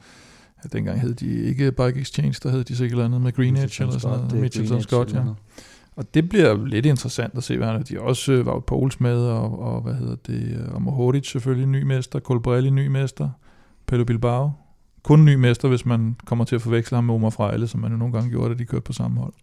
[0.71, 3.99] Dengang hed de ikke Bike Exchange, der hed de sikkert andet med Green Edge eller
[3.99, 4.33] sådan noget.
[4.33, 5.19] Mitchelton Scott, ja.
[5.99, 7.83] Og det bliver lidt interessant at se, hvad han er.
[7.83, 11.67] De også øh, var Pouls med, og, og hvad hedder det, øh, og Mohoric selvfølgelig
[11.67, 13.29] ny mester, Colbrelli ny mester,
[13.85, 14.51] Pelo Bilbao.
[15.03, 17.91] Kun ny mester, hvis man kommer til at forveksle ham med Omar Frejle, som man
[17.91, 19.33] jo nogle gange gjorde, da de kørte på samme hold.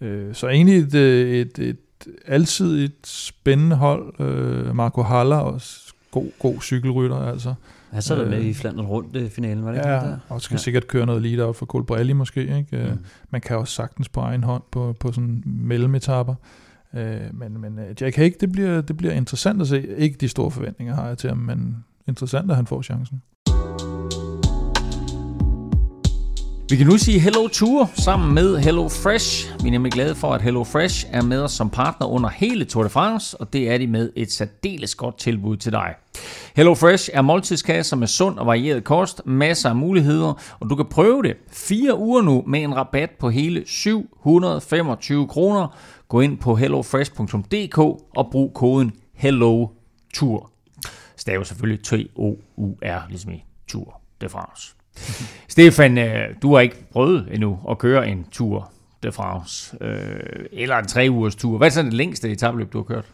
[0.00, 1.78] Øh, så egentlig et, øh, et, et,
[2.26, 4.20] altid et spændende hold.
[4.20, 7.54] Øh, Marco Haller, også god, god cykelrytter altså.
[7.92, 10.18] Han så der med øh, i Flandern rundt i finalen, var det ja, ikke der?
[10.28, 10.58] og skal ja.
[10.58, 12.58] sikkert køre noget lead out for Colbrelli måske.
[12.58, 12.76] Ikke?
[12.76, 12.98] Øh, mm.
[13.30, 16.34] Man kan også sagtens på egen hånd på, på sådan mellemetapper.
[16.94, 19.96] Øh, men, men øh, Jack Hague, det bliver, det bliver interessant at se.
[19.96, 23.22] Ikke de store forventninger har jeg til ham, men interessant, at han får chancen.
[26.72, 29.62] Vi kan nu sige Hello Tour sammen med Hello Fresh.
[29.62, 32.64] Vi er nemlig glade for, at Hello Fresh er med os som partner under hele
[32.64, 35.94] Tour de France, og det er de med et særdeles godt tilbud til dig.
[36.56, 40.86] Hello Fresh er måltidskasser med sund og varieret kost, masser af muligheder, og du kan
[40.90, 45.76] prøve det fire uger nu med en rabat på hele 725 kroner.
[46.08, 47.78] Gå ind på hellofresh.dk
[48.16, 49.68] og brug koden HELLO
[50.14, 50.50] TOUR.
[51.16, 54.81] Stav selvfølgelig T-O-U-R, ligesom i Tour de France.
[55.48, 58.72] Stefan, øh, du har ikke prøvet endnu at køre en Tour
[59.02, 61.58] de France, øh, eller en tre ugers tur.
[61.58, 63.04] Hvad er så det længste etabløb, du har kørt?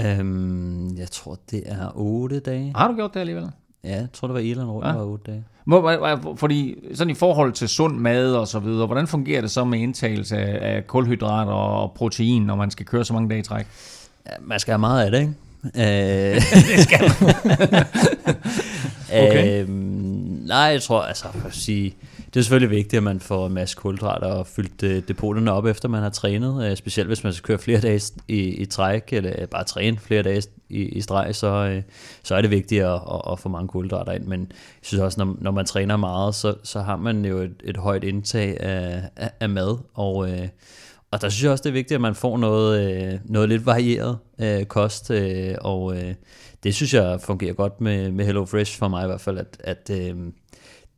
[0.00, 2.72] Øhm, jeg tror, det er 8 dage.
[2.76, 3.46] Har du gjort det alligevel?
[3.84, 4.92] Ja, jeg tror, det var Irland rundt, ja.
[4.92, 5.44] var 8 dage.
[5.64, 9.64] Hvor, fordi sådan i forhold til sund mad og så videre, hvordan fungerer det så
[9.64, 13.42] med indtagelse af, af kulhydrater og protein, når man skal køre så mange dage i
[13.42, 13.66] træk?
[14.26, 15.34] Ja, man skal have meget af det, ikke?
[15.64, 17.84] Øh, det skal man.
[19.26, 19.62] okay.
[19.62, 19.97] øhm,
[20.48, 21.96] nej, jeg tror, altså, for at sige,
[22.34, 25.66] det er selvfølgelig vigtigt, at man får en masse kulhydrater og fyldt øh, depoterne op,
[25.66, 26.70] efter man har trænet.
[26.70, 29.98] Øh, specielt hvis man skal køre flere dage i, i træk, eller øh, bare træne
[29.98, 31.82] flere dage i, i streg, så, øh,
[32.22, 34.24] så er det vigtigt at, at, at få mange kulhydrater ind.
[34.24, 37.62] Men jeg synes også, når, når man træner meget, så, så har man jo et,
[37.64, 40.30] et højt indtag af, af, af mad, og...
[40.30, 40.48] Øh,
[41.10, 43.66] og der synes jeg også, det er vigtigt, at man får noget, øh, noget lidt
[43.66, 46.14] varieret øh, kost, øh, og øh,
[46.64, 49.56] det synes jeg fungerer godt med, med Hello Fresh for mig i hvert fald, at,
[49.60, 50.16] at øh,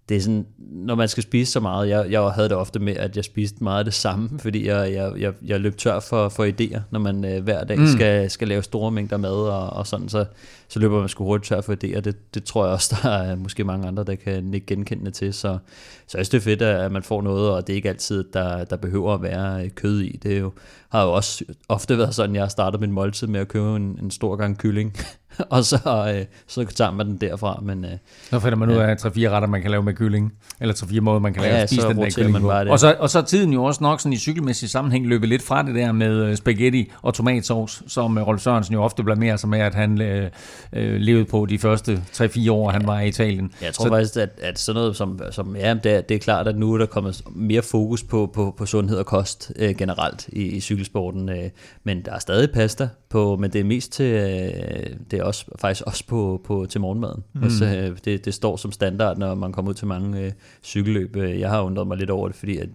[0.09, 2.97] det er sådan, når man skal spise så meget, jeg, jeg havde det ofte med,
[2.97, 6.29] at jeg spiste meget af det samme, fordi jeg, jeg, jeg, jeg løb tør for,
[6.29, 7.87] for idéer, når man øh, hver dag mm.
[7.87, 10.25] skal, skal lave store mængder mad og, og sådan, så,
[10.71, 12.01] så løber man sgu hurtigt tør for idéer.
[12.01, 15.35] Det, det tror jeg også, der er måske mange andre, der kan ikke genkende til,
[15.35, 15.59] så,
[16.07, 18.25] så jeg synes, det er fedt, at man får noget, og det er ikke altid,
[18.33, 20.17] der, der behøver at være kød i.
[20.23, 20.53] Det er jo,
[20.91, 23.99] har jo også ofte været sådan, jeg har startet min måltid med at købe en,
[24.03, 24.97] en stor gang kylling,
[25.51, 27.61] og så, øh, så tager man den derfra.
[27.63, 27.91] Men, øh,
[28.31, 31.19] så finder man ud af 3-4 retter, man kan lave med kylling, eller 3-4 måder,
[31.19, 32.69] man kan lave ja, spise den der kylling man.
[32.69, 35.43] Og så, og så er tiden jo også nok sådan i cykelmæssig sammenhæng løbet lidt
[35.43, 39.37] fra det der med øh, spaghetti og tomatsauce, som øh, Rolf Sørensen jo ofte blamerer
[39.37, 40.31] sig med, at han øh,
[40.73, 43.53] øh, levede på de første 3-4 år, han var i Italien.
[43.63, 46.19] Jeg tror så, faktisk, at, at sådan noget som, som ja, det, er, det er
[46.19, 49.77] klart, at nu er der kommet mere fokus på, på, på sundhed og kost øh,
[49.77, 51.51] generelt i, i cykelsporten, øh,
[51.85, 55.45] men der er stadig pasta på, men det er mest til, øh, det er også,
[55.59, 57.25] faktisk også på, på til morgenmaden.
[57.33, 57.43] Mm.
[57.43, 60.33] Altså, øh, det, det står som standard, når man kommer ud til mange øh,
[60.63, 61.17] cykelløb.
[61.17, 62.69] Jeg har undret mig lidt over det, fordi at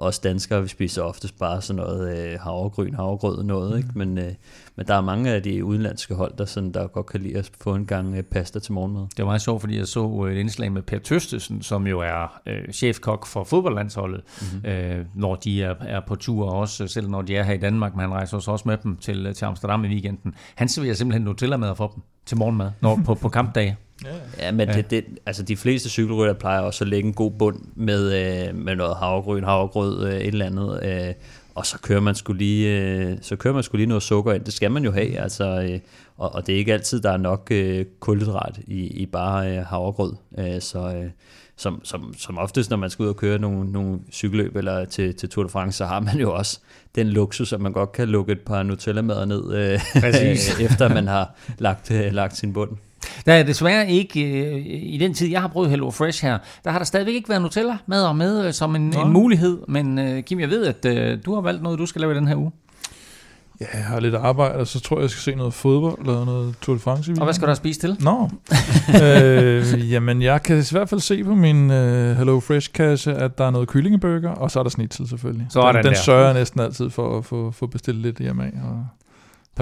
[0.00, 3.76] os danskere, vi spiser oftest bare sådan noget øh, havregryn, havregrød, noget, mm.
[3.76, 3.88] ikke?
[3.94, 4.32] Men, øh,
[4.76, 7.50] men der er mange af de udenlandske hold, der, sådan, der godt kan lide at
[7.60, 9.02] få en gang øh, pasta til morgenmad.
[9.02, 12.00] Det var meget sjovt, fordi jeg så øh, et indslag med Per Tøstesen, som jo
[12.00, 14.70] er øh, chefkok for fodboldlandsholdet, mm-hmm.
[14.70, 17.94] øh, når de er, er på tur, også selv når de er her i Danmark,
[17.94, 20.34] men han rejser også med dem til, til Amsterdam i weekenden.
[20.54, 23.76] Han serverer simpelthen Nutella-mad for dem til morgenmad når, på, på kampdage.
[24.04, 24.74] Ja, ja men ja.
[24.74, 28.12] Det, det, altså de fleste cykelrytter plejer også at lægge en god bund med,
[28.48, 31.14] øh, med noget havregryn, havregrød, øh, et eller andet, øh,
[31.54, 34.44] og så kører man skulle lige, øh, så kører man skulle lige noget sukker ind.
[34.44, 35.80] Det skal man jo have, altså, øh,
[36.16, 39.64] og, og det er ikke altid der er nok øh, kulhydrat i, i bare øh,
[39.66, 41.10] havregrød, øh, så øh,
[41.56, 45.14] som, som, som oftest, når man skal ud og køre nogle, nogle cykelløb eller til,
[45.14, 46.60] til Tour de France, så har man jo også
[46.94, 49.80] den luksus, at man godt kan lukke et par Nutella-mader ned, øh,
[50.66, 52.70] efter man har lagt, øh, lagt sin bund.
[53.26, 56.70] Der er desværre ikke, øh, i den tid, jeg har prøvet Hello Fresh her, der
[56.70, 59.58] har der stadigvæk ikke været Nutella med og med øh, som en, en mulighed.
[59.68, 62.16] Men øh, Kim, jeg ved, at øh, du har valgt noget, du skal lave i
[62.16, 62.52] den her uge.
[63.60, 66.24] Ja, jeg har lidt arbejde, og så tror jeg, jeg skal se noget fodbold eller
[66.24, 67.12] noget Tour de France.
[67.18, 67.96] Og hvad skal du spist til?
[68.00, 68.30] Nå,
[69.02, 71.76] øh, jamen jeg kan i hvert fald se på min uh,
[72.16, 75.46] Hello Fresh-kasse, at der er noget kyllingeburger, og så er der snitsel selvfølgelig.
[75.50, 78.44] Så den, den, den sørger jeg næsten altid for at få, få bestilt lidt hjemme
[78.44, 78.52] af.
[78.64, 78.86] Og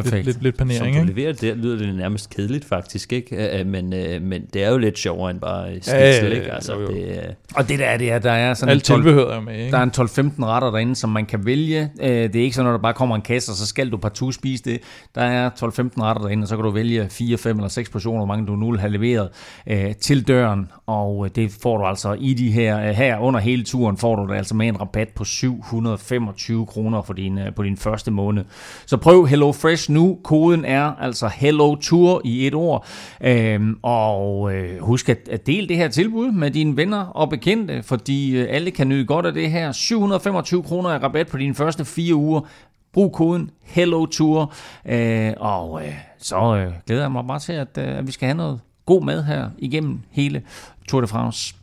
[0.03, 0.25] Perfekt.
[0.25, 3.65] Lidt, lidt, lidt panering, Som du leverer det, lyder det nærmest kedeligt faktisk, ikke?
[3.67, 3.89] Men,
[4.23, 6.53] men det er jo lidt sjovere end bare skitsel, ja, ja, ikke?
[6.53, 6.87] Altså, jo, jo.
[6.87, 9.59] Det, og det der er det er, der er sådan Alt 12, tilbehør er med,
[9.59, 9.71] ikke?
[9.71, 11.91] Der er en 12-15 retter derinde, som man kan vælge.
[11.99, 14.35] Det er ikke sådan, at der bare kommer en kasse, og så skal du partout
[14.35, 14.81] spise det.
[15.15, 18.19] Der er 12-15 retter derinde, og så kan du vælge 4, 5 eller 6 portioner,
[18.19, 19.29] hvor mange du nu vil have leveret
[19.67, 20.71] øh, til døren.
[20.87, 24.39] Og det får du altså i de her, her under hele turen, får du det
[24.39, 28.45] altså med en rabat på 725 kroner for din, på din første måned.
[28.87, 30.19] Så prøv Hello Fresh nu.
[30.25, 32.87] Koden er altså Hello Tour i et ord.
[33.21, 37.83] Øhm, og øh, husk at, at dele det her tilbud med dine venner og bekendte,
[37.83, 39.73] fordi øh, alle kan nyde godt af det her.
[39.73, 42.41] 725 kroner i rabat på dine første fire uger.
[42.93, 44.53] Brug koden Hello Tour.
[44.89, 48.27] Øh, og øh, så øh, glæder jeg mig bare til, at, øh, at vi skal
[48.27, 50.43] have noget god mad her igennem hele
[50.89, 51.55] Tour de France.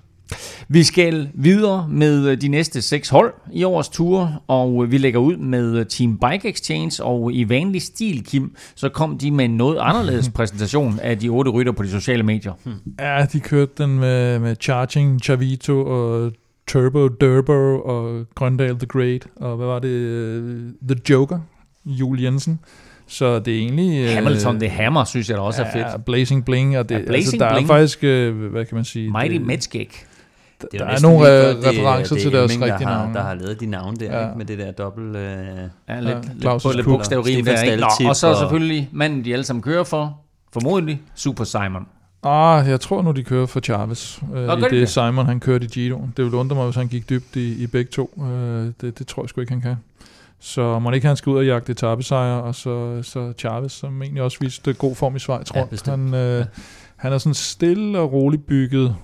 [0.68, 4.98] Vi skal videre med øh, de næste seks hold i årets tur, og øh, vi
[4.98, 9.32] lægger ud med øh, Team Bike Exchange, og i vanlig stil, Kim, så kom de
[9.32, 12.54] med en noget anderledes præsentation af de otte rytter på de sociale medier.
[12.64, 12.74] Hmm.
[13.00, 16.32] Ja, de kørte den med, med Charging, Chavito og
[16.68, 20.74] Turbo Durbo og Grøndal the Great, og hvad var det?
[20.90, 21.40] The Joker,
[21.86, 22.60] Jul Jensen.
[23.08, 24.06] Så det er egentlig...
[24.06, 26.06] Øh, Hamilton, det Hammer, synes jeg da også ja, er fedt.
[26.06, 27.70] Blazing Bling, og det, Ja, Blazing altså, der Bling.
[27.70, 29.12] er faktisk, øh, hvad kan man sige...
[29.12, 29.46] Mighty der,
[30.72, 32.98] Det er, der er nogle det er- referencer det til er deres rigtige der har,
[32.98, 33.14] navne.
[33.14, 34.20] Der har lavet de navne der, Ja.
[34.22, 34.26] ja.
[34.28, 34.38] ikke?
[34.38, 35.16] med det der dobbelt...
[35.16, 35.24] Øh,
[35.88, 37.76] Ja, Ja, lidt, på lidt bogstavrim Stefan der, ikke?
[37.78, 40.20] Nå, Staltip og så og- selvfølgelig manden, de alle sammen kører for,
[40.54, 41.88] formodentlig Super Simon.
[42.24, 44.20] Ah, jeg tror nu, de kører for Chavez.
[44.36, 44.90] Øh, I det, det?
[44.90, 45.98] Simon han kørte i Giro.
[46.18, 48.24] Det ville undre mig, hvis han gik dybt i, i begge to.
[48.24, 49.76] Øh, det, det tror jeg sgu ikke, han kan.
[50.40, 54.24] Så må ikke han skal ud og jagte etappesejre, og så, så Chavez, som egentlig
[54.24, 55.70] også viste god form i Schweiz Ja, rundt.
[55.72, 56.14] bestemt.
[56.14, 56.46] han, øh, Ja.
[56.96, 58.96] han er sådan stille og roligt bygget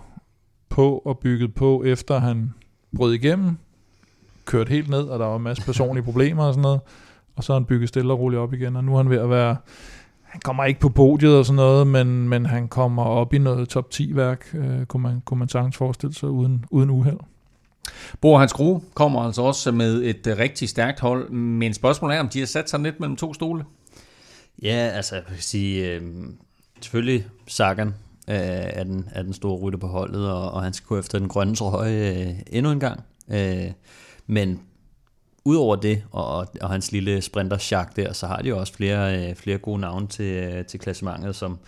[0.71, 2.53] på og bygget på, efter han
[2.95, 3.57] brød igennem,
[4.45, 6.79] kørt helt ned, og der var en masse personlige problemer og sådan noget.
[7.35, 9.17] Og så har han bygget stille og roligt op igen, og nu er han ved
[9.17, 9.55] at være...
[10.21, 13.69] Han kommer ikke på podiet og sådan noget, men, men han kommer op i noget
[13.69, 17.17] top 10-værk, øh, kunne, man, kunne man sagtens forestille sig, uden, uden uheld.
[18.21, 22.19] Bo Hans Grue kommer altså også med et øh, rigtig stærkt hold, men spørgsmålet er,
[22.19, 23.63] om de har sat sig lidt mellem to stole.
[24.63, 26.01] Ja, altså jeg vil sige, øh,
[26.81, 27.93] selvfølgelig Sagan
[28.27, 31.19] øh, er, den, er den store rytter på holdet, og, og han skal gå efter
[31.19, 33.03] den grønne trøje øh, endnu en gang.
[33.31, 33.71] Øh,
[34.27, 34.59] men
[35.45, 39.35] udover det, og, og hans lille sprinter der, så har de jo også flere, øh,
[39.35, 41.59] flere gode navne til, øh, til klassementet, som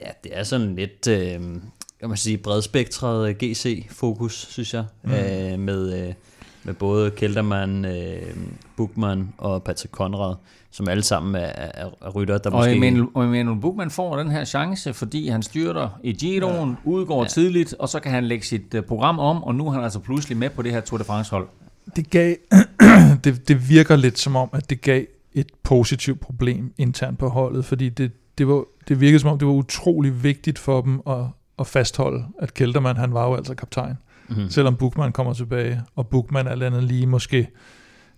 [0.00, 1.40] ja, det er sådan lidt, øh,
[2.00, 5.12] kan man sige, bredspektret GC-fokus, synes jeg, mm.
[5.12, 6.14] øh, med, øh,
[6.64, 8.36] med både Keltermann, øh,
[8.76, 10.34] Bukman og Patrick Conrad,
[10.70, 12.76] som alle sammen er, er, er rytter, der Og måske...
[12.76, 16.76] Emanuel, og Emanuel Buchmann får den her chance, fordi han styrter i Giroen, ja.
[16.84, 17.28] udgår ja.
[17.28, 19.98] Tidligt, og så kan han lægge sit øh, program om, og nu er han altså
[19.98, 21.48] pludselig med på det her Tour de France-hold.
[21.96, 22.34] det gav,
[23.24, 27.64] det, det virker lidt som om, at det gav et positivt problem internt på holdet,
[27.64, 31.24] fordi det, det, var, det virkede som om, det var utrolig vigtigt for dem at,
[31.58, 33.94] at fastholde, at Keltermann, han var jo altså kaptajn
[34.28, 34.50] mm.
[34.50, 37.48] selvom Bukman kommer tilbage, og Bukman er landet lige måske,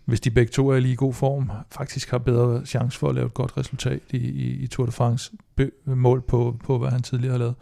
[0.04, 3.26] hvis de begge to er i god form, faktisk har bedre chance for at lave
[3.26, 7.02] et godt resultat i, i, i Tour de France, be, mål på, på, hvad han
[7.02, 7.54] tidligere har lavet.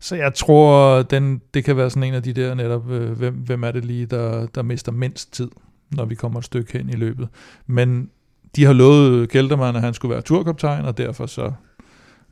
[0.00, 3.34] Så jeg tror, den, det kan være sådan en af de der netop, øh, hvem,
[3.34, 5.50] hvem er det lige, der, der mister mindst tid,
[5.90, 7.28] når vi kommer et stykke hen i løbet.
[7.66, 8.10] Men
[8.56, 11.52] de har lovet Geldermann, at han skulle være turkaptajn, og derfor så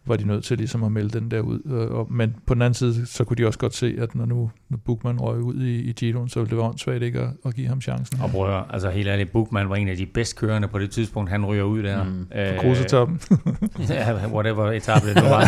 [0.07, 1.61] var de nødt til ligesom at melde den der ud.
[1.91, 4.51] Og, men på den anden side, så kunne de også godt se, at når nu
[4.69, 7.55] når Bukman røg ud i, i Giroen, så ville det være åndssvagt ikke at, at
[7.55, 8.21] give ham chancen.
[8.23, 10.79] Og prøv at høre, altså helt ærligt, Buchmann var en af de bedst kørende på
[10.79, 12.05] det tidspunkt, han ryger ud der.
[12.05, 12.27] Mm.
[12.35, 13.21] Øh, På krusetoppen.
[13.89, 15.45] ja, whatever etape det nu var.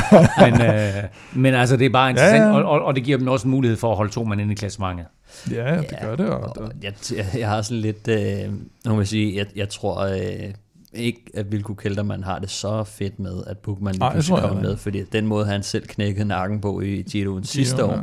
[0.50, 2.54] men, øh, men altså, det er bare interessant, Ja, ja.
[2.64, 4.52] Og, og, og det giver dem også en mulighed for at holde to mand inde
[4.52, 5.06] i klassementet.
[5.50, 6.26] ja, det gør det.
[6.30, 8.52] Og, Og jeg, jeg, jeg har sådan lidt, øh,
[8.86, 10.54] nu må jeg sige, jeg, jeg tror øh,
[10.94, 14.76] ikke, at Vilko Keltermann har det så fedt med, at Bukman lige pludselig kommer med,
[14.76, 18.00] fordi den måde, han selv knækkede nakken på i Giroen sidste år, ja.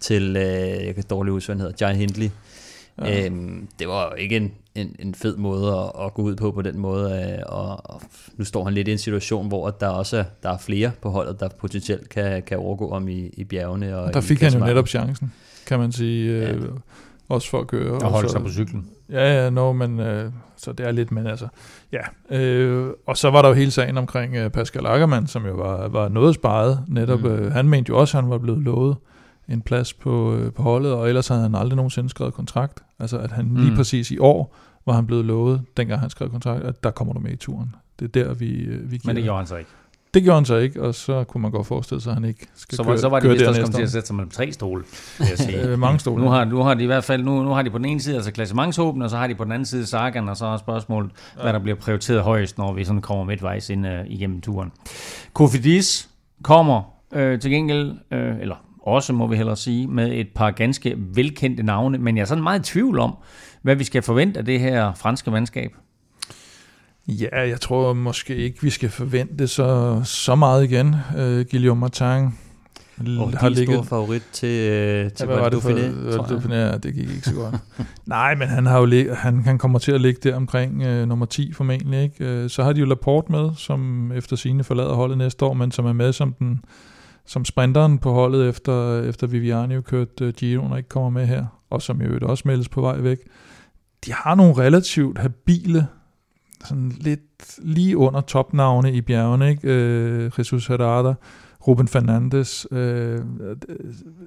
[0.00, 2.30] til, øh, jeg kan dårligt huske, hvad han hedder, Jai Hindley,
[3.00, 3.08] Ja.
[3.08, 3.26] ja.
[3.26, 6.52] øhm, det var jo ikke en, en, en fed måde at, at gå ud på
[6.52, 8.02] på den måde, øh, og, og
[8.36, 11.10] nu står han lidt i en situation, hvor der også er, der er flere på
[11.10, 13.98] holdet, der potentielt kan, kan overgå om i, i bjergene.
[13.98, 15.32] Og der i fik han jo netop chancen,
[15.66, 16.38] kan man sige.
[16.38, 16.52] Ja.
[16.52, 16.68] Øh,
[17.28, 17.92] også for at køre.
[17.92, 18.86] Og holde sig på cyklen.
[19.10, 20.32] Ja, ja, no, men øh,
[20.62, 21.48] så det er lidt, men altså,
[21.92, 22.36] ja.
[22.38, 25.88] Øh, og så var der jo hele sagen omkring øh, Pascal Ackermann, som jo var,
[25.88, 26.84] var noget sparet.
[26.88, 27.26] Netop, Mm.
[27.26, 28.96] øh, han mente jo også, at han var blevet lovet
[29.48, 32.82] en plads på, øh, på holdet, og ellers havde han aldrig nogensinde skrevet kontrakt.
[32.98, 33.76] Altså, at han lige Mm.
[33.76, 34.56] præcis i år
[34.86, 37.74] var han blevet lovet, dengang han skrev kontrakt, at der kommer du med i turen.
[38.00, 39.70] Det er der, vi, øh, vi giver Men det gjorde han så ikke.
[40.14, 42.46] Det gjorde han så ikke, og så kunne man godt forestille sig, at han ikke
[42.54, 44.30] skal Så, køre, var, så var det vist også kommet til at sætte sig mellem
[44.30, 44.84] tre stole,
[45.18, 45.62] vil jeg sige.
[45.62, 46.22] Øh, mange stole.
[46.24, 48.00] Nu har, nu har de i hvert fald, nu, nu har de på den ene
[48.00, 50.56] side altså klassementshåben, og så har de på den anden side Sagan, og så er
[50.56, 51.42] spørgsmålet, ja.
[51.42, 54.72] hvad der bliver prioriteret højst, når vi sådan kommer midtvejs ind uh, igennem turen.
[55.32, 56.08] Kofidis
[56.42, 56.82] kommer
[57.12, 61.62] øh, til gengæld, øh, eller også må vi hellere sige, med et par ganske velkendte
[61.62, 63.16] navne, men jeg er sådan meget i tvivl om,
[63.62, 65.70] hvad vi skal forvente af det her franske mandskab.
[67.10, 70.94] Ja, jeg tror måske ikke, vi skal forvente så, så meget igen.
[71.16, 72.28] Uh, Guillaume Martin
[73.18, 75.48] Og har din store favorit til, øh, til Ja, for?
[75.48, 76.42] Dauphiné, tror jeg.
[76.42, 77.54] Dauphiné, ja, det gik ikke så godt.
[78.06, 81.08] Nej, men han, har jo lig, han, han kommer til at ligge der omkring øh,
[81.08, 82.02] nummer 10 formentlig.
[82.02, 82.24] Ikke?
[82.24, 85.70] Øh, så har de jo Laporte med, som efter sine forlader holdet næste år, men
[85.70, 86.60] som er med som den
[87.26, 91.26] som sprinteren på holdet, efter, efter Viviani jo kørt øh, Giroen og ikke kommer med
[91.26, 93.18] her, og som øvrigt også meldes på vej væk.
[94.06, 95.86] De har nogle relativt habile,
[96.64, 99.68] sådan lidt lige under topnavne i bjergene, ikke?
[99.68, 101.14] Øh, Jesus Herrada,
[101.66, 103.20] Ruben Fernandes, øh,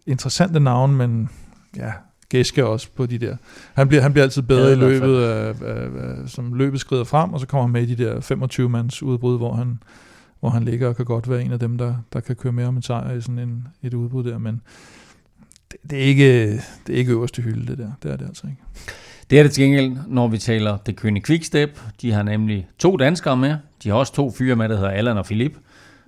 [0.06, 1.30] interessante navne, men
[1.78, 1.92] ja,
[2.30, 3.38] gæske også på de der.
[3.74, 7.04] Han bliver, han bliver altid bedre Ja, i løbet af, af, af, som løbet skrider
[7.04, 9.80] frem, og så kommer han med i de der 25-mands udbrud, hvor han,
[10.40, 12.68] hvor han ligger og kan godt være en af dem, der, der kan køre mere
[12.68, 14.62] om en sejr i sådan en, et udbrud der, men
[15.72, 16.52] det det, er ikke,
[16.88, 17.92] det er ikke øverste hylde, det der.
[18.04, 18.62] Det er det altså ikke.
[19.30, 21.80] Det er det til gengæld, når vi taler det Kønne Quickstep.
[22.02, 23.56] De har nemlig to danskere med.
[23.84, 25.58] De har også to fyre med, der hedder Allan og Philip.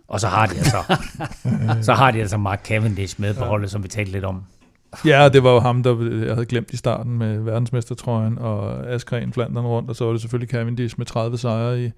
[0.08, 0.78] Og så har de altså,
[1.88, 4.44] så har de altså Mark Cavendish med på holdet, som vi talte lidt om.
[5.06, 9.34] Ja, det var jo ham, der jeg havde glemt i starten med verdensmestertrøjen og Askren
[9.34, 11.92] Flandern rundt, og så var det selvfølgelig Cavendish med 30 sejre i,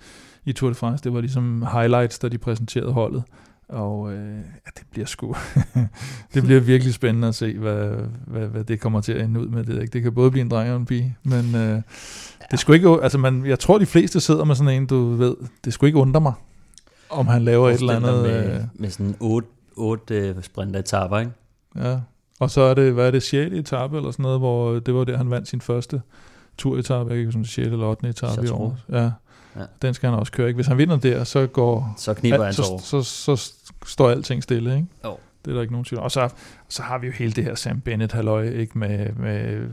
[0.45, 1.03] i Tour de France.
[1.03, 3.23] Det var ligesom highlights, da de præsenterede holdet.
[3.69, 5.35] Og øh, ja, det bliver sgu
[6.33, 7.89] det bliver virkelig spændende at se, hvad,
[8.27, 9.63] hvad, hvad det kommer til at ende ud med.
[9.63, 9.93] Det, ikke?
[9.93, 11.81] det kan både blive en dreng og en pige, men øh,
[12.51, 15.35] det skulle ikke, altså man, jeg tror de fleste sidder med sådan en, du ved,
[15.65, 16.33] det skulle ikke undre mig,
[17.09, 18.23] om han laver et eller andet.
[18.23, 20.35] Med, øh, med sådan 8, 8 øh,
[21.19, 21.31] ikke?
[21.75, 21.99] Ja,
[22.39, 23.53] og så er det, hvad er det, 6.
[23.53, 26.01] etape eller sådan noget, hvor det var der, han vandt sin første
[26.57, 27.67] turetappe, ikke som 6.
[27.67, 28.09] eller 8.
[28.09, 28.77] etape i år.
[28.91, 29.11] Ja.
[29.57, 29.63] Ja.
[29.81, 30.57] Den skal han også køre, ikke?
[30.57, 31.93] Hvis han vinder der, så går...
[31.97, 33.53] Så kniber han så, så, så, så,
[33.85, 34.87] står alting stille, ikke?
[35.05, 35.17] Jo.
[35.45, 36.29] Det er der ikke nogen tvivl Og så,
[36.69, 38.77] så har vi jo hele det her Sam Bennett halløj, ikke?
[38.77, 39.67] Med, med,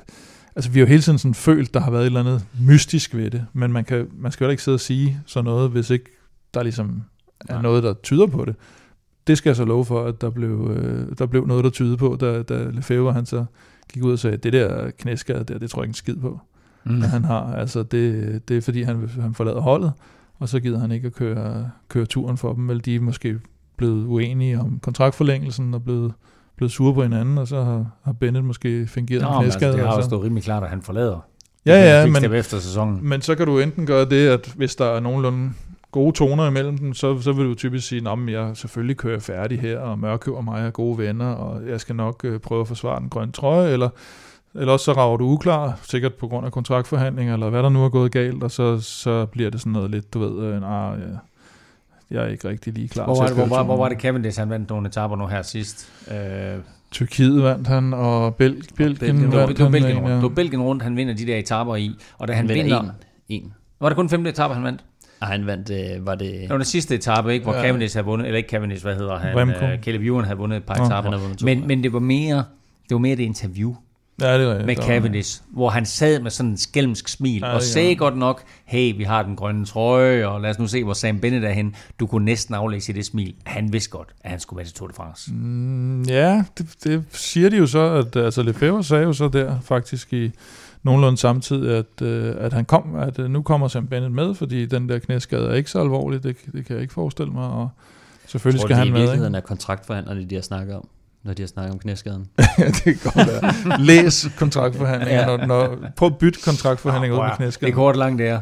[0.57, 3.14] altså vi har jo hele tiden sådan følt, der har været et eller andet mystisk
[3.14, 5.91] ved det, men man, kan, man skal jo ikke sidde og sige sådan noget, hvis
[5.91, 6.11] ikke
[6.55, 7.03] der ligesom
[7.49, 7.62] er Nej.
[7.62, 8.55] noget, der tyder på det
[9.26, 11.97] det skal jeg så love for, at der blev, øh, der blev noget, der tyder
[11.97, 13.45] på, da, da Lefebvre han så
[13.93, 16.41] gik ud og sagde, det der knæskade der, det tror jeg ikke en skid på,
[16.85, 17.01] mm.
[17.01, 17.55] han har.
[17.55, 19.93] Altså det, det er fordi, han, han forlader holdet,
[20.39, 23.39] og så gider han ikke at køre, køre turen for dem, eller de er måske
[23.76, 26.12] blevet uenige om kontraktforlængelsen og blevet,
[26.57, 29.66] blevet sure på hinanden, og så har, har Bennett måske fingeret Nå, en knæskade.
[29.66, 31.26] Altså, det har også stået rimelig klart, at han forlader.
[31.66, 33.09] Ja, ja, men, efter sæsonen.
[33.09, 35.51] men så kan du enten gøre det, at hvis der er nogenlunde
[35.95, 39.61] gode toner imellem dem, så, så vil du typisk sige, at jeg selvfølgelig kører færdig
[39.61, 42.68] her, og Mørkøv og mig er gode venner, og jeg skal nok øh, prøve at
[42.68, 43.89] forsvare den grønne trøje, eller,
[44.55, 47.84] eller også så rager du uklar, sikkert på grund af kontraktforhandlinger, eller hvad der nu
[47.84, 50.98] er gået galt, og så, så bliver det sådan noget lidt, du ved, øh, nah,
[51.00, 51.07] ja,
[52.11, 54.38] jeg er ikke rigtig lige klar hvor var, det, hvor, hvor, hvor var det Cavendish,
[54.38, 55.92] han vandt nogle etaper nu her sidst?
[56.11, 56.59] Øh,
[56.90, 60.09] Tyrkiet vandt han, og Bel Belgien, vandt det var, Belgien rundt.
[60.09, 60.14] Ja.
[60.14, 62.80] Det var Belgien rundt, han vinder de der etaper i, og da han, han vinder...
[62.80, 62.90] En.
[63.28, 63.52] en.
[63.80, 64.84] Var det kun femte etape, han vandt?
[65.20, 66.32] Og han vandt, øh, var det...
[66.32, 67.62] Det var den sidste etape, ikke, hvor ja.
[67.62, 69.36] Cavendish havde vundet, eller ikke Cavendish, hvad hedder han?
[69.36, 69.64] Remco.
[69.64, 70.86] Uh, Caleb Ewan havde vundet et par ja.
[70.86, 71.44] etaper.
[71.44, 72.36] Men, men det var mere,
[72.88, 73.74] det var mere det interview,
[74.21, 77.62] Ja, det var, med Cavendish, hvor han sad med sådan en skælmsk smil ja, og
[77.62, 77.95] sagde ja.
[77.95, 81.21] godt nok, hey, vi har den grønne trøje, og lad os nu se, hvor Sam
[81.21, 81.75] Bennett er hen.
[82.01, 83.35] Du kunne næsten aflæse i det smil.
[83.45, 85.33] Han vidste godt, at han skulle være til Tour de France.
[85.33, 89.61] Mm, ja, det, det siger de jo så, at altså Lefebvre sagde jo så der
[89.61, 90.31] faktisk i
[90.83, 94.67] nogenlunde samtidig, at, øh, at han kom, at øh, nu kommer Sam Bennett med, fordi
[94.67, 97.69] den der knæskade er ikke så alvorlig, det, det kan jeg ikke forestille mig, og
[98.27, 99.01] selvfølgelig tror, skal han med.
[99.01, 100.89] Jeg tror, det i virkeligheden er kontraktforhandlerne, de har snakket om
[101.25, 102.29] når de har snakket om knæskaden.
[102.85, 103.81] det kan godt være.
[103.81, 105.20] Læs kontraktforhandlinger.
[105.20, 105.37] ja.
[105.37, 107.66] når, når, prøv at bytte kontraktforhandlinger oh, ud med knæskaden.
[107.66, 108.41] Det kort langt det er.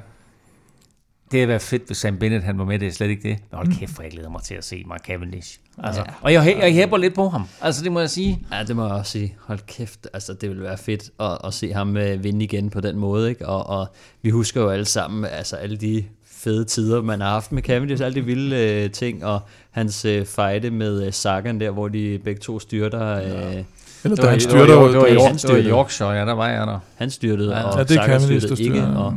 [1.31, 3.39] Det havde været fedt, hvis Sam Bennett han var med, det er slet ikke det.
[3.51, 3.75] Men hold mm.
[3.75, 5.59] kæft, for jeg glæder mig til at se Mark Cavendish.
[5.79, 6.15] Altså, ja.
[6.21, 8.47] Og jeg, jeg hæber lidt på ham, altså det må jeg sige.
[8.53, 9.37] Ja, det må jeg også sige.
[9.41, 12.81] Hold kæft, altså det vil være fedt at, at se ham øh, vinde igen på
[12.81, 13.31] den måde.
[13.31, 13.49] Ikke?
[13.49, 16.05] Og, og vi husker jo alle sammen, altså alle de
[16.45, 19.41] fede tider, man har haft med Cavendish, alle de vilde øh, ting, og
[19.71, 23.17] hans øh, fejde med øh, Sagan der, hvor de begge to styrter...
[23.17, 23.63] Øh, ja.
[24.05, 24.67] Eller da han styrter...
[24.67, 26.79] Det var, det var, det var, det var, Yorkshire, ja, der var jeg der.
[26.97, 29.15] Han styrtede, ja, og ja, det Sagan styrtede ikke, og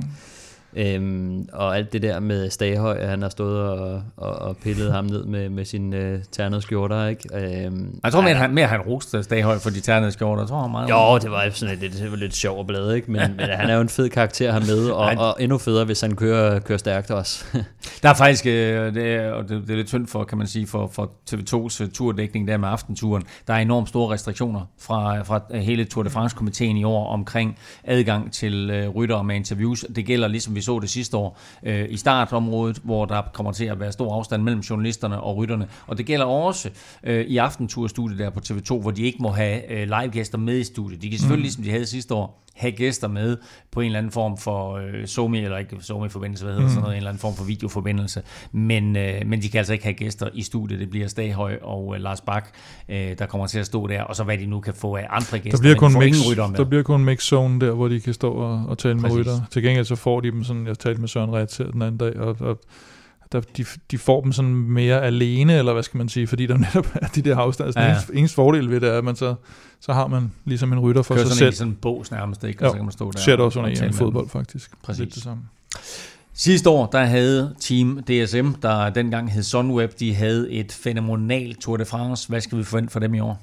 [0.78, 5.06] Øhm, og alt det der med Staghøj, han har stået og, og, og pillet ham
[5.06, 7.30] ned med, med sine øh, ternede skjorter, ikke?
[7.34, 10.62] Øhm, jeg tror mere, han, mere han roste Staghøj for de ternede skjorter, jeg tror
[10.62, 10.90] han meget.
[10.90, 13.12] Jo, det var sådan lidt, lidt, lidt sjov og blade, ikke?
[13.12, 16.02] Men, men han er jo en fed karakter her med, og, og endnu federe, hvis
[16.02, 17.46] han kører, kører stærkt også.
[18.04, 20.48] der er faktisk, øh, det er, og det, det er lidt tyndt for, kan man
[20.48, 23.24] sige, for, for TV2's øh, turdækning der med aftenturen.
[23.48, 28.34] Der er enormt store restriktioner fra, fra hele Tour de France-komiteen i år omkring adgang
[28.34, 29.86] til øh, rytter med interviews.
[29.96, 33.66] Det gælder ligesom vi så det sidste år øh, i startområdet, hvor der kommer til
[33.66, 35.68] at være stor afstand mellem journalisterne og rytterne.
[35.88, 36.70] Og det gælder også
[37.04, 40.64] øh, i aftenturstudiet der på TV2, hvor de ikke må have øh, live-gæster med i
[40.64, 41.02] studiet.
[41.02, 41.44] De kan selvfølgelig, mm.
[41.44, 43.38] ligesom de havde sidste år, have gæster med
[43.72, 46.70] på en eller anden form for øh, Zoom, eller ikke Zoom-forbindelse, hvad hedder mm.
[46.70, 48.22] sådan noget, en eller anden form for videoforbindelse.
[48.52, 50.80] Men, øh, men de kan altså ikke have gæster i studiet.
[50.80, 52.50] Det bliver Staghøj og øh, Lars Bak,
[52.90, 55.08] øh, der kommer til at stå der, og så hvad de nu kan få af
[55.10, 55.58] andre gæster.
[55.58, 56.16] Der bliver kun, mix,
[56.58, 59.16] der bliver kun mix zone der, hvor de kan stå og, og tale Præcis.
[59.16, 59.42] med rytter.
[59.52, 62.20] Til gengæld så får de dem sådan, jeg talte med Søren Ret den anden dag,
[62.20, 62.60] og, og
[63.32, 66.58] der, de, de får dem sådan mere alene, eller hvad skal man sige, fordi der
[66.68, 67.68] netop er de der afstand.
[67.68, 67.92] Altså, ja, ja.
[67.92, 69.36] Eneste, eneste fordel ved det er, at man så,
[69.80, 71.46] så har man ligesom en rytter for Kører sig selv.
[71.46, 72.60] Kører sådan en bås nærmest, ikke?
[72.60, 73.20] Og jo, så kan man stå der.
[73.20, 74.72] Ser også under en fodbold, faktisk.
[74.84, 75.14] Præcis.
[75.14, 75.44] det samme.
[76.34, 81.78] Sidste år, der havde Team DSM, der dengang hed Sunweb, de havde et fænomenalt Tour
[81.78, 82.30] de France.
[82.30, 83.42] Hvad skal vi forvente for dem i år?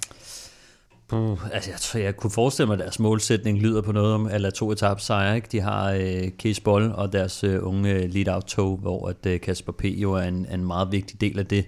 [1.12, 4.26] Uh, altså jeg, tror, jeg kunne forestille mig, at deres målsætning lyder på noget om
[4.26, 5.36] eller to etap sejre.
[5.36, 5.48] Ikke?
[5.52, 9.26] De har øh, uh, Case Boll og deres uh, unge øh, lead-out tog, hvor at,
[9.26, 9.84] uh, Kasper P.
[9.84, 11.66] jo er en, en meget vigtig del af det.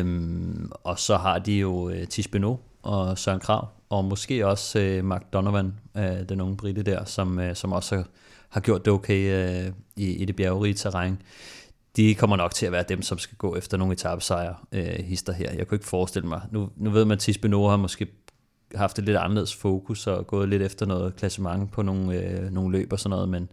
[0.00, 5.04] Um, og så har de jo uh, Tisbeno og Søren Krav, og måske også øh,
[5.04, 8.04] Mark Donovan, øh, den unge brite der, som, øh, som også har,
[8.48, 9.32] har gjort det okay
[9.66, 11.18] øh, i, i det bjergerige terræn.
[11.96, 15.32] De kommer nok til at være dem, som skal gå efter nogle etappesejre øh, hister
[15.32, 15.52] her.
[15.52, 16.40] Jeg kunne ikke forestille mig.
[16.50, 18.06] Nu, nu ved man, at Tisbe har måske
[18.74, 22.78] haft et lidt anderledes fokus og gået lidt efter noget klassement på nogle, øh, nogle
[22.78, 23.48] løb og sådan noget, men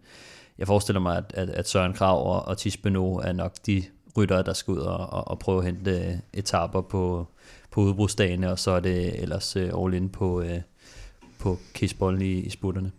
[0.58, 3.82] jeg forestiller mig, at, at, at Søren Krav og, og Tisbeno er nok de
[4.16, 7.26] ryttere, der skal ud og, og, og prøve at hente øh, etaper på,
[7.70, 10.60] på udbrudsdagene, og så er det ellers øh, all in på, øh,
[11.38, 12.92] på kisbollen i, i sputterne.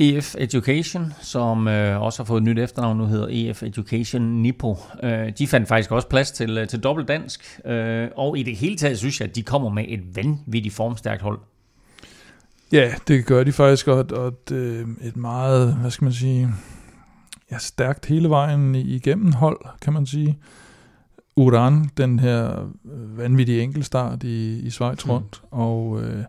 [0.00, 4.76] EF Education, som øh, også har fået et nyt efternavn, nu hedder EF Education Nipo.
[5.02, 8.56] Øh, de fandt faktisk også plads til, øh, til dobbelt dansk, øh, og i det
[8.56, 11.38] hele taget synes jeg, at de kommer med et vanvittigt formstærkt hold.
[12.72, 16.48] Ja, det gør de faktisk, og, og et, øh, et meget, hvad skal man sige,
[17.50, 20.38] ja, stærkt hele vejen igennem hold, kan man sige.
[21.36, 22.70] Uran, den her
[23.16, 25.10] vanvittige enkeltstart i, i Schweiz mm.
[25.10, 25.58] rundt, mm.
[25.58, 26.24] og øh,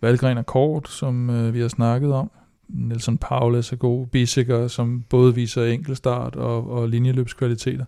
[0.00, 2.30] Valgren og Kort, som øh, vi har snakket om.
[2.74, 4.06] Nelson Paulus er god.
[4.06, 7.84] Bissiger, som både viser enkeltstart og, og linjeløbskvaliteter.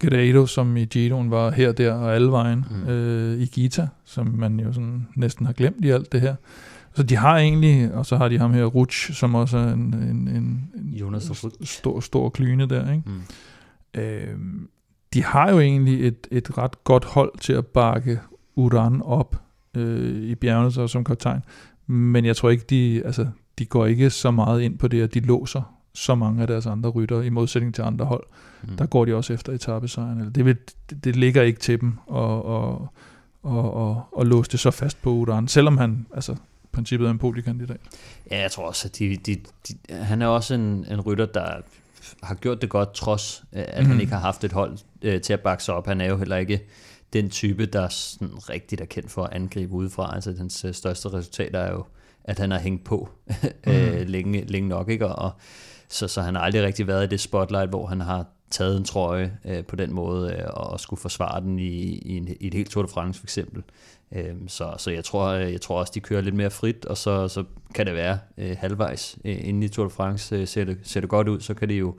[0.00, 2.64] Guerrero, som i Giroen var her, der og alle vejen.
[2.70, 2.88] Mm.
[2.88, 6.34] Øh, I Gita, som man jo sådan næsten har glemt i alt det her.
[6.94, 9.94] Så de har egentlig, og så har de ham her, Ruch, som også er en,
[9.94, 10.70] en, en,
[11.00, 12.92] Jonas en stor, stor klyne der.
[12.92, 13.02] Ikke?
[13.06, 14.00] Mm.
[14.00, 14.38] Øh,
[15.14, 18.20] de har jo egentlig et, et ret godt hold til at bakke
[18.56, 19.42] Uran op
[19.74, 21.40] øh, i bjergene så som kaptajn.
[21.86, 23.26] Men jeg tror ikke, de, altså,
[23.58, 26.66] de går ikke så meget ind på det, at de låser så mange af deres
[26.66, 28.24] andre rytter, i modsætning til andre hold.
[28.62, 28.76] Mm.
[28.76, 30.18] Der går de også efter etappesejren.
[30.18, 30.56] Eller det, vil,
[30.90, 32.74] det, det ligger ikke til dem at, at,
[33.46, 36.36] at, at, at låse det så fast på Uran, selvom han, altså
[36.72, 37.80] princippet er en poliekandidat.
[38.30, 41.46] Ja, jeg tror også, at de, de, de, han er også en, en rytter, der
[42.22, 43.86] har gjort det godt, trods øh, at mm.
[43.86, 44.00] han mhm.
[44.00, 45.86] ikke har haft et hold øh, til at bakke sig op.
[45.86, 46.62] Han er jo heller ikke
[47.12, 50.14] den type, der sådan rigtigt er kendt for at angribe udefra.
[50.14, 51.84] Altså, hans øh, største resultat er jo,
[52.24, 53.32] at han har hængt på mm.
[53.72, 55.06] øh, længe, længe nok, ikke?
[55.06, 55.32] Og,
[55.88, 58.84] så, så han har aldrig rigtig været i det spotlight, hvor han har taget en
[58.84, 62.54] trøje øh, på den måde øh, og skulle forsvare den i, i, en, i et
[62.54, 63.62] helt Tour de France for eksempel.
[64.12, 67.28] Øh, så, så jeg tror, jeg tror også, de kører lidt mere frit, og så,
[67.28, 67.44] så
[67.74, 71.00] kan det være øh, halvvejs øh, inden i Tour de France øh, ser, det, ser
[71.00, 71.94] det godt ud, så kan de jo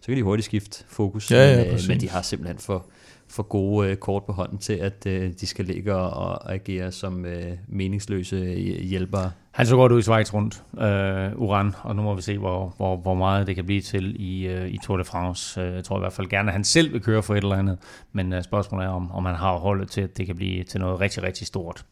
[0.00, 2.86] så kan de hurtigt skifte fokus, ja, ja, men, øh, men de har simpelthen for,
[3.30, 7.24] for gode øh, kort på hånden til, at øh, de skal ligge og agere som
[7.24, 9.30] øh, meningsløse øh, hjælpere.
[9.50, 12.74] Han så godt ud i Schweiz rundt, øh, Uran, og nu må vi se, hvor,
[12.76, 15.60] hvor, hvor meget det kan blive til i, øh, i Tour de France.
[15.60, 17.56] Øh, jeg tror i hvert fald gerne, at han selv vil køre for et eller
[17.56, 17.78] andet,
[18.12, 20.80] men øh, spørgsmålet er, om, om han har holdet til, at det kan blive til
[20.80, 21.84] noget rigtig, rigtig stort.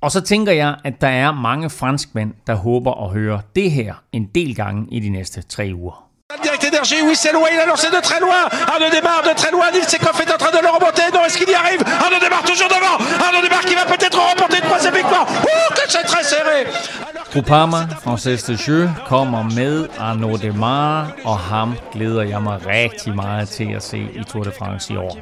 [0.00, 3.94] Og så tænker jeg, at der er mange franskmænd, der håber at høre det her
[4.12, 6.10] en del gange i de næste tre uger.
[6.84, 8.44] Énergie, oui c'est loin, il a lancé de très loin.
[8.68, 11.02] Arnaud démarre de très loin, Nils Sekoff est en train de le remonter.
[11.14, 12.96] Non, est-ce qu'il y arrive Arnaud démarre toujours devant.
[13.24, 15.26] Arnaud démarre qui va peut-être remporter une troisième victoire.
[15.26, 16.66] Ouh, que c'est très serré.
[17.32, 23.48] Groupama, Frances de Jeu, kommer med Arnaud Demar, og ham glæder jeg mig rigtig meget
[23.48, 25.18] til at se i Tour de France i år.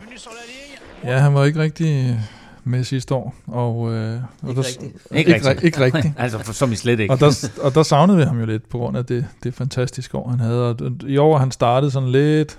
[1.05, 2.19] Ja, han var ikke rigtig
[2.65, 3.35] med sidste år.
[3.47, 4.83] Og, øh, og ikke der, rigtigt.
[5.11, 5.65] Ikke, ikke, rigtigt.
[5.65, 6.15] ikke rigtigt.
[6.19, 7.15] altså, for, som I slet ikke.
[7.15, 10.19] og, der, og der savnede vi ham jo lidt på grund af det, det fantastiske
[10.19, 10.69] år, han havde.
[10.69, 12.59] Og I år han startede sådan lidt,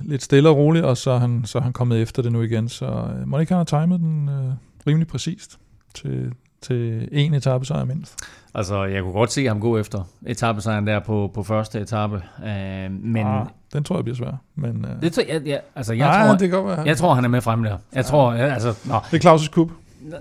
[0.00, 2.42] lidt stille og roligt, og så er han, så er han kommet efter det nu
[2.42, 2.68] igen.
[2.68, 4.52] Så øh, må ikke han har timet den øh,
[4.86, 5.58] rimelig præcist
[5.94, 6.32] til,
[6.62, 8.16] til en etape, er mindst.
[8.54, 12.22] Altså, jeg kunne godt se ham gå efter etappesejren der på, på første etape.
[12.44, 14.40] Øh, men ah, den tror jeg bliver svær.
[14.54, 16.86] Men, øh, det tror jeg, jeg, altså, jeg, nej, tror, det kan godt være.
[16.86, 17.70] jeg tror, han er med frem der.
[17.70, 18.02] Jeg ja.
[18.02, 18.98] tror, jeg, altså, nå.
[19.10, 19.70] Det er Claus' kub.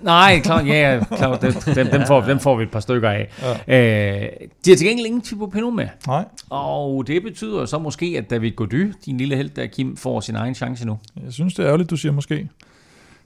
[0.01, 3.30] Nej, klar, ja, klar, dem, dem, dem, får, dem får vi et par stykker af.
[3.68, 4.22] Ja.
[4.22, 4.30] Øh,
[4.66, 5.88] de har til gengæld ingen Thibaut Pinot med.
[6.08, 6.26] Nej.
[6.49, 10.36] Og det betyder så måske, at David Gody, din lille held der, Kim, får sin
[10.36, 10.99] egen chance nu.
[11.26, 12.49] Jeg synes, det er ærgerligt, du siger måske.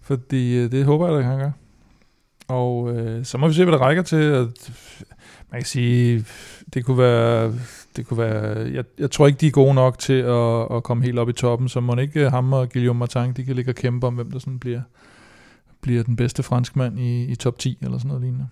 [0.01, 1.51] Fordi øh, det håber jeg, at han gør.
[2.47, 4.15] Og øh, så må vi se, hvad der rækker til.
[4.15, 4.71] At,
[5.51, 6.25] man kan sige,
[6.73, 7.53] det kunne være...
[7.97, 11.03] Det kunne være jeg, jeg tror ikke, de er gode nok til at, at komme
[11.03, 13.75] helt op i toppen, så må ikke ham og Guillaume Martin, de kan ligge og
[13.75, 14.81] kæmpe om, hvem der sådan bliver,
[15.81, 18.47] bliver den bedste franskmand i, i top 10, eller sådan noget lignende.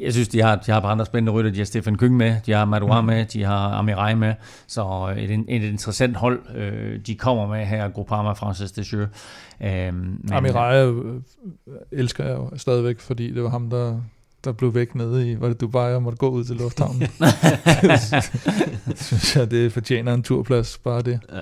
[0.00, 1.50] Jeg synes, de har, de har et par andre spændende rytter.
[1.50, 3.06] De har Stefan Kyng med, de har Madouar mm.
[3.06, 4.34] med, de har Amirai med.
[4.66, 9.08] Så et, et interessant hold, øh, de kommer med her, Groupama Francis Desjeux.
[9.60, 9.92] Øh,
[10.32, 11.20] Amirai øh,
[11.92, 14.00] elsker jeg jo stadigvæk, fordi det var ham, der,
[14.44, 17.02] der blev væk nede i, var det Dubai, og måtte gå ud til lufthavnen.
[19.06, 21.20] synes jeg, det fortjener en turplads, bare det.
[21.32, 21.40] Ja.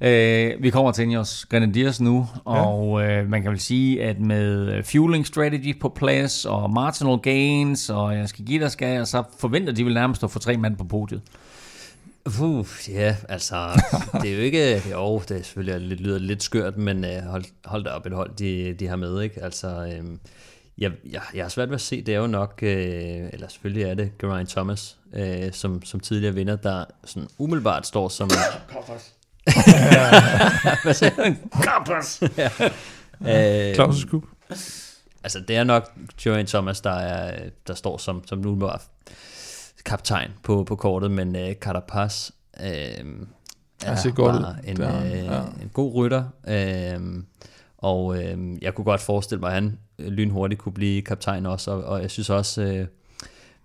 [0.00, 3.20] Øh, vi kommer til Ineos Grenadiers nu, og ja.
[3.20, 8.16] øh, man kan vel sige, at med fueling strategy på plads, og marginal gains, og
[8.16, 10.84] jeg skal give dig skal, så forventer de vel nærmest at få tre mand på
[10.84, 11.22] podiet.
[12.40, 13.82] Uh, ja, altså,
[14.22, 17.44] det er jo ikke, jo, det er selvfølgelig lidt, lyder lidt skørt, men uh, hold,
[17.64, 19.42] hold da op et hold, de, de har med, ikke?
[19.42, 20.20] Altså, øhm,
[20.78, 23.82] jeg, jeg, jeg har svært ved at se, det er jo nok, øh, eller selvfølgelig
[23.82, 28.30] er det Geraint Thomas, øh, som, som tidligere vinder, der sådan umiddelbart står som...
[30.82, 31.22] Hvad siger du?
[33.24, 33.70] ja.
[33.70, 34.22] Øh, Claus' Scoop.
[35.22, 38.82] Altså, det er nok Geraint Thomas, der, er, der står som, som nu var
[39.84, 42.66] kaptajn på, på kortet, men øh, Carapaz øh,
[43.84, 44.12] er ud.
[44.12, 45.40] bare en, er han, øh, ja.
[45.62, 46.24] en god rytter.
[46.48, 47.22] Øh,
[47.86, 51.70] og øh, jeg kunne godt forestille mig, at han øh, lynhurtigt kunne blive kaptajn også,
[51.70, 52.86] og, og jeg synes også, øh,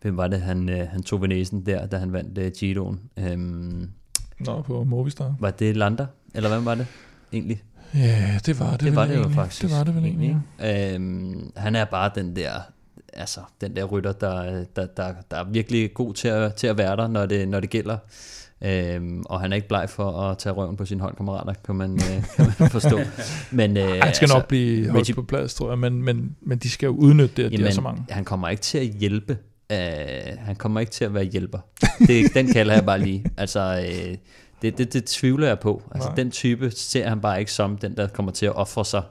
[0.01, 2.99] hvem var det, han, øh, han tog ved næsen der, da han vandt øh, Giroen.
[3.19, 3.37] Øh,
[4.39, 5.35] Nå, på Movistar.
[5.39, 6.05] var det Lander,
[6.35, 6.87] eller hvem var det
[7.33, 7.63] egentlig?
[7.93, 9.35] Ja, det var det, Det var det jo egentlig.
[9.35, 9.61] faktisk.
[9.61, 10.37] Det var det vel egentlig.
[10.59, 10.93] ja.
[10.95, 12.51] Øhm, han er bare den der,
[13.13, 16.77] altså den der rytter, der, der, der, der er virkelig god til at, til at
[16.77, 17.97] være der, når det, når det gælder.
[18.65, 21.93] Øhm, og han er ikke bleg for at tage røven på sine holdkammerater, kan man,
[21.93, 22.99] øh, kan man forstå.
[23.51, 26.57] Men, øh, Han skal nok blive holdt Reggie- på plads, tror jeg, men, men, men
[26.57, 28.05] de skal jo udnytte det, at de er så mange.
[28.09, 29.37] han kommer ikke til at hjælpe.
[29.73, 29.77] Uh,
[30.39, 31.59] han kommer ikke til at være hjælper.
[32.07, 33.25] Det, den kalder jeg bare lige.
[33.37, 34.15] Altså, uh,
[34.61, 35.81] det, det, det tvivler jeg på.
[35.91, 36.15] Altså, Nej.
[36.15, 39.03] den type ser han bare ikke som den, der kommer til at ofre sig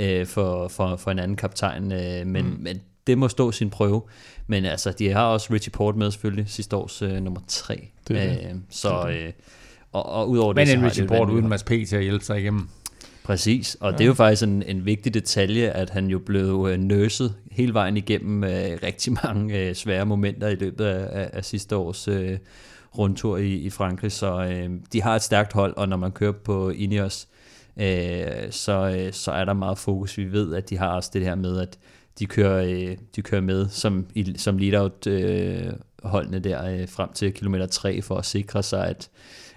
[0.00, 1.84] uh, for, for, for en anden kaptajn.
[1.84, 2.56] Uh, men, mm.
[2.60, 4.02] men det må stå sin prøve.
[4.46, 7.88] Men altså, de har også Richie Port med selvfølgelig, sidste års uh, nummer tre.
[8.08, 8.50] Det det.
[8.52, 9.32] Uh, så, uh,
[9.92, 11.48] og, og udover det, Men så en Richie Port uden.
[11.48, 11.68] Mads P.
[11.68, 12.68] til at hjælpe sig igennem.
[13.24, 13.96] Præcis, og ja.
[13.96, 17.74] det er jo faktisk en, en vigtig detalje, at han jo blev øh, nøset hele
[17.74, 22.08] vejen igennem øh, rigtig mange øh, svære momenter i løbet af, af, af sidste års
[22.08, 22.38] øh,
[22.98, 26.32] rundtur i, i Frankrig, så øh, de har et stærkt hold, og når man kører
[26.32, 27.28] på Ineos,
[27.76, 30.18] øh, så, øh, så er der meget fokus.
[30.18, 31.78] Vi ved, at de har også det her med, at
[32.18, 37.12] de kører, øh, de kører med som, i, som lead-out øh, holdene der øh, frem
[37.12, 39.10] til kilometer 3 for at sikre sig, at,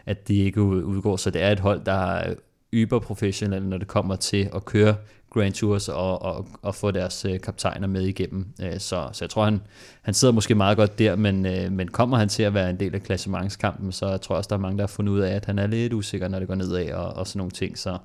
[0.06, 1.18] at de ikke udgår.
[1.18, 2.34] Så det er et hold, der er
[2.74, 4.96] yberprofessionelle, når det kommer til at køre
[5.30, 8.48] Grand Tours og, og, og få deres øh, kaptajner med igennem.
[8.62, 9.62] Øh, så, så jeg tror, han,
[10.02, 12.80] han sidder måske meget godt der, men, øh, men kommer han til at være en
[12.80, 15.36] del af klassementskampen, så jeg tror også, der er mange, der har fundet ud af,
[15.36, 17.78] at han er lidt usikker, når det går nedad og, og sådan nogle ting.
[17.78, 17.98] Så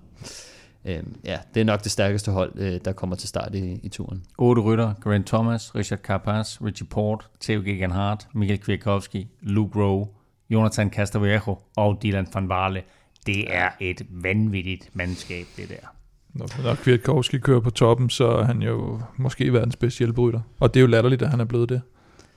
[0.84, 3.88] øh, ja, det er nok det stærkeste hold, øh, der kommer til start i, i
[3.88, 4.22] turen.
[4.38, 10.06] Otte rytter, Grant Thomas, Richard Carapaz, Richie Port, Theo Gegenhardt, Michael Kwiatkowski, Luke Rowe,
[10.50, 12.82] Jonathan Castillejo og Dylan van Barle.
[13.26, 15.86] Det er et vanvittigt mandskab, det der.
[16.34, 20.40] Når, når Kwiatkowski kører på toppen, så er han jo måske verdens bedste hjælperytter.
[20.60, 21.80] Og det er jo latterligt, at han er blevet det.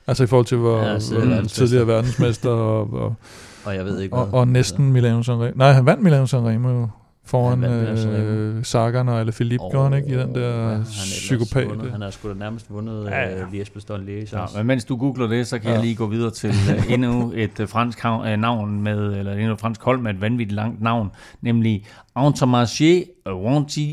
[0.08, 1.66] Altså i forhold til, hvor, Ja, tidligere hvor verdensmester.
[1.66, 3.16] tidligere verdensmester og, og,
[3.66, 4.39] Og jeg ved ikke, og, hvad.
[4.39, 5.52] og næsten Milano Sanremo.
[5.56, 6.88] Nej, han vandt Milano Sanremo jo
[7.26, 11.69] foran øh, Sagan og Alaphilippe, oh, ikke, i den der Ja, han ja, har psykopat.
[11.69, 11.91] vundet.
[11.91, 13.43] Han har sgu da nærmest vundet Ja, ja.
[13.45, 15.74] Liège Bastogne Liège Ja, men mens du googler det, så kan ja.
[15.74, 19.34] Jeg lige gå videre til uh, endnu et uh, fransk hav- uh, navn med, eller
[19.34, 21.09] endnu et fransk hold med et vanvittigt langt navn,
[21.41, 21.86] nemlig
[22.19, 23.89] Entomarché Wanty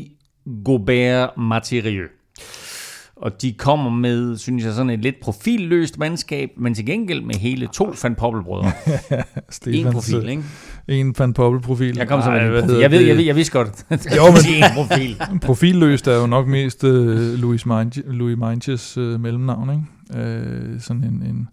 [0.65, 2.17] Gobert Matérieux.
[3.15, 7.35] Og de kommer med, synes jeg, sådan et lidt profilløst mandskab, men til gengæld med
[7.35, 8.71] hele to Van Poppel-brødre.
[9.67, 10.43] En profil, ikke?
[10.87, 11.97] En Van Poppel-profil.
[11.97, 12.79] Jeg kom som Ej, en profil.
[12.79, 13.85] Jeg ved, jeg ved, jeg vidste godt.
[14.17, 15.15] Jo, men- en profil.
[15.47, 16.89] Profilløst er jo nok mest uh,
[17.39, 19.83] Louis, Minge, Louis Minches uh, mellemnavn, ikke?
[20.73, 21.47] Uh, sådan en, en,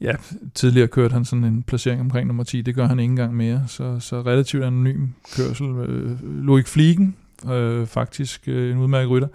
[0.00, 0.12] ja,
[0.54, 3.62] tidligere kørte han sådan en placering omkring nummer 10, det gør han ikke engang mere,
[3.66, 5.06] så, så relativt anonym
[5.36, 5.66] kørsel.
[5.66, 9.28] Uh, Loic Fliegen, uh, faktisk uh, en udmærket rytter.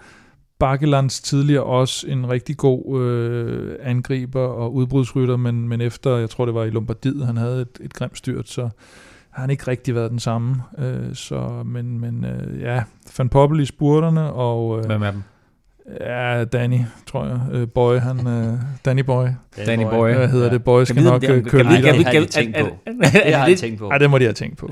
[0.58, 6.44] Bakkelands tidligere også en rigtig god øh, angriber og udbrudsrytter, men, men efter, jeg tror
[6.44, 8.68] det var i Lombardiet, han havde et, et grimt styrt, så
[9.38, 10.56] har han ikke rigtig været den samme.
[10.78, 12.82] Øh, så, men men øh, ja,
[13.18, 15.22] Van Poppel i spurterne, og øh, Hvem er dem?
[16.00, 17.40] ja, Danny, tror jeg.
[17.52, 19.26] Øh, Boy, han, øh, Danny Boy.
[19.66, 20.14] Danny Boy.
[20.14, 20.64] Hvad hedder det?
[20.64, 21.84] Boy skal nok øh, om- køre lidt.
[21.84, 22.66] Det har de tænkt på.
[22.86, 23.88] Det har jeg det- tænkt på.
[23.92, 24.70] Ja, det må de have tænkt på.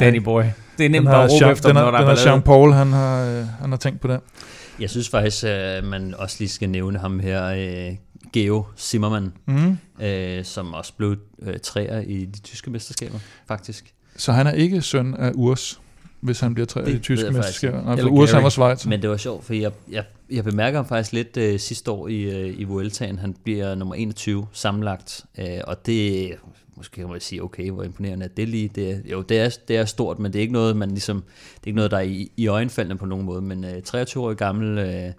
[0.00, 0.42] Danny Boy.
[0.78, 2.14] Det er nemt har, at råbe efter, når der den er.
[2.14, 4.20] Jean-Paul, han har, øh, han har tænkt på det.
[4.80, 7.96] Jeg synes faktisk, at man også lige skal nævne ham her, øh,
[8.32, 9.78] Geo Zimmermann, Mm.
[10.04, 13.94] øh, som også blev øh, træer i de tyske mesterskaber, faktisk.
[14.16, 15.80] Så han er ikke søn af Urs,
[16.20, 16.98] hvis han bliver træet i.
[17.72, 18.86] Nej, for Eller Urs han var Schweiz.
[18.86, 22.08] Men det var sjovt, for jeg, jeg, jeg bemærker ham faktisk lidt øh, sidste år
[22.08, 23.18] i, øh, i Vueltaen.
[23.18, 26.32] Han bliver nummer 21 sammenlagt, øh, og det
[26.76, 28.70] måske kan man sige, okay, hvor imponerende er det lige.
[28.74, 31.16] Det er, jo, det er, det er stort, men det er ikke noget, man ligesom,
[31.54, 33.42] det er ikke noget, der er i, i øjenfaldene på nogen måde.
[33.42, 35.12] Men øh, 23-årig gammel øh,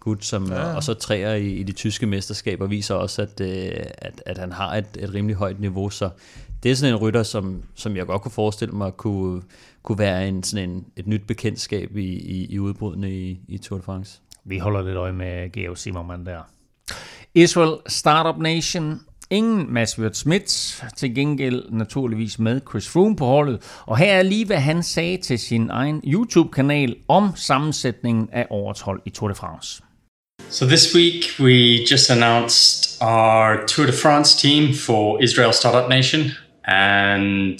[0.00, 0.74] gut, som, ja.
[0.74, 4.52] og så træer i, i de tyske mesterskaber, viser også, at, øh, at, at han
[4.52, 5.90] har et, et rimelig højt niveau.
[5.90, 6.10] Så
[6.62, 9.42] det er sådan en rytter, som, som jeg godt kunne forestille mig kunne,
[9.82, 13.78] kunne være en, sådan en, et nyt bekendtskab i, i, i udbrudene i, i Tour
[13.78, 14.20] de France.
[14.44, 16.40] Vi holder lidt øje med Geo Zimmermann der.
[17.34, 19.00] Israel Startup Nation.
[19.30, 23.62] Ingen Mads Wirt Smith, til gengæld naturligvis med Chris Froome på holdet.
[23.86, 28.80] Og her er lige, hvad han sagde til sin egen YouTube-kanal om sammensætningen af årets
[28.80, 29.82] hold i Tour de France.
[30.50, 36.20] So this week we just announced our Tour de France team for Israel Startup Nation,
[36.68, 37.58] and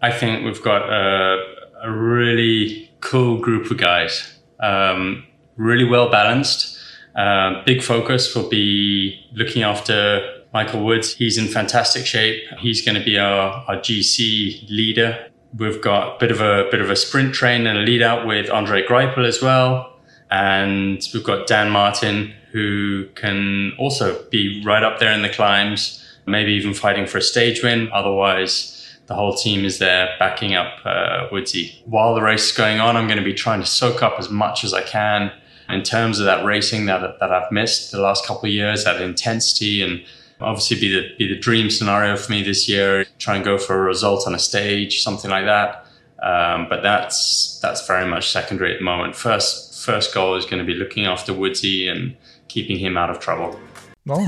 [0.00, 1.36] I think we've got a,
[1.82, 4.38] a really cool group of guys.
[4.60, 5.26] Um,
[5.56, 6.78] really well balanced.
[7.16, 11.14] Uh, big focus will be looking after Michael Woods.
[11.14, 12.44] He's in fantastic shape.
[12.58, 15.28] He's going to be our, our GC leader.
[15.58, 18.26] We've got a bit of a bit of a sprint train and a lead out
[18.26, 19.92] with Andre Greipel as well.
[20.30, 26.05] And we've got Dan Martin, who can also be right up there in the climbs,
[26.26, 27.88] maybe even fighting for a stage win.
[27.92, 31.82] Otherwise, the whole team is there backing up uh, Woodsy.
[31.84, 34.28] While the race is going on, I'm going to be trying to soak up as
[34.28, 35.32] much as I can
[35.68, 39.00] in terms of that racing that, that I've missed the last couple of years, that
[39.00, 40.04] intensity and
[40.40, 43.74] obviously be the, be the dream scenario for me this year, try and go for
[43.76, 45.86] a result on a stage, something like that.
[46.22, 49.14] Um, but that's, that's very much secondary at the moment.
[49.14, 52.16] First, first goal is going to be looking after Woodsy and
[52.48, 53.58] keeping him out of trouble.
[54.06, 54.20] Ja,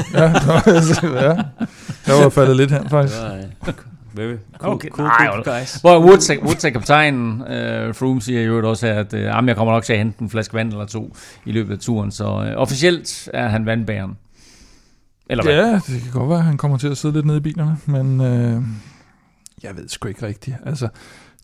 [1.02, 1.52] ja.
[2.08, 3.16] Jeg var faldet lidt hen, faktisk.
[4.14, 5.74] Very cool, Okay, cool group of guys.
[5.74, 7.40] Hvor Woods er, Woods er kaptajnen.
[7.40, 10.54] Uh, Froome siger jo også, at uh, jeg kommer nok til at hente en flaske
[10.54, 12.10] vand eller to i løbet af turen.
[12.10, 14.16] Så uh, officielt er han vandbæren.
[15.30, 15.54] Eller hvad?
[15.54, 17.76] Ja, det kan godt være, at han kommer til at sidde lidt nede i bilerne,
[17.86, 18.62] men øh,
[19.62, 20.56] jeg ved sgu ikke rigtigt.
[20.66, 20.88] Altså,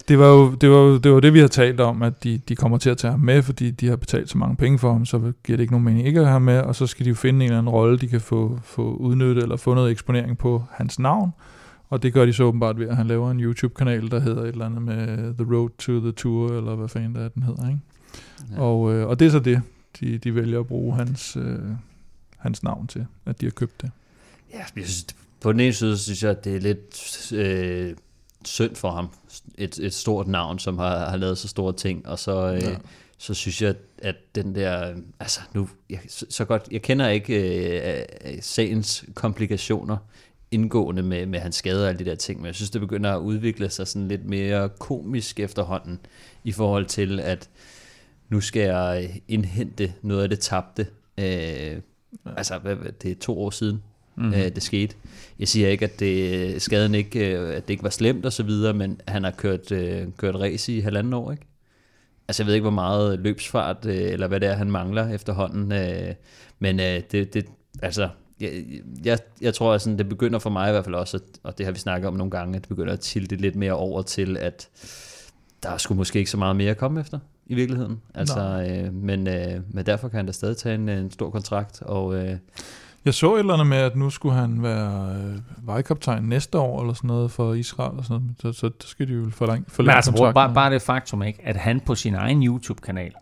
[0.08, 2.38] det var jo det, var, jo- det, var det vi har talt om, at de,
[2.48, 4.92] de kommer til at tage ham med, fordi de har betalt så mange penge for
[4.92, 7.04] ham, så giver det ikke nogen mening ikke at have ham med, og så skal
[7.04, 9.90] de jo finde en eller anden rolle, de kan få, få udnyttet eller få noget
[9.90, 11.30] eksponering på hans navn.
[11.90, 14.48] Og det gør de så åbenbart ved, at han laver en YouTube-kanal, der hedder et
[14.48, 17.68] eller andet med The Road to the Tour, eller hvad fanden det er, den hedder.
[17.68, 17.80] Ikke?
[18.52, 18.60] Ja.
[18.60, 19.62] Og, øh, og det er så det,
[20.00, 21.58] de, de vælger at bruge hans, øh,
[22.38, 23.90] hans navn til, at de har købt det.
[24.52, 25.06] Ja, jeg synes,
[25.40, 27.94] på den ene side synes jeg, at det er lidt øh,
[28.48, 29.08] synd for ham.
[29.58, 32.70] Et, et stort navn, som har, har lavet så store ting, og så, øh, Ja.
[32.70, 32.76] ja.
[33.18, 37.08] så synes jeg, at den der, øh, altså nu, jeg, så, så godt, jeg kender
[37.08, 37.58] ikke
[37.98, 39.96] øh, øh, sagens komplikationer
[40.50, 43.12] indgående med, med hans skader og alle de der ting, men jeg synes, det begynder
[43.12, 45.98] at udvikle sig sådan lidt mere komisk efterhånden,
[46.44, 47.48] i forhold til, at
[48.28, 50.86] nu skal jeg indhente noget af det tabte.
[51.18, 51.80] Øh,
[52.36, 53.82] altså, hvad, hvad- det er to år siden.
[54.16, 54.34] Mm.
[54.34, 54.94] øh, det skete.
[55.38, 58.42] Jeg siger ikke, at det, skaden ikke, øh, at det ikke var slemt og så
[58.42, 61.46] videre, men han har kørt, øh, kørt race i halvanden år, ikke?
[62.28, 65.72] Altså, jeg ved ikke, hvor meget løbsfart, øh, eller hvad det er, han mangler efterhånden.
[65.72, 66.14] Øh,
[66.58, 67.46] men øh, det, det,
[67.82, 68.08] altså,
[68.40, 68.64] jeg,
[69.04, 71.58] jeg, jeg tror, at sådan, det begynder for mig i hvert fald også, at, og
[71.58, 74.02] det har vi snakket om nogle gange, at det begynder at tilte lidt mere over
[74.02, 74.68] til, at
[75.62, 78.00] der er sgu måske ikke så meget mere at komme efter i virkeligheden.
[78.14, 78.40] Altså,
[78.70, 82.14] øh, men, øh, men derfor kan han da stadig tage en, en stor kontrakt, og
[82.16, 82.36] øh,
[83.04, 86.80] Jeg så et eller andet med, at nu skulle han være øh, vejkaptajn næste år,
[86.80, 88.56] eller sådan noget, for Israel og sådan noget.
[88.56, 90.82] Så, så det skal de jo forlænge, Men forlænge altså, bror, kontrakten bare, bare det
[90.82, 93.12] faktum, ikke, at han på sin egen YouTube-kanal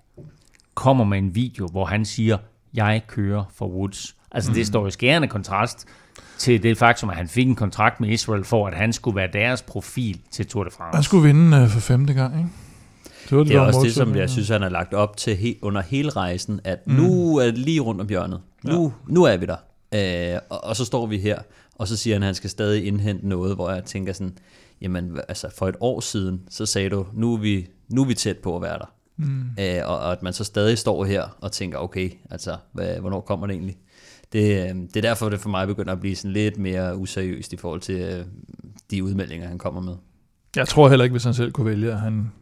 [0.75, 2.39] kommer med en video, hvor han siger,
[2.75, 4.17] jeg kører for Woods.
[4.33, 4.55] Altså, mm.
[4.55, 5.87] det står i skærende kontrast
[6.39, 9.29] til det faktum, at han fik en kontrakt med Israel for, at han skulle være
[9.33, 10.97] deres profil til Tour de France.
[10.97, 12.51] Han skulle vinde øh, for femte gang, ikke?
[13.31, 15.37] Det, var det er der også det, som jeg synes, han har lagt op til
[15.37, 16.95] he, under hele rejsen, at mm.
[16.95, 18.41] nu er det lige rundt om hjørnet.
[18.63, 19.13] Nu, ja.
[19.15, 19.57] nu er vi der.
[19.95, 21.39] Øh, og, og så står vi her,
[21.75, 24.39] og så siger han, at han skal stadig indhente noget, hvor jeg tænker sådan,
[24.81, 28.15] jamen altså for et år siden, så sagde du, nu er vi, nu er vi
[28.15, 28.95] tæt på at være der.
[29.17, 29.43] Mm.
[29.61, 33.21] Øh, og, og at man så stadig står her og tænker, okay, altså, hvad, hvornår
[33.21, 33.79] kommer det egentlig?
[34.33, 37.53] Det, øh, det er derfor, det for mig begynder at blive sådan lidt mere useriøst
[37.53, 38.27] i forhold til øh,
[38.91, 39.95] de udmeldinger, han kommer med.
[40.57, 42.33] Jeg tror heller ikke, hvis han selv kunne vælge, at han,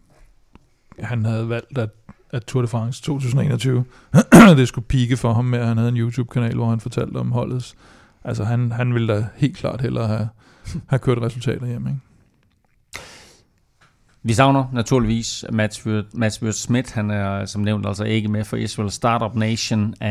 [0.98, 1.90] han havde valgt, at,
[2.32, 3.84] at Tour de France 2021,
[4.56, 7.32] det skulle pike for ham med, at han havde en YouTube-kanal, hvor han fortalte om
[7.32, 7.74] holdets.
[8.24, 10.28] Altså, han, han ville da helt klart hellere have,
[10.86, 12.00] have kørt resultater hjem, ikke?
[14.22, 16.04] Vi savner naturligvis Mats Wirt,
[16.42, 16.92] Wirt Schmidt.
[16.92, 19.94] Han er som nævnt altså ikke med for Israel Startup Nation.
[20.00, 20.06] Uh,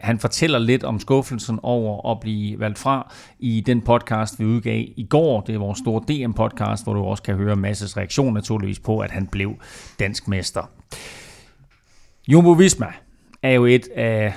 [0.00, 4.84] han fortæller lidt om skuffelsen over at blive valgt fra i den podcast, vi udgav
[4.96, 5.40] i går.
[5.40, 9.10] Det er vores store DM-podcast, hvor du også kan høre Masses reaktion naturligvis på, at
[9.10, 9.54] han blev
[9.98, 10.70] dansk mester.
[12.28, 12.92] Jumbo Visma
[13.42, 14.34] er jo et af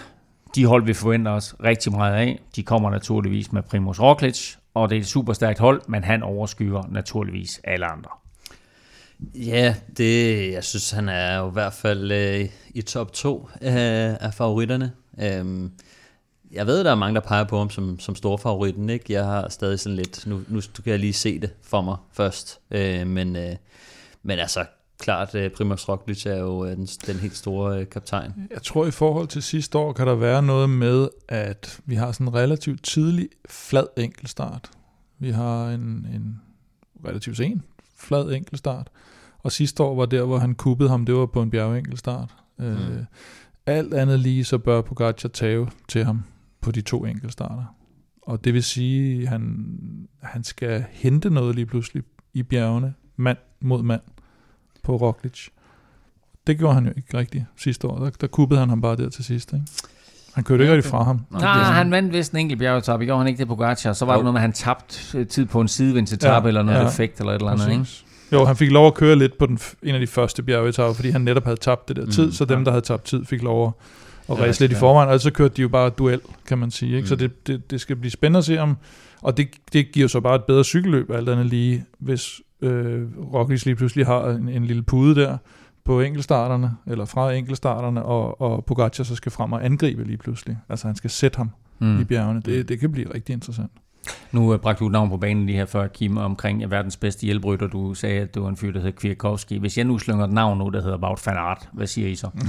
[0.55, 2.41] de hold, vi forventer os rigtig meget af.
[2.55, 6.23] De kommer naturligvis med Primoz Roglic, og det er et super stærkt hold, men han
[6.23, 8.09] overskygger naturligvis alle andre.
[9.35, 13.71] Ja, det, jeg synes, han er jo i hvert fald øh, i top 2 øh,
[14.21, 14.91] af favoritterne.
[15.21, 15.71] Øhm,
[16.51, 18.89] jeg ved, der er mange, der peger på ham som, som storfavoritten.
[18.89, 19.13] Ikke?
[19.13, 22.59] Jeg har stadig sådan lidt, nu, nu kan jeg lige se det for mig først.
[22.71, 23.55] Øh, men, øh,
[24.23, 24.65] men altså,
[24.99, 28.33] klart, øh, Primoz Roglic er jo øh, den, den helt store øh, kaptajn.
[28.51, 32.11] Jeg tror, i forhold til sidste år, kan der være noget med, at vi har
[32.11, 34.71] sådan en relativt tidlig, flad enkeltstart.
[35.19, 35.81] Vi har en,
[36.13, 36.41] en
[37.05, 37.63] relativt sen,
[37.97, 38.89] flad enkeltstart.
[39.39, 42.35] Og sidste år var der, hvor han kuppede ham, det var på en bjergenkelstart.
[42.57, 42.65] Mm.
[42.65, 43.03] Øh,
[43.65, 46.23] alt andet lige, så bør Pogacar tage til ham
[46.61, 47.75] på de to enkeltstarter.
[48.21, 49.65] Og det vil sige, at han,
[50.21, 52.03] han skal hente noget lige pludselig
[52.33, 54.01] i bjergene, mand mod mand
[54.85, 55.47] på Roglic.
[56.47, 57.99] Det gjorde han jo ikke rigtigt sidste år.
[57.99, 59.53] Der, der kuppede han ham bare der til sidst.
[59.53, 59.65] Ikke?
[60.33, 61.21] Han kørte ikke rigtig fra ham.
[61.31, 62.99] Nej, han vandt vist en enkelt bjergetap.
[62.99, 63.93] Gjorde han ikke det på Pogacar?
[63.93, 64.17] Så var Jo.
[64.17, 66.87] det noget med, at han tabte tid på en sidevindsetappe Ja, eller noget ja.
[66.87, 67.71] effekt eller et eller andet.
[67.71, 67.85] Ikke?
[68.31, 71.09] Jo, han fik lov at køre lidt på den, en af de første bjergetapper, fordi
[71.09, 72.63] han netop havde tabt det der tid, Mm, så dem, ja.
[72.65, 75.53] der havde tabt tid, fik lov at, Ja, ræse lidt i forvejen, og så kørte
[75.57, 76.95] de jo bare duel, kan man sige.
[76.95, 77.07] Ikke?
[77.07, 77.19] Så Mm.
[77.19, 78.77] det, det, det skal blive spændende at se om,
[79.21, 83.65] og det, det giver så bare et bedre cykelløb, alt andet lige, hvis øh, Roglic
[83.65, 85.37] lige pludselig har en, en lille pude der
[85.83, 90.57] på enkeltstarterne, eller fra enkeltstarterne, og, og Pogacar så skal frem og angribe lige pludselig.
[90.69, 92.01] Altså han skal sætte ham mm.
[92.01, 92.41] i bjergene.
[92.41, 93.71] Det, det kan blive rigtig interessant.
[94.31, 96.97] Nu uh, bragte du et navn på banen lige her før, Kim, omkring ja, verdens
[96.97, 97.67] bedste hjælprytter.
[97.67, 99.57] Du sagde, at det var en fyr, der hedder Kwiatkowski.
[99.57, 102.15] Hvis jeg nu slynger et navn nu, der hedder Wout van Aert, hvad siger I
[102.15, 102.29] så?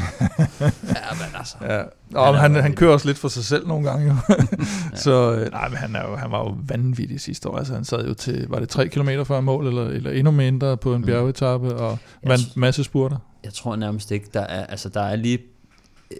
[0.60, 1.56] Ja, men altså.
[1.62, 1.82] Ja,
[2.14, 4.14] og han, han, han kører også lidt for sig selv nogle gange jo.
[5.04, 7.56] så øh, nej, men han, er jo, han var jo vanvittig sidste år.
[7.58, 10.76] Altså, han sad jo til, var det 3 km før mål, eller, eller endnu mindre
[10.76, 11.06] på en Mm.
[11.06, 13.16] bjergetappe, og vandt masse spurter.
[13.44, 15.38] Jeg tror nærmest ikke, der er, altså der er lige,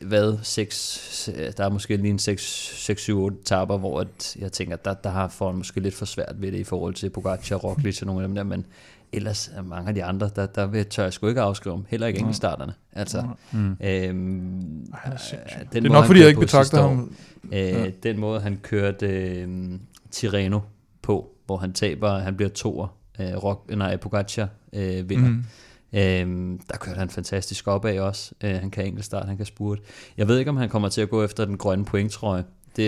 [0.02, 2.42] hvad, 6, der er måske lige en 6,
[2.84, 6.04] 6 7, 8 tapper, hvor at jeg tænker, der, der har foran måske lidt for
[6.04, 8.66] svært ved det i forhold til Pogacar, Roglic og nogle af dem der, men
[9.12, 11.84] ellers er mange af de andre, der, der vil, tør jeg sgu ikke afskrive dem,
[11.88, 12.72] heller ikke enkeltstarterne.
[12.92, 13.58] Altså, Mm.
[13.80, 15.58] øhm, er sindssyg.
[15.60, 17.12] den Det er måde, nok, fordi jeg ikke betragter år, ham.
[17.52, 17.90] Øh, Ja.
[18.02, 19.48] Den måde, han kørte øh,
[20.10, 20.60] Tirreno
[21.02, 22.86] på, hvor han taber, han bliver toer,
[23.20, 25.28] øh, Rock, nej, Pogacar øh, vinder.
[25.28, 25.44] Mm.
[25.92, 28.32] Øhm, der kørte han fantastisk opad også.
[28.44, 29.82] Øh, han kan enkeltstart, han kan spurte.
[30.16, 32.44] Jeg ved ikke, om han kommer til at gå efter den grønne pointtrøje.
[32.76, 32.82] Det,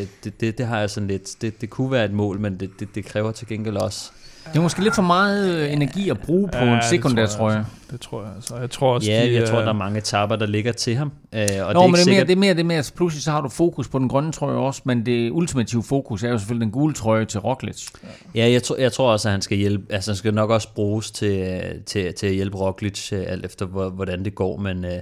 [0.00, 1.36] øh, det, det, det har jeg sådan lidt...
[1.40, 4.10] Det, det kunne være et mål, men det, det, det kræver til gengæld også...
[4.52, 7.50] Det er måske lidt for meget øh, energi at bruge på Ja, en sekundær tror
[7.50, 7.66] jeg trøje.
[7.90, 8.56] Det tror jeg altså.
[8.56, 10.96] Jeg tror også, Ja, de, jeg tror, øh, der er mange etapper, der ligger til
[10.96, 11.12] ham.
[11.34, 12.92] Øh, og Nå, det er men det er, mere, det er mere det med, at
[12.96, 16.28] pludselig så har du fokus på den grønne trøje også, men det ultimative fokus er
[16.28, 17.86] jo selvfølgelig den gule trøje til Roglic.
[18.34, 20.68] Ja, jeg, tror, jeg tror også, at han skal hjælpe, altså han skal nok også
[20.74, 24.84] bruges til, til, til at hjælpe Roglic, øh, alt efter hvor- hvordan det går, men
[24.84, 24.92] øh,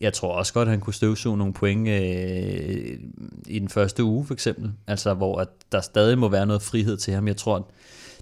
[0.00, 2.98] jeg tror også godt, at han kunne støvsuge nogle point øh,
[3.46, 6.96] i den første uge for eksempel, altså hvor at der stadig må være noget frihed
[6.96, 7.28] til ham.
[7.28, 7.68] Jeg tror,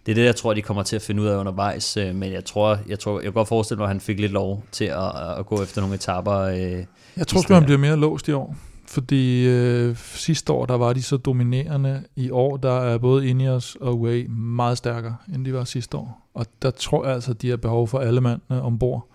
[0.07, 2.33] det er det, jeg tror, de kommer til at finde ud af undervejs, øh, men
[2.33, 4.85] jeg tror, jeg tror, jeg kan godt forestille mig, at han fik lidt lov til
[4.85, 6.35] at, at gå efter nogle etapper.
[6.35, 6.85] Øh,
[7.17, 8.57] Jeg tror sgu, han bliver mere låst i år.
[8.89, 12.03] Fordi øh, sidste år, der var de så dominerende.
[12.17, 16.29] I år, der er både Ineos og Way meget stærkere, end de var sidste år.
[16.35, 19.09] Og der tror jeg altså, at de har behov for alle mandene ombord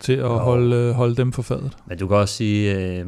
[0.00, 1.76] til at holde, øh, holde dem for fadet.
[1.86, 3.06] Men du kan også sige, øh,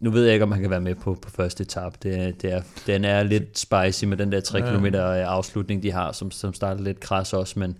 [0.00, 1.96] nu ved jeg ikke, om han kan være med på, på første etape.
[2.02, 4.76] Det, er- det er, den er lidt spicy med den der 3 Ja.
[4.76, 7.78] km afslutning, de har, som, som starter lidt kras også, men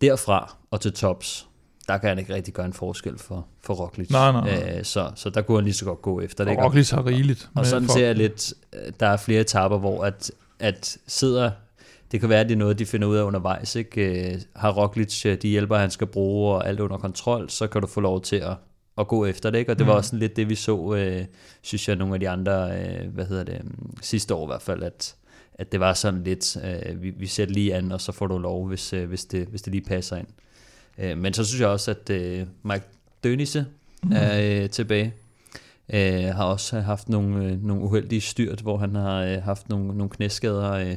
[0.00, 1.46] derfra og til tops,
[1.88, 4.10] der kan han ikke rigtig gøre en forskel for, for Roglic.
[4.10, 4.78] Nej, nej, nej.
[4.78, 6.56] Øh, så, så der kunne han lige så godt gå efter det.
[6.58, 6.64] Og?
[6.64, 7.48] Roglic har rigeligt.
[7.54, 7.98] Og sådan folk.
[7.98, 11.50] ser jeg lidt, øh, der er flere etapper, hvor at, at sidder,
[12.12, 13.76] det kan være, at det er noget, de finder ud af undervejs.
[13.76, 14.30] Ikke?
[14.32, 17.80] Øh, Har Roglic øh, de hjælper, han skal bruge, og alt under kontrol, så kan
[17.80, 18.54] du få lov til at,
[19.00, 19.58] at gå efter det.
[19.58, 19.72] Ikke?
[19.72, 19.96] Og det var Mm.
[19.96, 21.24] også sådan lidt det, vi så, øh,
[21.62, 24.62] synes jeg, nogle af de andre, øh, hvad hedder det, um, sidste år i hvert
[24.62, 25.14] fald, at,
[25.54, 28.38] at det var sådan lidt, øh, vi, vi sætter lige an, og så får du
[28.38, 30.26] lov, hvis, øh, hvis, det, hvis det lige passer ind.
[30.98, 32.84] Øh, men så synes jeg også, at øh, Mike
[33.26, 33.60] Dönisse
[34.02, 34.12] Mm.
[34.14, 35.14] er øh, tilbage.
[35.92, 39.86] Øh, har også haft nogle, øh, nogle uheldige styrt, hvor han har øh, haft nogle,
[39.86, 40.72] nogle knæskader.
[40.72, 40.96] Øh,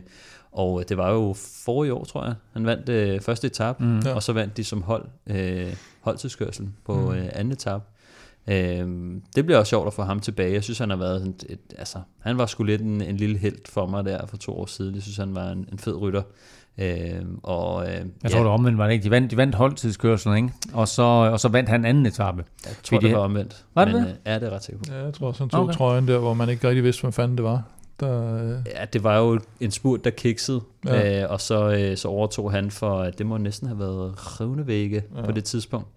[0.52, 1.34] og det var jo
[1.66, 2.34] forrige år, tror jeg.
[2.54, 4.02] Han vandt øh, første etape, Mm.
[4.16, 7.18] og så vandt de som hold øh, holdtidskørselen på Mm.
[7.18, 7.84] øh, anden etape.
[8.48, 8.88] Øh,
[9.36, 10.53] det bliver også sjovt at få ham tilbage.
[10.53, 13.38] Jeg synes, han har været sådan et, altså, han var sgu lidt en, en lille
[13.38, 14.95] held for mig der for to år siden.
[14.95, 16.22] Jeg synes, han var en, en fed rytter.
[16.78, 17.91] Øh, og, øh,
[18.24, 19.03] Jeg tror, det var omvendt, var det ikke?
[19.03, 20.49] De vandt, de vandt holdtidskørselen, ikke?
[20.74, 22.44] Og så, og så vandt han anden etape.
[22.65, 23.65] jeg tror, det de- var omvendt.
[23.76, 24.10] Var det men, det?
[24.10, 24.90] Øh, ja, det er ret sikkert.
[24.90, 25.74] Ja, jeg tror også, han tog Okay.
[25.74, 27.64] trøjen der, hvor man ikke rigtig vidste, hvad fanden det var.
[27.99, 30.95] Der, øh, Ja, det var jo en spurt, der kiksede, Ja.
[30.99, 31.24] ja.
[31.24, 35.20] øh, og så, øh, så overtog han for, det må næsten have været Røvnevægge ja.
[35.20, 35.26] Ja.
[35.26, 35.88] på det tidspunkt,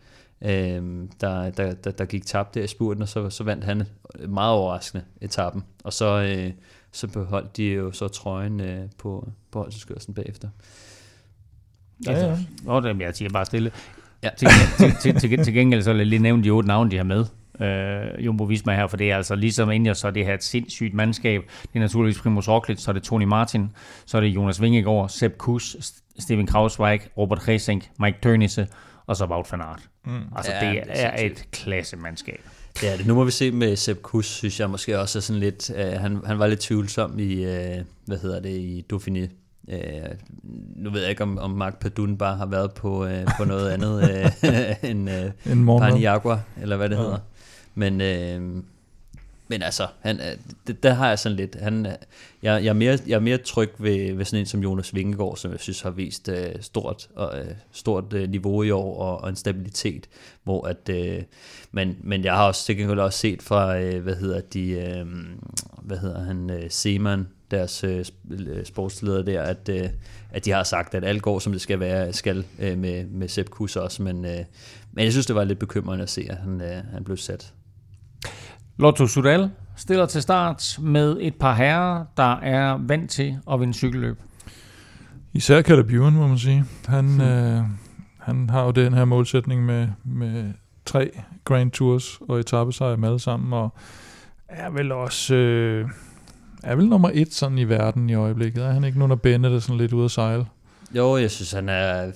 [0.42, 3.82] øh, der, der, der, der gik tabt der i spurten, og så, så vandt han
[4.28, 6.52] meget overraskende etappen, og så, øh,
[6.92, 10.48] så beholdt de jo så trøjen øh, på, på holdskørslen bagefter.
[12.06, 12.38] ja, ja.
[12.62, 13.70] Nå, det, jeg siger bare stille.
[14.22, 14.30] Ja.
[14.36, 14.48] Til,
[14.78, 17.04] til, til, til, til gengæld så vil jeg lige nævne de otte navne, de har
[17.04, 17.24] med.
[17.60, 20.44] Øh, Jumbo Visma her, for det er altså ligesom Ineos, så er det her et
[20.44, 21.42] sindssygt mandskab.
[21.62, 23.70] Det er naturligvis Primoz Roglic, så er det Tony Martin,
[24.06, 25.76] så er det Jonas Vingegaard, Sepp Kuss,
[26.18, 28.68] Steven Krausweig, Robert Resink, Mike Tørnisse,
[29.06, 29.82] og så Wout van Aert.
[30.06, 30.12] Mm.
[30.36, 32.40] Altså Ja, det det er er et klassemandskab.
[32.80, 33.06] Det er det.
[33.06, 35.92] Nu må vi se med Sepp Kuss, synes jeg måske også er sådan lidt, øh,
[35.92, 37.76] han, han var lidt tvivlsom i, øh,
[38.06, 39.28] hvad hedder det, i Dauphiné.
[39.72, 40.10] Øh,
[40.76, 43.70] nu ved jeg ikke, om, om Mark Padun bare har været på, øh, på noget
[43.70, 44.30] andet øh,
[44.90, 45.66] end øh, En.
[45.66, 47.00] Paniagua, eller hvad det Ja.
[47.00, 47.06] ja.
[47.06, 47.18] hedder.
[47.74, 48.62] Men, øh,
[49.48, 50.36] men altså, han, øh,
[50.66, 51.92] det, der har jeg sådan lidt, han, øh,
[52.42, 55.36] jeg, jeg, er mere, jeg er mere tryg ved, ved sådan en som Jonas Vingegaard,
[55.36, 59.20] som jeg synes har vist øh, stort, og, øh, stort øh, niveau i år og,
[59.20, 60.08] og en stabilitet,
[60.44, 61.22] hvor at, øh,
[61.72, 65.06] men, men jeg har også til gengæld også set fra, øh, hvad hedder de, øh,
[65.82, 69.88] hvad hedder han, øh, Seaman, deres øh, øh, sportsleder der, at, øh,
[70.30, 73.28] at de har sagt, at alt går, som det skal være, skal øh, med, med
[73.28, 74.44] Sepp Kuss også, men, øh,
[74.92, 77.52] men jeg synes, det var lidt bekymrende at se, at han, øh, han blev sat.
[78.78, 83.74] Lotto Sudal stiller til start med et par herrer, der er vant til at vinde
[83.74, 84.18] cykelløb.
[85.32, 86.64] Især Caleb Ewan, må man sige.
[86.86, 87.62] Han, øh,
[88.20, 90.52] han har jo den her målsætning med, med
[90.86, 91.10] tre
[91.44, 93.74] Grand Tours og etappesejre med alle sammen, og
[94.48, 95.88] er vel også øh,
[96.62, 98.64] er vel nummer et sådan i verden i øjeblikket.
[98.64, 100.46] Er han ikke nu, når Bennett er sådan lidt ude at sejle?
[100.96, 102.12] Jo, jeg synes, han er...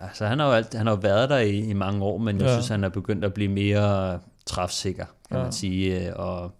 [0.00, 2.36] Altså, han har jo, alt, han har jo været der i, i mange år, men
[2.36, 2.52] jeg Ja.
[2.52, 5.42] synes, han er begyndt at blive mere træfsikker, kan Ja.
[5.42, 6.08] man sige.
[6.08, 6.52] øh, Og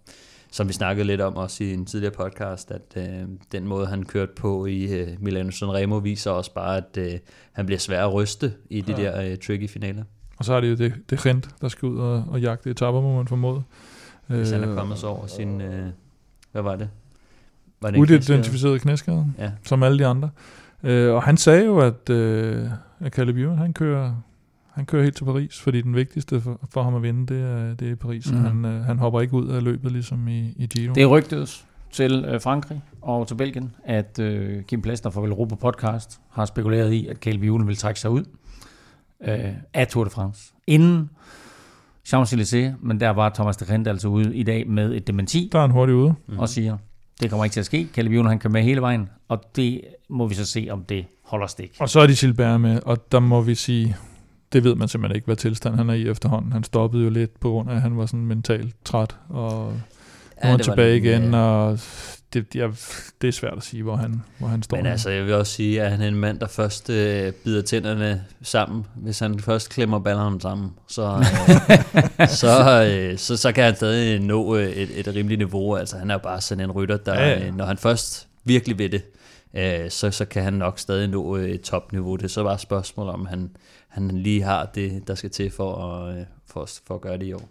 [0.51, 4.03] som vi snakkede lidt om også i en tidligere podcast, at øh, den måde, han
[4.03, 7.19] kørte på i øh, Milano Sanremo, viser også bare, at øh,
[7.51, 9.11] han bliver svær at ryste i de Ja.
[9.11, 10.03] der øh, tricky finaler.
[10.37, 13.01] Og så er det jo det, det Rent, der skal ud og, og jagte etapper,
[13.01, 13.63] må man formode.
[14.27, 15.61] Hvis han er Øh, kommet så over sin...
[15.61, 15.85] Øh,
[16.51, 16.89] hvad var det?
[17.81, 17.97] Var det?
[17.99, 19.51] Uidentificeret knæskade, Ja.
[19.63, 20.29] som alle de andre.
[20.83, 22.69] Øh, og han sagde jo, at, øh,
[22.99, 24.15] at Caleb Ewan, han kører,
[24.73, 27.73] han kører helt til Paris, fordi den vigtigste for, for ham at vinde, det er,
[27.75, 28.31] det er i Paris.
[28.31, 28.39] Mhm.
[28.39, 28.45] Mm.
[28.45, 30.93] Han, øh, han hopper ikke ud af løbet, ligesom i, i Giro.
[30.93, 36.19] Det rygtedes til øh, Frankrig og til Belgien, at øh, Kim Plesner fra Velropa Podcast
[36.29, 38.23] har spekuleret i, at Caleb Ewan vil trække sig ud
[39.23, 39.39] øh,
[39.73, 40.53] af Tour de France.
[40.67, 41.09] Inden
[42.07, 45.57] Champs-Élysées, men der var Thomas de Rent altså ude i dag med et dementi Der
[45.57, 46.13] er han hurtigt ude.
[46.37, 46.77] og siger,
[47.21, 47.87] det kommer ikke til at ske.
[47.93, 51.05] Caleb Ewan han kører med hele vejen, og det må vi så se, om det
[51.23, 51.77] holder stik.
[51.79, 53.95] Og så er de Gilbert med, og der må vi sige,
[54.53, 56.51] det ved man simpelthen ikke, hvad tilstand han er i efterhånden.
[56.51, 59.79] Han stoppede jo lidt på grund af, at han var sådan mentalt træt, og nu
[60.37, 61.79] er han det var tilbage lidt, igen, øh, og
[62.33, 62.69] det, jeg,
[63.21, 64.77] det er svært at sige, hvor han, hvor han står.
[64.77, 67.61] Men altså, jeg vil også sige, at han er en mand, der først øh, bider
[67.61, 68.85] tænderne sammen.
[68.95, 71.23] Hvis han først klemmer ballerne sammen, så,
[72.19, 75.75] øh, så, øh, så, så kan han stadig nå øh, et, et rimeligt niveau.
[75.75, 77.45] Altså, han er jo bare sådan en rytter, der, Ja, ja, ja.
[77.45, 77.51] ja.
[77.51, 79.03] når han først virkelig ved det,
[79.53, 82.15] øh, så, så kan han nok stadig nå øh, et topniveau.
[82.15, 83.49] Det er så bare et spørgsmål, om han,
[83.87, 87.25] han lige har det, der skal til for at, øh, for, for at gøre det
[87.25, 87.49] i år.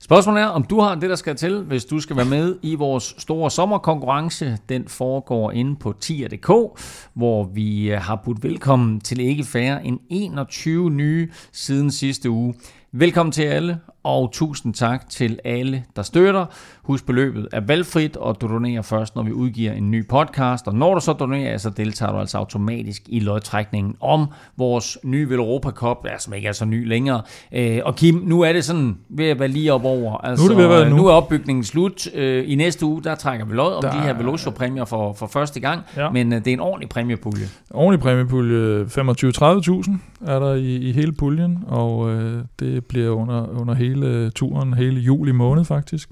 [0.00, 2.74] Spørgsmålet er, om du har det, der skal til, hvis du skal være med i
[2.74, 4.58] vores store sommerkonkurrence.
[4.68, 6.80] Den foregår inde på tier.dk,
[7.14, 12.54] hvor vi øh, har budt velkommen til ikke færre end 21 nye siden sidste uge.
[12.92, 16.46] Velkommen til alle, og tusind tak til alle, der støtter.
[16.82, 20.68] Husk, beløbet er valgfrit, og du donerer først, når vi udgiver en ny podcast.
[20.68, 24.26] Og når du så donerer, så deltager du altså automatisk i lodtrækningen om
[24.56, 27.22] vores nye Velropa Cup, ja, som ikke er så ny længere.
[27.52, 30.16] Øh, og Kim, nu er det sådan ved at være lige op over.
[30.16, 30.96] Altså, det ved at være nu.
[30.96, 32.06] nu er opbygningen slut.
[32.14, 35.26] Øh, I næste uge, der trækker vi lod om Der- de her Velocio-præmier for, for
[35.26, 35.80] første gang.
[35.96, 36.10] Ja.
[36.10, 37.44] Men øh, det er en ordentlig præmiepulje.
[37.70, 43.74] Ordentlig præmiepulje, 25-30.000 er der i, i hele puljen, og øh, det bliver under, under
[43.74, 43.91] hele
[44.34, 46.10] turen, hele juli måned faktisk.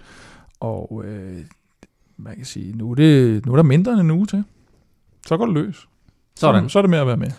[0.60, 1.38] Og øh,
[2.16, 4.44] man kan sige, nu er, det, nu er der mindre end en uge til.
[5.26, 5.86] Så går det løs.
[6.36, 6.68] Sådan.
[6.68, 7.30] Så, så er det med at være med.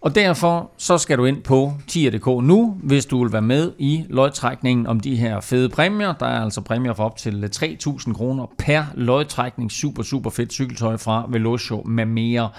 [0.00, 4.04] Og derfor så skal du ind på tier.dk nu, hvis du vil være med i
[4.08, 6.12] lodtrækningen om de her fede præmier.
[6.12, 9.70] Der er altså præmier for op til 3.000 kroner per lodtrækning.
[9.70, 12.50] Super, super fedt cykeltøj fra Velocio med mere.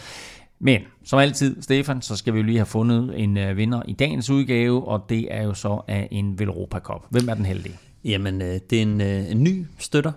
[0.59, 3.93] Men som altid, Stefan, så skal vi jo lige have fundet en øh, vinder i
[3.93, 7.05] dagens udgave, og det er jo så af en Velropa Cup.
[7.09, 7.77] Hvem er den heldige?
[8.03, 10.11] Jamen, øh, det er en, øh, en ny støtter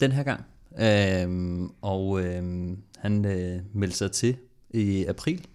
[0.00, 0.44] den her gang.
[0.78, 4.36] Øhm, og øhm, han øh, meldte sig til
[4.70, 5.46] i april.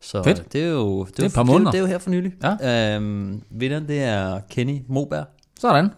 [0.00, 0.52] Så Fedt.
[0.52, 1.70] det er jo, det er er et par jo, måneder.
[1.70, 2.32] Det, er jo her for nylig.
[2.42, 2.96] Ja.
[2.96, 5.26] Øhm, vinderen, det er Kenny Moberg.
[5.60, 5.88] Sådan.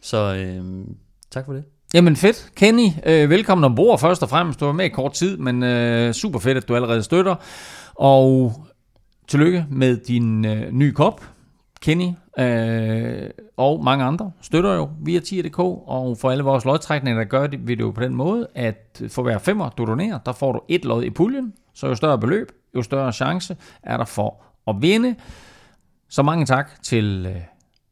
[0.00, 0.96] Så øhm,
[1.30, 1.64] tak for det.
[1.94, 2.50] Jamen fedt.
[2.56, 4.60] Kenny, øh, velkommen ombord først og fremmest.
[4.60, 7.34] Du var med i kort tid, men øh, super fedt, at du allerede støtter.
[7.94, 8.52] Og
[9.28, 11.24] tillykke med din øh, nye kop.
[11.80, 12.08] Kenny
[12.38, 17.46] øh, og mange andre støtter jo via tier.dk, og for alle vores lodtrækninger, der gør
[17.46, 20.52] det, vi det jo på den måde, at for hver femmer, du donerer, der får
[20.52, 24.42] du et lod i puljen, så jo større beløb, jo større chance er der for
[24.66, 25.14] at vinde.
[26.08, 27.42] Så mange tak til øh,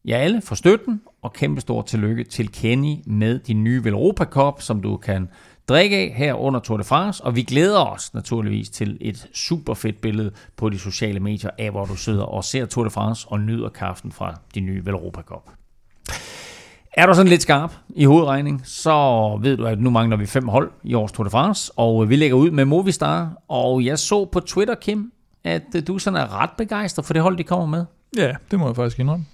[0.06, 4.62] jer alle for støtten, og kæmpe stor tillykke til Kenny med din nye Velropa Cup,
[4.62, 5.28] som du kan
[5.68, 9.74] drikke af her under Tour de France, og vi glæder os naturligvis til et super
[9.74, 13.28] fedt billede på de sociale medier af, hvor du sidder og ser Tour de France
[13.28, 15.50] og nyder kaften fra din nye Velropa Cup.
[16.92, 20.48] Er du sådan lidt skarp i hovedregning, så ved du, at nu mangler vi fem
[20.48, 24.24] hold i års Tour de France, og vi lægger ud med Movistar, og jeg så
[24.24, 25.12] på Twitter, Kim,
[25.44, 27.84] at du sådan er ret begejstret for det hold, de kommer med.
[28.16, 29.24] Ja, det må jeg faktisk indrømme.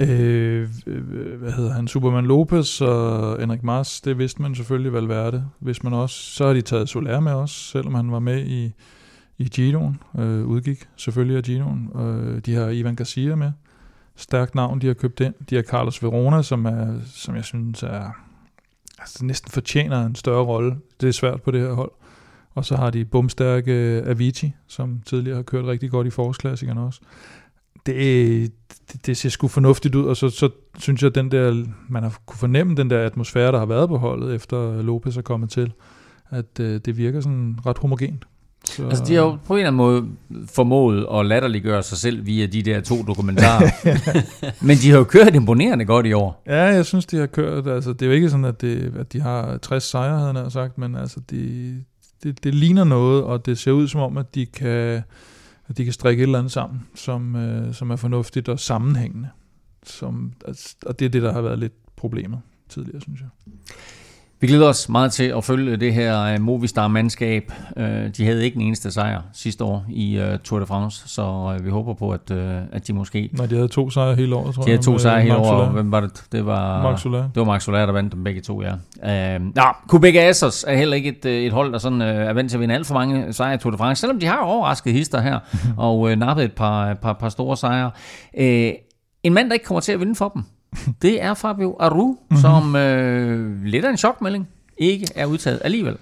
[0.00, 0.68] Øh,
[1.38, 1.88] hvad hedder han?
[1.88, 5.44] Superman Lopez og Henrik Mars, det vidste man selvfølgelig Valverde.
[5.58, 8.72] Hvis man også, så har de taget Soler med også, selvom han var med i,
[9.38, 11.90] i Ginoen, øh, udgik selvfølgelig af Ginoen.
[11.96, 13.52] Øh, de har Ivan Garcia med,
[14.16, 15.34] stærkt navn, de har købt ind.
[15.50, 18.10] De har Carlos Verona, som, er, som jeg synes er,
[18.98, 20.76] altså næsten fortjener en større rolle.
[21.00, 21.92] Det er svært på det her hold.
[22.54, 23.72] Og så har de bumstærke
[24.06, 27.00] Avicii, som tidligere har kørt rigtig godt i forårsklassikerne også.
[27.86, 28.52] Det,
[29.06, 30.48] det, ser sgu fornuftigt ud, og så, så
[30.78, 33.88] synes jeg, at den der, man har kunne fornemme den der atmosfære, der har været
[33.88, 35.72] på holdet, efter Lopez er kommet til,
[36.30, 38.24] at øh, det virker sådan ret homogent.
[38.64, 38.88] Så...
[38.88, 40.08] Altså, de har jo på en eller anden måde
[40.46, 43.70] formået at latterliggøre sig selv via de der to dokumentarer.
[44.66, 46.42] Men de har jo kørt imponerende godt i år.
[46.46, 47.66] Ja, jeg synes, de har kørt.
[47.66, 50.52] Altså, det er jo ikke sådan, at, det, at de har 60 sejre, havde jeg
[50.52, 51.84] sagt, men altså, de,
[52.22, 55.02] det, det ligner noget, og det ser ud som om, at de kan,
[55.70, 59.28] at de kan strikke et eller andet sammen, som, øh, som er fornuftigt og sammenhængende.
[59.82, 63.28] Som, altså, og det er det, der har været lidt problemet tidligere, synes jeg.
[64.40, 67.52] Vi glæder os meget til at følge det her øh, Movistar-mandskab.
[67.76, 71.56] Øh, de havde ikke en eneste sejr sidste år i øh, Tour de France, så
[71.62, 72.30] vi håber på, at,
[72.72, 73.30] at de måske...
[73.32, 74.66] Nej, de havde to sejre hele året, tror jeg.
[74.66, 75.72] De havde to sejre hele året.
[75.72, 76.24] Hvem var det?
[76.32, 77.22] Det var Max Soler.
[77.22, 79.36] Det var Max Soler, der vandt dem begge to, ja.
[79.36, 82.56] Uh, nå, Quebec Assos er heller ikke et, et hold, der sådan, er vant til
[82.56, 85.20] at vinde alt for mange sejre i Tour de France, selvom de har overrasket hister
[85.20, 85.38] her,
[85.76, 87.90] og uh, nappet et par, par, par store sejre.
[88.38, 88.74] Uh,
[89.22, 90.42] en mand, der ikke kommer til at vinde for dem,
[91.02, 92.36] det er Fabio Aru, mm-hmm.
[92.36, 94.48] som øh, lidt af en chokmelding
[94.78, 95.96] ikke er udtaget alligevel.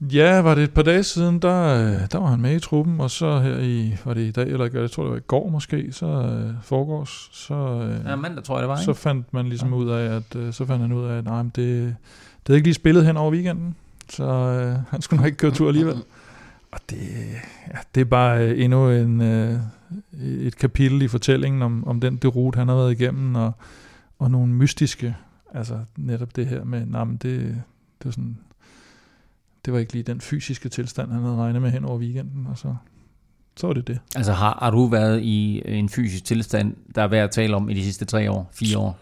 [0.00, 3.00] Ja, var det et par dage siden, der, øh, der var han med i truppen,
[3.00, 5.48] og så her i, var det i dag, eller jeg tror det var i går
[5.48, 8.84] måske, så øh, foregårs, så, øh, ja, mandag tror jeg det var, ikke?
[8.84, 9.74] så fandt man ligesom ja.
[9.74, 11.94] ud af, at, øh, så fandt han ud af, at nej, det, det
[12.46, 13.74] havde ikke lige spillet hen over weekenden,
[14.08, 15.96] så øh, han skulle nok ikke køre tur alligevel.
[16.72, 16.98] Og det,
[17.68, 19.58] ja, det er bare øh, endnu en, øh,
[20.22, 23.52] et kapitel i fortællingen om, om den derute, han har været igennem, og
[24.18, 25.16] og nogle mystiske,
[25.54, 27.40] altså netop det her med, nej, men det,
[27.98, 28.38] det var sådan,
[29.64, 32.58] det var ikke lige den fysiske tilstand, han havde regnet med hen over weekenden, og
[32.58, 32.74] så,
[33.56, 34.00] så var det det.
[34.16, 37.68] Altså har, har du været i en fysisk tilstand, der er værd at tale om
[37.68, 38.98] i de sidste tre år, fire år?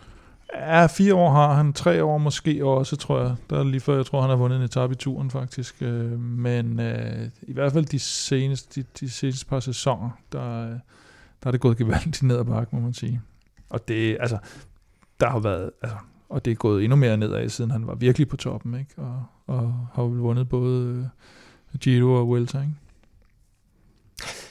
[0.54, 3.36] Ja, fire år har han, tre år måske også, tror jeg.
[3.50, 5.82] Der er lige før, jeg tror, han har vundet en etape i turen, faktisk.
[5.82, 10.66] Øh, men øh, i hvert fald de seneste, de, de seneste par sæsoner, der,
[11.42, 13.20] der er det gået gevaldigt ned ad bakke, må man sige.
[13.70, 14.38] Og det, altså,
[15.20, 15.96] der har været, altså,
[16.28, 18.90] og det er gået endnu mere nedad, siden han var virkelig på toppen, ikke?
[18.96, 21.10] Og, og har jo vundet både
[21.74, 22.72] uh, Giro og Vuelta, ikke?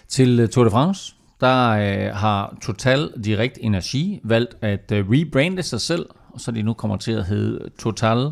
[0.07, 5.63] Til uh, Tour de France, der uh, har Total Direct Energi valgt at uh, rebrande
[5.63, 8.31] sig selv, og så de nu kommer til at hedde Total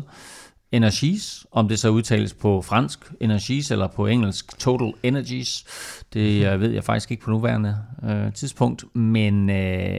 [0.72, 5.64] Energies, om det så udtales på fransk Energies eller på engelsk Total Energies,
[6.12, 9.96] det uh, ved jeg faktisk ikke på nuværende uh, tidspunkt, men uh,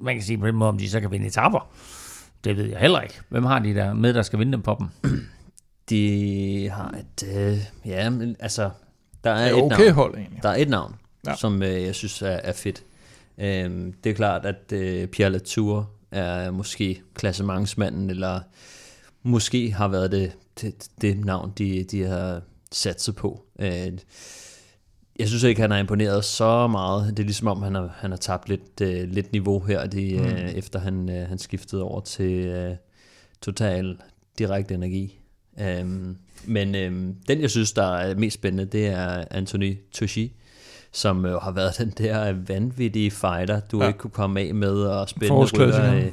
[0.00, 1.70] man kan sige på den måde, om de så kan vinde etapper.
[2.44, 3.20] Det ved jeg heller ikke.
[3.28, 5.10] Hvem har de der med, der skal vinde dem på dem?
[5.90, 8.70] De har et, øh, ja, men altså,
[9.24, 9.94] der er, det er et okay navn.
[9.94, 10.42] hold egentlig.
[10.42, 10.94] Der er et navn,
[11.26, 11.36] ja.
[11.36, 12.84] som øh, jeg synes er, er fedt.
[13.38, 18.40] Øhm, det er klart, at øh, Pierre Latour er måske klassementsmanden, eller
[19.22, 22.40] måske har været det, det, det navn, de, de har
[22.72, 23.44] sat sig på.
[23.58, 23.92] Øh,
[25.20, 27.16] jeg synes ikke, han har imponeret så meget.
[27.16, 30.18] Det er ligesom om, han har, han har tabt lidt, uh, lidt niveau her, de,
[30.18, 30.24] mm.
[30.24, 32.76] uh, efter han, uh, han skiftede over til uh,
[33.40, 33.96] total
[34.38, 35.18] direkte energi.
[35.80, 40.32] Um, men um, den, jeg synes, der er mest spændende, det er Anthony Toshi,
[40.92, 43.86] som uh, har været den der vanvittige fighter, du ja.
[43.86, 45.96] ikke kunne komme af med, og spændende rytter.
[45.96, 46.12] Uh,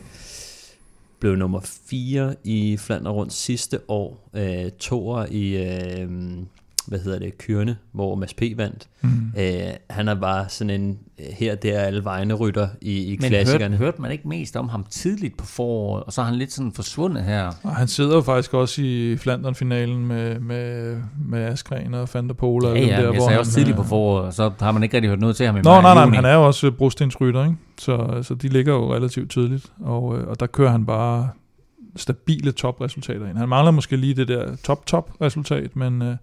[1.20, 6.04] blev nummer 4 i Flandern rundt sidste år, uh, toer i...
[6.04, 6.44] Uh,
[6.88, 8.42] hvad hedder det, Kyrne, hvor Mads P.
[8.56, 8.88] vandt.
[9.02, 9.10] Mm.
[9.40, 9.52] Øh,
[9.90, 13.70] han er bare sådan en, her der alle vegne rytter i, i Men klassikerne.
[13.70, 16.54] Men hørte man ikke mest om ham tidligt på foråret, og så er han lidt
[16.54, 17.52] sådan forsvundet her?
[17.64, 22.34] Og han sidder jo faktisk også i Flandern-finalen med, med, med Askren og Van der
[22.34, 22.66] Pol.
[22.66, 25.10] Ja, ja, der, jeg sagde også tidligt på foråret, og så har man ikke rigtig
[25.10, 27.56] hørt noget til ham i Nå, nej, nej, men han er jo også brostensrytter, ikke?
[27.78, 31.30] Så, så de ligger jo relativt tydeligt, og, øh, og der kører han bare
[31.96, 33.38] stabile topresultater ind.
[33.38, 36.16] Han mangler måske lige det der top-top resultat, men, øh,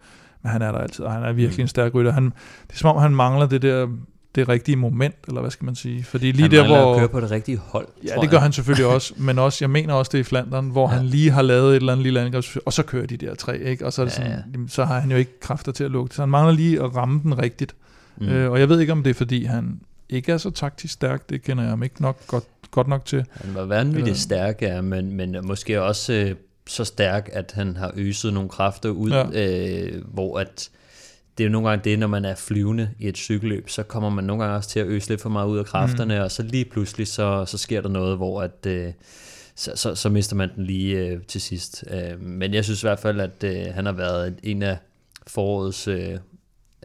[0.45, 2.13] men han er der altid, og han er virkelig en stærk rytter.
[2.13, 3.87] Han, det er som om, han mangler det der
[4.35, 6.05] det rigtige moment, eller hvad skal man sige?
[6.05, 6.93] Fordi lige han der, hvor...
[6.93, 9.71] at køre på det rigtige hold, Ja, det gør han selvfølgelig også, men også, jeg
[9.71, 10.97] mener også det i Flandern, hvor ja.
[10.97, 13.59] han lige har lavet et eller andet lille angreb, og så kører de der tre,
[13.59, 13.87] ikke?
[13.87, 14.69] Og så, er det ja, sådan, ja.
[14.69, 17.21] så har han jo ikke kræfter til at lukke Så han mangler lige at ramme
[17.23, 17.75] den rigtigt.
[18.17, 18.29] Mm.
[18.29, 21.31] Øh, og jeg ved ikke, om det er, fordi han ikke er så taktisk stærk,
[21.31, 23.25] det kender jeg ham ikke nok godt, godt nok til.
[23.33, 24.17] Han var vanvittigt øh.
[24.17, 26.35] stærk, ja, men, men måske også øh,
[26.67, 29.27] så stærk, at han har øset nogle kræfter ud, ja.
[29.33, 30.71] øh, hvor at
[31.39, 34.11] det er jo nogle gange det, når man er flyvende i et cykelløb, så kommer
[34.11, 36.23] man nogle gange også til at øse lidt for meget ud af kræfterne, mm.
[36.23, 38.93] og så lige pludselig, så, så sker der noget, hvor at, øh,
[39.55, 41.85] så, så, så mister man den lige øh, til sidst.
[41.91, 44.79] Øh, men jeg synes i hvert fald, at øh, han har været en af
[45.27, 46.19] forårets øh,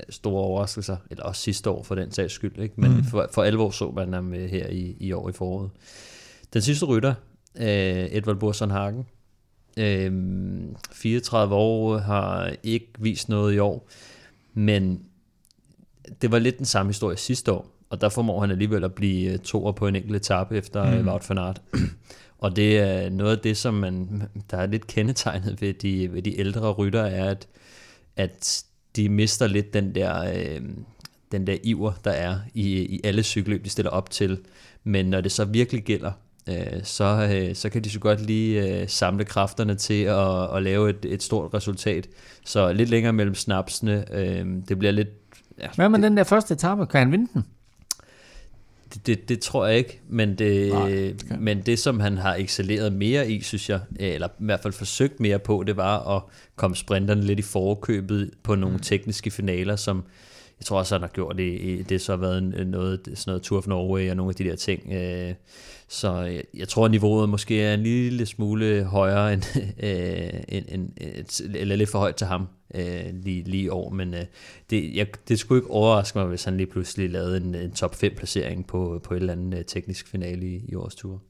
[0.10, 2.74] store overraskelser, eller også sidste år for den sags skyld, ikke?
[2.78, 3.04] men mm.
[3.04, 5.70] for, for alvor så man ham øh, her i, i år i foråret.
[6.54, 7.14] Den sidste rytter,
[7.56, 9.06] øh, Edvard Burson Hagen,
[9.80, 10.12] øh,
[10.92, 13.90] 34 år, har ikke vist noget i år,
[14.54, 15.04] men
[16.22, 19.34] det var lidt den samme historie sidste år, og der formår han alligevel at blive
[19.34, 21.08] øh, toer på en enkelt etape efter mm.
[21.08, 21.62] Wout van Aert.
[22.38, 26.22] og det er noget af det, som man, der er lidt kendetegnet ved de, ved
[26.22, 27.48] de ældre rytter, er, at,
[28.16, 28.64] at
[28.96, 30.62] de mister lidt den der, øh,
[31.32, 34.40] den der iver, der er i, i alle cykelløb, de stiller op til.
[34.84, 36.12] Men når det så virkelig gælder,
[36.50, 40.64] øh, så, øh, så kan de så godt lige øh, samle kræfterne til at, at
[40.64, 42.08] lave et, et stort resultat.
[42.46, 44.06] Så lidt længere mellem snapsene.
[44.14, 45.10] Øh, det bliver lidt...
[45.60, 46.86] Ja, Hvad med det, den der første etape?
[46.86, 47.46] Kan han vinde den?
[48.94, 52.36] Det, det, det tror jeg ikke, men det, Nej, det men det som han har
[52.36, 56.24] excelleret mere i, synes jeg, eller i hvert fald forsøgt mere på, det var at
[56.56, 58.82] komme sprinterne lidt i forkøbet på nogle mm.
[58.82, 60.04] tekniske finaler, som
[60.60, 63.58] jeg tror også, han har gjort det, det så har været noget, sådan noget Tour
[63.58, 64.94] of Norway og nogle af de der ting.
[64.94, 65.34] Øh,
[65.88, 69.44] så jeg, jeg tror, at niveauet måske er en lille smule højere end,
[69.88, 70.92] øh, end, end
[71.56, 74.26] eller lidt for højt til ham øh, lige, lige i år, men øh,
[74.70, 77.96] det, jeg, det skulle ikke overraske mig, hvis han lige pludselig lavede en, en top
[77.96, 81.22] 5 placering på, på et eller andet øh, teknisk finale i, i årets tur.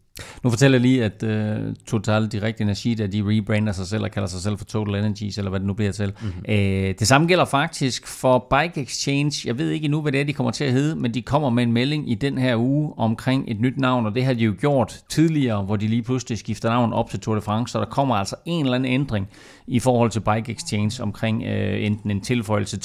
[0.43, 4.11] Nu fortæller jeg lige, at uh, Total Direct Energi, der de rebrander sig selv og
[4.11, 6.13] kalder sig selv for Total Energies, eller hvad det nu bliver til.
[6.21, 6.43] Mm-hmm.
[6.49, 6.55] Uh,
[6.99, 9.41] det samme gælder faktisk for Bike Exchange.
[9.45, 11.49] Jeg ved ikke endnu, hvad det er, de kommer til at hedde, men de kommer
[11.49, 14.43] med en melding i den her uge omkring et nyt navn, og det har de
[14.43, 17.79] jo gjort tidligere, hvor de lige pludselig skifter navn op til Tour de France, så
[17.79, 19.29] der kommer altså en eller anden ændring
[19.67, 22.77] i forhold til Bike Exchange omkring uh, enten en tilføjelse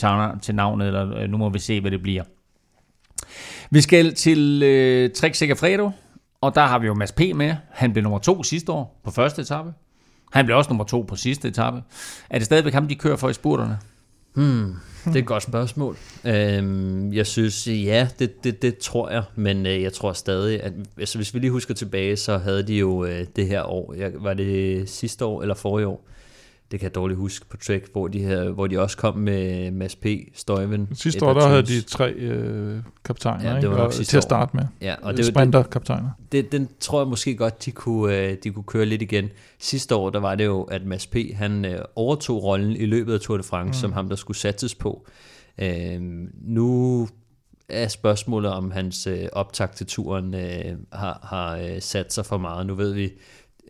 [0.42, 2.22] til navnet, eller uh, nu må vi se, hvad det bliver.
[3.70, 5.90] Vi skal til uh, Trek Segafredo,
[6.44, 7.20] og der har vi jo Mads P.
[7.34, 7.54] med.
[7.70, 9.72] Han blev nummer to sidste år på første etape.
[10.32, 11.82] Han blev også nummer to på sidste etape.
[12.30, 13.78] Er det stadigvæk ham, de kører for i spurterne?
[14.34, 15.96] Hmm, det er et godt spørgsmål.
[16.24, 20.72] Øhm, jeg synes, ja, det, det, det tror jeg, men øh, jeg tror stadig, at
[20.98, 24.12] altså, hvis vi lige husker tilbage, så havde de jo øh, det her år, jeg,
[24.14, 26.08] var det sidste år eller forrige år,
[26.74, 29.70] det kan jeg dårligt huske på Trek, hvor de, her, hvor de også kom med
[29.70, 30.88] Mads P., Støjven.
[30.94, 34.04] Sidste år, der havde de tre øh, kaptajner ja, det var ikke?
[34.04, 34.64] til at starte med.
[34.80, 36.10] Ja, og det Sprinter-kaptajner.
[36.32, 39.28] Det, den tror jeg måske godt, de kunne, øh, de kunne køre lidt igen.
[39.58, 43.14] Sidste år, der var det jo, at Mads P., han øh, overtog rollen i løbet
[43.14, 43.80] af Tour de France, mm.
[43.80, 45.06] som ham, der skulle satses på.
[45.58, 46.00] Øh,
[46.42, 47.08] nu
[47.68, 52.38] er spørgsmålet, om hans øh, optag til turen øh, har, har øh, sat sig for
[52.38, 52.66] meget.
[52.66, 53.12] Nu ved vi,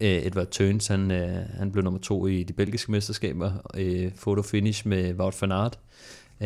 [0.01, 4.89] Edward Turns, han, øh, han blev nummer to i de belgiske mesterskaber, øh, photo finish
[4.89, 5.79] med Wout van Aert.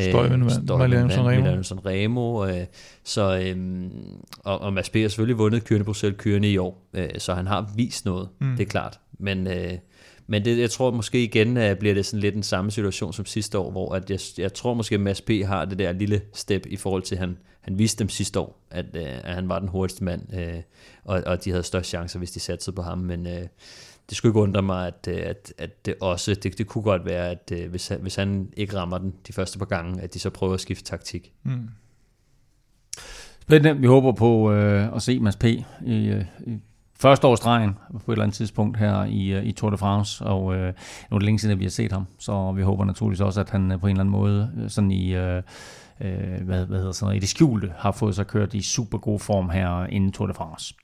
[0.01, 1.63] Støjven vandt, Milano Sanremo.
[1.63, 2.67] Sanremo øh,
[3.05, 3.91] så, øh,
[4.39, 4.95] og, og Mads P.
[4.97, 8.57] har selvfølgelig vundet kørende Bruxelles kørende i år, øh, så han har vist noget, mm.
[8.57, 9.01] det er klart.
[9.19, 9.73] Men, øh,
[10.27, 13.27] men det, jeg tror måske igen at bliver det sådan lidt den samme situation som
[13.27, 15.31] sidste år, hvor at jeg, jeg tror måske, at Mads P.
[15.45, 17.37] har det der lille step i forhold til, at han,
[17.69, 20.63] han viste dem sidste år, at, øh, at han var den hurtigste mand, øh,
[21.05, 23.47] og, og de havde størst chancer, hvis de satte på ham, men øh,
[24.09, 27.05] det skulle ikke undre mig, at, øh, at, at det også, det, det kunne godt
[27.05, 30.15] være, at øh, hvis, han, hvis han ikke rammer den de første par gange, at
[30.15, 31.33] de så prøver at skifte taktik.
[31.43, 31.69] Mm.
[33.41, 33.81] Spændende.
[33.81, 35.45] Vi håber på øh, at se Mads P.
[35.45, 36.59] i, øh, i
[37.01, 40.55] første årsdrejen på et eller andet tidspunkt her i, øh, i Tour de France, og
[40.55, 40.75] øh,
[41.11, 43.41] nu er det længe siden, at vi har set ham, så vi håber naturligvis også,
[43.41, 45.15] at han øh, på en eller anden måde sådan i...
[45.15, 45.43] Øh,
[46.01, 48.99] øh, hvad, hvad hedder sådan noget, i det skjulte, har fået sig kørt i super
[48.99, 50.75] god form her inden Tour de France.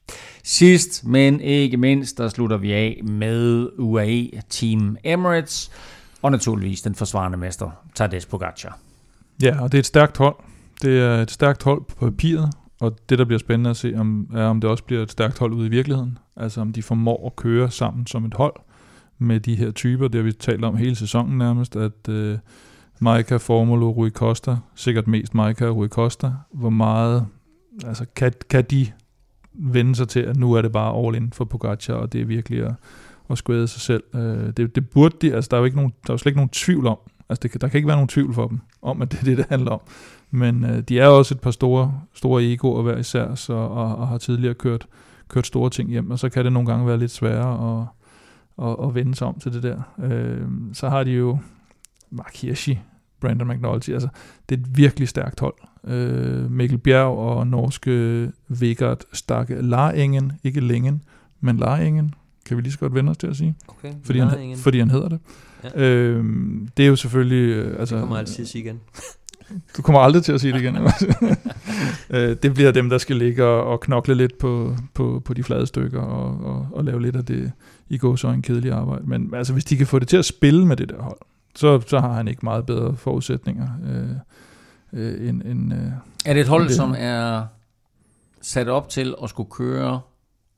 [0.44, 5.70] Sidst, men ikke mindst, der slutter vi af med UAE Team Emirates,
[6.22, 8.78] og naturligvis den forsvarende mester, Tadej Pogacar.
[9.42, 10.36] Ja, og det er et stærkt hold.
[10.82, 12.50] Det er et stærkt hold på papiret,
[12.80, 15.38] og det, der bliver spændende at se, om, er, om det også bliver et stærkt
[15.38, 16.18] hold ude i virkeligheden.
[16.36, 18.54] Altså om de formår at køre sammen som et hold
[19.18, 20.08] med de her typer.
[20.08, 22.38] Det har vi talt om hele sæsonen nærmest, at øh,
[23.04, 26.32] Maika, Formolo, Rui Costa, sikkert mest Maika og Rui Costa.
[26.52, 27.26] Hvor meget,
[27.86, 28.86] altså kan, kan de
[29.52, 32.24] vende sig til, at nu er det bare all in for Pogacar, og det er
[32.24, 32.74] virkelig at,
[33.30, 34.02] at skvæde sig selv.
[34.14, 36.30] Øh, det, det burde de, altså der er jo ikke nogen, der er jo slet
[36.30, 36.98] ikke nogen tvivl om,
[37.28, 39.36] altså det, der kan ikke være nogen tvivl for dem, om at det er det,
[39.36, 39.80] det handler om.
[40.30, 44.08] Men øh, de er også et par store, store egoer hver især, så, og, og
[44.08, 44.86] har tidligere kørt,
[45.28, 47.86] kørt store ting hjem, og så kan det nogle gange være lidt sværere at,
[48.66, 49.82] at, at vende sig om til det der.
[50.02, 51.38] Øh, så har de jo
[52.10, 52.78] Mark Hirschi,
[53.24, 54.08] Brandon McNulty, altså
[54.48, 55.54] det er et virkelig stærkt hold.
[55.86, 61.02] Øh, Mikkel Bjerg og norske Vegard Stakke Laringen, ikke Længen,
[61.40, 62.14] men Laringen,
[62.46, 63.54] kan vi lige så godt vende os til at sige.
[63.68, 65.18] Okay, fordi, han, fordi han hedder det.
[65.64, 65.80] Ja.
[65.80, 66.24] Øh,
[66.76, 67.56] det er jo selvfølgelig...
[67.56, 68.80] Øh, altså, det kommer altid at sige igen.
[69.76, 70.76] Du kommer aldrig til at sige det igen.
[72.10, 75.42] Øh, det bliver dem, der skal ligge og, og knokle lidt på, på, på de
[75.42, 77.52] flade stykker og, og, og lave lidt af det
[77.88, 79.04] i går så en kedelig arbejde.
[79.06, 81.18] Men altså, hvis de kan få det til at spille med det der hold,
[81.56, 84.10] så, så har han ikke meget bedre forudsætninger øh,
[84.92, 85.42] øh, end...
[85.42, 85.80] end øh,
[86.26, 87.44] Er det et hold, det- som er
[88.42, 90.00] sat op til at skulle køre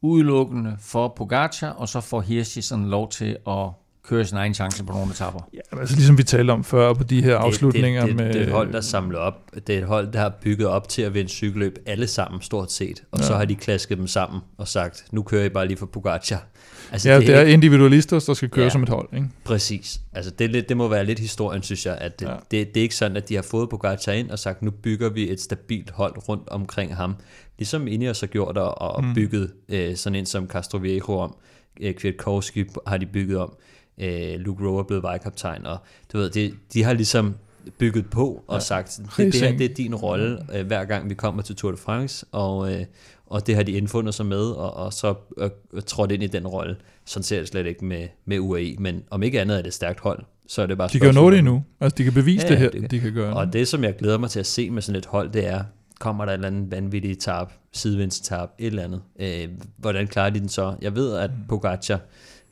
[0.02, 3.68] udelukkende for Pogacar, og så får Hirschi sådan lov til at
[4.08, 5.40] køre sin egen chance på nogle etapper?
[5.54, 8.24] ja, altså ligesom vi talte om før på de her afslutninger det, det, med...
[8.24, 9.50] det, det er et hold, der samler op.
[9.66, 12.72] Det er et hold, der har bygget op til at vinde cykelløb alle sammen, stort
[12.72, 13.02] set.
[13.10, 13.24] Og ja.
[13.24, 16.44] så har de klasket dem sammen og sagt, nu kører I bare lige for Pogacar.
[16.92, 18.70] Altså, Ja, det er ikke- individualister, der skal køre Ja.
[18.70, 19.28] som et hold, ikke?
[19.44, 20.00] Præcis.
[20.12, 22.32] Altså det, er det må være lidt historien, synes jeg, at det, ja.
[22.50, 25.08] Det, det er ikke sådan, at de har fået Pogacar ind og sagt, nu bygger
[25.08, 27.16] vi et stabilt hold rundt omkring ham.
[27.58, 29.14] Ligesom Ineos har gjort og, og mm.
[29.14, 31.36] bygget øh, sådan en som Castroviejo om.
[31.80, 33.52] Øh, Kwiatkowski har de bygget om.
[34.00, 35.78] Øh, Luke Rowe er blevet vejkaptajn, og
[36.12, 37.34] du ved, det, de har ligesom
[37.78, 38.60] bygget på og ja.
[38.60, 41.70] sagt, det, det her det er din rolle, øh, hver gang vi kommer til Tour
[41.70, 42.84] de France, og, øh,
[43.26, 45.50] og det har de indfundet sig med, og, og så øh,
[45.86, 46.76] trådt ind i den rolle.
[47.04, 49.74] Sådan ser det slet ikke med, med UAE, men om ikke andet er det et
[49.74, 51.64] stærkt hold, så er det bare De kan jo nå det endnu.
[51.80, 53.68] Altså, de kan bevise Ja, det her, det kan- de kan gøre Og det.
[53.68, 55.64] som jeg glæder mig til at se med sådan et hold, det er,
[56.00, 59.02] kommer der et eller andet vanvittigt tab, sidevindstab, et eller andet.
[59.20, 59.48] Øh,
[59.78, 60.74] hvordan klarer de den så?
[60.82, 61.36] Jeg ved, at Mm.
[61.48, 62.00] Pogacar,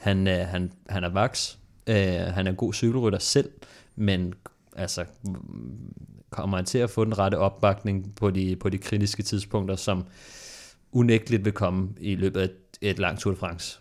[0.04, 1.96] han, øh, han, han er vaks, øh,
[2.34, 3.50] han er en god cykelrytter selv,
[3.96, 4.34] men
[4.76, 5.94] altså, mm,
[6.30, 10.04] kommer han til at få den rette opbakning på de, på de kritiske tidspunkter, som
[10.92, 13.80] unægteligt vil komme i løbet af et, et langt Tour de France.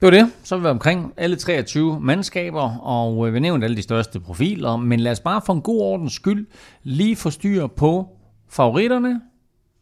[0.00, 0.32] Det var det.
[0.44, 4.76] Så er vi omkring alle 23 mandskaber, og øh, vi nævnte alle de største profiler,
[4.76, 6.46] men lad os bare for en god ordens skyld
[6.82, 8.08] lige få styr på
[8.48, 9.20] favoritterne,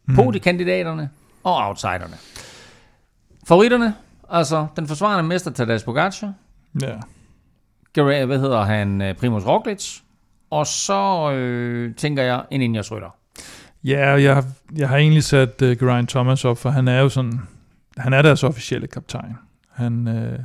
[0.05, 0.15] mm.
[0.15, 1.09] podikandidaterne
[1.43, 2.15] og outsiderne.
[3.47, 3.93] Favoritterne,
[4.29, 6.33] altså den forsvarende mester Tadej Pogacar,
[6.81, 6.95] Ja.
[7.99, 9.99] Gera- hvad hedder han, øh, Primoz Roglic,
[10.49, 13.15] og så øh, tænker jeg en Ineos rytter.
[13.83, 14.43] Ja, og jeg,
[14.75, 17.41] jeg har egentlig sat uh, Geraint Thomas op, for han er jo sådan,
[17.97, 19.37] han er deres officielle kaptajn.
[19.71, 20.39] Han, uh,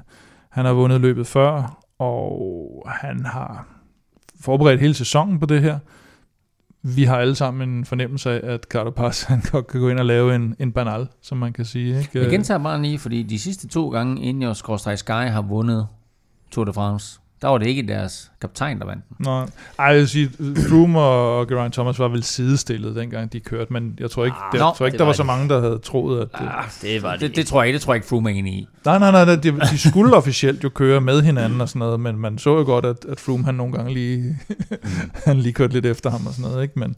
[0.49, 3.67] han har vundet løbet før, og han har
[4.41, 5.79] forberedt hele sæsonen på det her.
[6.97, 10.05] Vi har alle sammen en fornemmelse af, at Carapaz han godt kan gå ind og
[10.05, 11.99] lave en, en banal, som man kan sige.
[11.99, 12.21] Ikke?
[12.23, 14.63] Jeg gentager bare lige, fordi de sidste to gange Ineos
[14.97, 15.87] Sky har vundet
[16.51, 19.17] Tour de France, der var det ikke deres kaptajn, der vandt den.
[19.19, 19.31] Nå,
[19.79, 20.31] ej, jeg vil sige,
[20.69, 24.59] Froome og Geraint Thomas var vel sidestillet, dengang de kørte, men jeg tror ikke, Ah,
[24.59, 26.29] der, jeg tror ikke det der var var så mange, der havde troet, at...
[26.33, 26.49] Det,
[26.83, 28.69] Det var Det, det tror jeg ikke, det tror jeg ikke Froome er enig i.
[28.85, 32.01] Nej, nej, nej, nej, de, de skulle officielt jo køre med hinanden og sådan noget,
[32.01, 34.39] men man så jo godt, at, at Froome han nogle gange lige,
[35.27, 36.79] han lige kørte lidt efter ham og sådan noget, ikke?
[36.79, 36.97] Men, men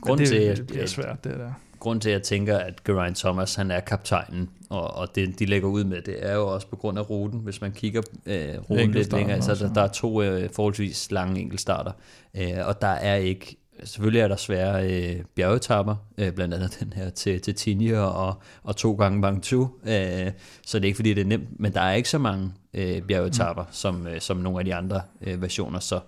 [0.00, 1.52] Grunden det, til, det bliver svært, det der.
[1.80, 5.46] Grund til, at jeg tænker, at Geraint Thomas han er kaptajnen, og, og det, de
[5.46, 7.40] lægger ud med, det er jo også på grund af ruten.
[7.40, 11.40] Hvis man kigger øh, ruten lidt længere, så der, der er to øh, forholdsvis lange
[11.40, 11.92] enkeltstarter,
[12.34, 16.92] øh, og der er ikke, selvfølgelig er der svære øh, bjergetapper, øh, blandt andet den
[16.92, 20.30] her til, til Tinje og, og to gange Bangtu, øh,
[20.66, 23.02] så det er ikke fordi, det er nemt, men der er ikke så mange øh,
[23.02, 23.72] bjergetapper, mm.
[23.72, 26.00] som, øh, som nogle af de andre øh, versioner, så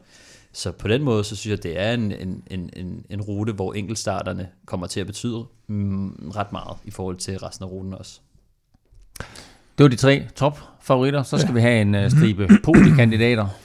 [0.52, 3.52] så på den måde, så synes jeg, det er en, en, en, en, en rute,
[3.52, 7.94] hvor enkeltstarterne kommer til at betyde mm, ret meget i forhold til resten af ruten
[7.94, 8.20] også.
[9.78, 11.22] Det var de tre top favoritter.
[11.22, 11.54] Så skal ja.
[11.54, 13.46] vi have en uh, stribe podiekandidater.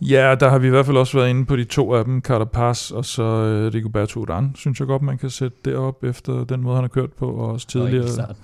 [0.00, 2.20] Ja, der har vi i hvert fald også været inde på de to af dem,
[2.20, 6.44] Carapaz og så uh, Rigoberto Urán, synes jeg godt, man kan sætte det op efter
[6.44, 8.36] den måde, han har kørt på, og også Og tidligere enkeltstart.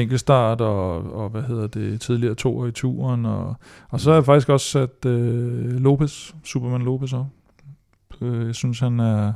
[0.00, 3.26] Enkeltstart og, og hvad hedder det, tidligere to i turen.
[3.26, 3.54] Og,
[3.88, 5.12] og så har jeg faktisk også sat uh,
[5.82, 7.26] Lopez, Superman Lopez op.
[8.20, 9.32] Øh, Jeg synes, han er,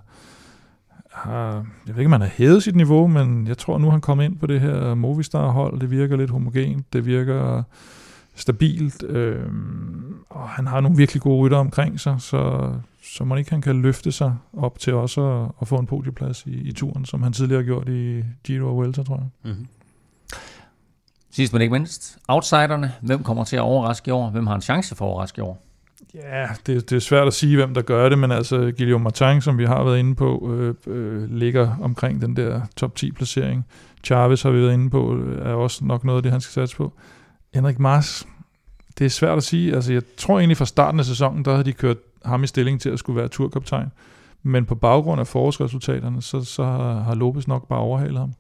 [1.13, 1.53] har,
[1.87, 4.25] jeg ved ikke, om han har hævet sit niveau, men jeg tror nu, han kommer
[4.25, 5.81] ind på det her Movistar-hold.
[5.81, 7.63] Det virker lidt homogent, det virker
[8.35, 9.47] stabilt, øh,
[10.31, 12.73] og han har nogle virkelig gode rytter omkring sig, så,
[13.03, 16.47] så man ikke han kan løfte sig op til også at, at få en podieplads
[16.47, 19.53] i, i turen, som han tidligere har gjort i Giro og Vuelta, tror jeg.
[19.53, 19.67] Mm-hmm.
[21.31, 22.93] Sidst men ikke mindst, outsiderne.
[23.03, 24.31] Hvem kommer til at overraske i år?
[24.31, 25.63] Hvem har en chance for at overraske i år?
[26.15, 29.41] Ja, det, det er svært at sige, hvem der gør det, men altså Guillaume Martin,
[29.41, 33.67] som vi har været inde på, øh, øh, ligger omkring den der top 10 placering.
[34.05, 36.53] Chavez har vi været inde på, øh, er også nok noget af det, han skal
[36.53, 36.93] satse på.
[37.55, 38.27] Henrik Mars,
[38.99, 39.75] det er svært at sige.
[39.75, 42.81] Altså, jeg tror egentlig fra starten af sæsonen, der havde de kørt ham i stilling
[42.81, 43.93] til at skulle være turkaptajn.
[44.43, 48.33] Men på baggrund af forårsresultaterne, så, så har, har Lopez nok bare overhalet ham.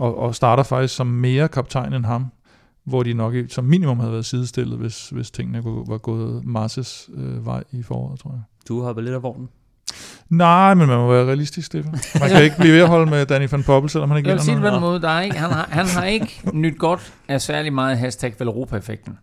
[0.00, 2.26] Og, og starter faktisk som mere kaptajn end ham
[2.84, 7.46] hvor de nok som minimum havde været sidestillet, hvis, hvis tingene var gået Marses øh,
[7.46, 8.40] vej i foråret, tror jeg.
[8.68, 9.48] Du har lidt af vognen.
[10.28, 11.94] Nej, men man må være realistisk, Stefan.
[12.20, 14.36] Man kan ikke blive ved at holde med Danny van Poppel, selvom han ikke Jeg
[14.36, 16.78] vil sige det på den måde, der er ikke, han, har, han har ikke nyt
[16.78, 19.18] godt af særlig meget hashtag Velropa-effekten.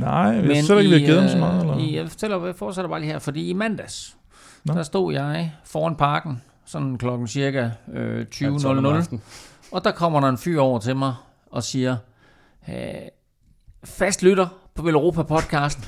[0.00, 1.60] Nej, jeg synes ikke, vi har givet ham så meget.
[1.60, 1.78] Eller?
[1.78, 4.16] I, jeg, fortæller, jeg fortsætter bare lige her, fordi i mandags,
[4.64, 4.74] Nå.
[4.74, 9.18] der stod jeg foran parken, sådan klokken cirka øh, Halv tolv om 20.00.
[9.72, 11.14] Og der kommer der en fyr over til mig
[11.52, 11.96] og siger,
[12.68, 12.74] øh,
[13.84, 15.78] fast lytter på Velropa podcast,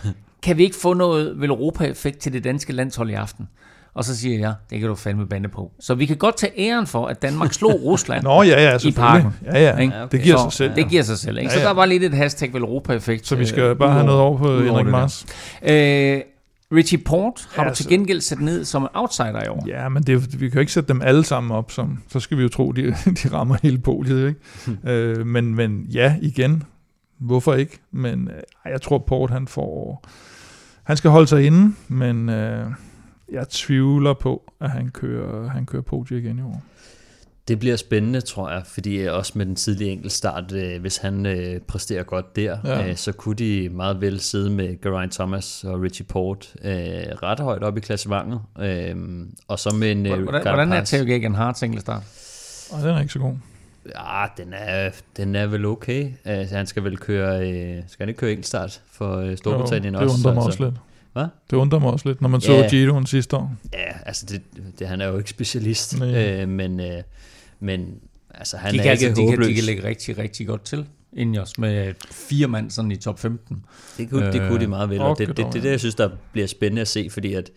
[0.43, 3.49] kan vi ikke få noget Velropa-effekt til det danske landshold i aften?
[3.95, 5.73] Og så siger jeg, det kan du fandme bande på.
[5.81, 8.23] Så vi kan godt tage æren for, at Danmark slog Rusland.
[8.23, 8.95] Nå, ja, ja, selvfølgelig.
[8.95, 9.33] parken.
[9.45, 9.95] Ja, ja, Ikke?
[9.95, 10.17] Ja, okay.
[10.17, 10.75] det giver så, sig selv.
[10.75, 11.39] Det giver sig selv.
[11.39, 11.51] Ikke?
[11.51, 11.67] Ja, Så ja.
[11.69, 13.27] der var lidt et hashtag Velropa-effekt.
[13.27, 14.87] Så vi skal øh, bare have noget over på Henrik.
[14.87, 15.27] Mars.
[15.63, 16.21] Øh,
[16.73, 19.65] Richie Port har Ja, du til gengæld sat ned som en outsider i år.
[19.67, 22.37] Ja, men det, vi kan jo ikke sætte dem alle sammen op, som, så skal
[22.37, 22.83] vi jo tro, de,
[23.23, 24.29] de rammer hele poliet.
[24.29, 24.41] Ikke?
[24.93, 26.63] øh, men, men ja, igen,
[27.19, 27.79] hvorfor ikke?
[27.91, 30.05] Men øh, jeg tror, Port han får...
[30.83, 32.67] Han skal holde sig inde, men øh,
[33.33, 36.63] jeg tvivler på, at han kører, han kører podie igen i år.
[37.49, 41.61] Det bliver spændende, tror jeg, fordi også med den tidlige enkeltstart, øh, hvis han øh,
[41.61, 42.89] præsterer godt der, Ja.
[42.89, 46.73] øh, så kunne de meget vel sidde med Geraint Thomas og Richie Port øh,
[47.23, 48.41] ret højt op i klassementet.
[48.61, 48.97] Øh,
[49.49, 50.07] og så med en...
[50.07, 50.85] Øh, Hvordan, hvordan er.
[50.85, 52.03] Theo Gagan Harts enkeltstart?
[52.73, 53.35] Og den er ikke så god.
[53.87, 56.11] Ja, den er, den er vel okay.
[56.25, 57.51] Altså, han skal vel køre...
[57.51, 60.17] Øh, skal han ikke køre enkeltstart for øh, Storbritannien Jo, det også?
[60.19, 60.75] undrer mig også lidt.
[61.13, 61.27] Hvad?
[61.51, 62.69] Det undrer mig også lidt, når man så Ja.
[62.69, 63.55] Giroen sidste år.
[63.73, 64.43] Ja, altså det,
[64.79, 67.03] det, han er jo ikke specialist, øh, men, øh,
[67.61, 68.01] men
[68.35, 70.65] altså han de er kan, ikke altså, de, kan, de kan lægge rigtig, rigtig godt
[70.65, 70.87] til.
[71.13, 73.65] Ineos med fire mand sådan i top 15.
[73.99, 75.95] Det kunne, det kunne de meget vel, og det, det, dog, det, det, jeg synes,
[75.95, 77.51] der bliver spændende at se, fordi at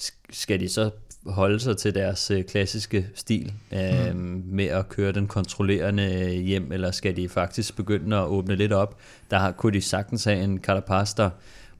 [0.00, 0.90] sk- skal de så
[1.26, 4.42] holde sig til deres øh, klassiske stil øh, mm.
[4.46, 8.98] med at køre den kontrollerende hjem, eller skal de faktisk begynde at åbne lidt op?
[9.30, 11.30] Der har, kunne de sagtens have en Carapaz, der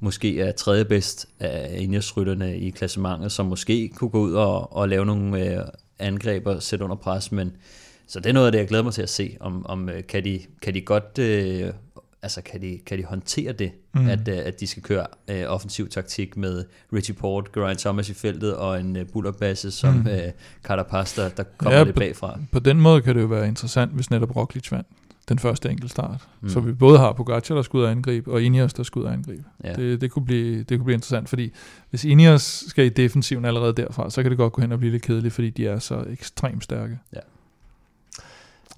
[0.01, 4.89] måske er tredje bedst af Ineos-rytterne i klassementet, som måske kunne gå ud og, og
[4.89, 5.61] lave nogle øh,
[5.99, 7.53] angreb og sætte under pres, men
[8.07, 10.03] så det er noget af det, jeg glæder mig til at se, om, om øh,
[10.07, 11.73] kan, de, kan de godt øh,
[12.23, 14.09] altså kan de, kan de håndtere det, Mm.
[14.09, 18.15] at, øh, at de skal køre øh, offensiv taktik med Richie Port, Geraint Thomas i
[18.15, 20.07] feltet og en øh, bullerbasse som Mm.
[20.07, 20.19] øh,
[20.63, 22.39] Carapaz, der, der kommer Ja, lidt på- bagfra.
[22.53, 24.87] På den måde kan det jo være interessant, hvis netop Roglic vandt
[25.29, 26.29] den første enkeltstart.
[26.41, 26.49] Mm.
[26.49, 29.05] Så vi både har Pogacar, der skal ud og angribe, og Ineos, der skal ud
[29.05, 29.45] og angribe.
[29.65, 29.73] Ja.
[29.73, 31.53] Det, det, kunne blive, det kunne blive interessant, fordi
[31.91, 34.91] hvis Ineos skal i defensiven allerede derfra, så kan det godt gå hen og blive
[34.93, 36.99] lidt kedeligt, fordi de er så ekstremt stærke.
[37.15, 37.21] Ja.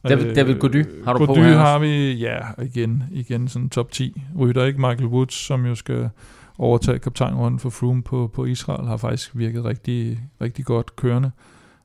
[0.08, 1.58] David- David Gody har du på Gody her også?
[1.58, 4.80] har vi, ja, igen, igen sådan top 10 rytter, ikke?
[4.80, 6.08] Michael Woods, som jo skal
[6.58, 11.30] overtage kaptajnrunden for Froome på, på Israel, har faktisk virket rigtig, rigtig godt kørende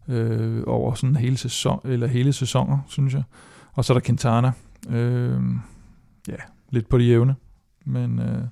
[0.07, 3.23] øh, over sådan hele sæson, eller hele sæsoner, synes jeg.
[3.75, 4.51] Og så er der Quintana.
[4.89, 5.41] Øh,
[6.27, 6.35] ja,
[6.69, 7.35] lidt på det jævne.
[7.85, 8.43] Men, øh,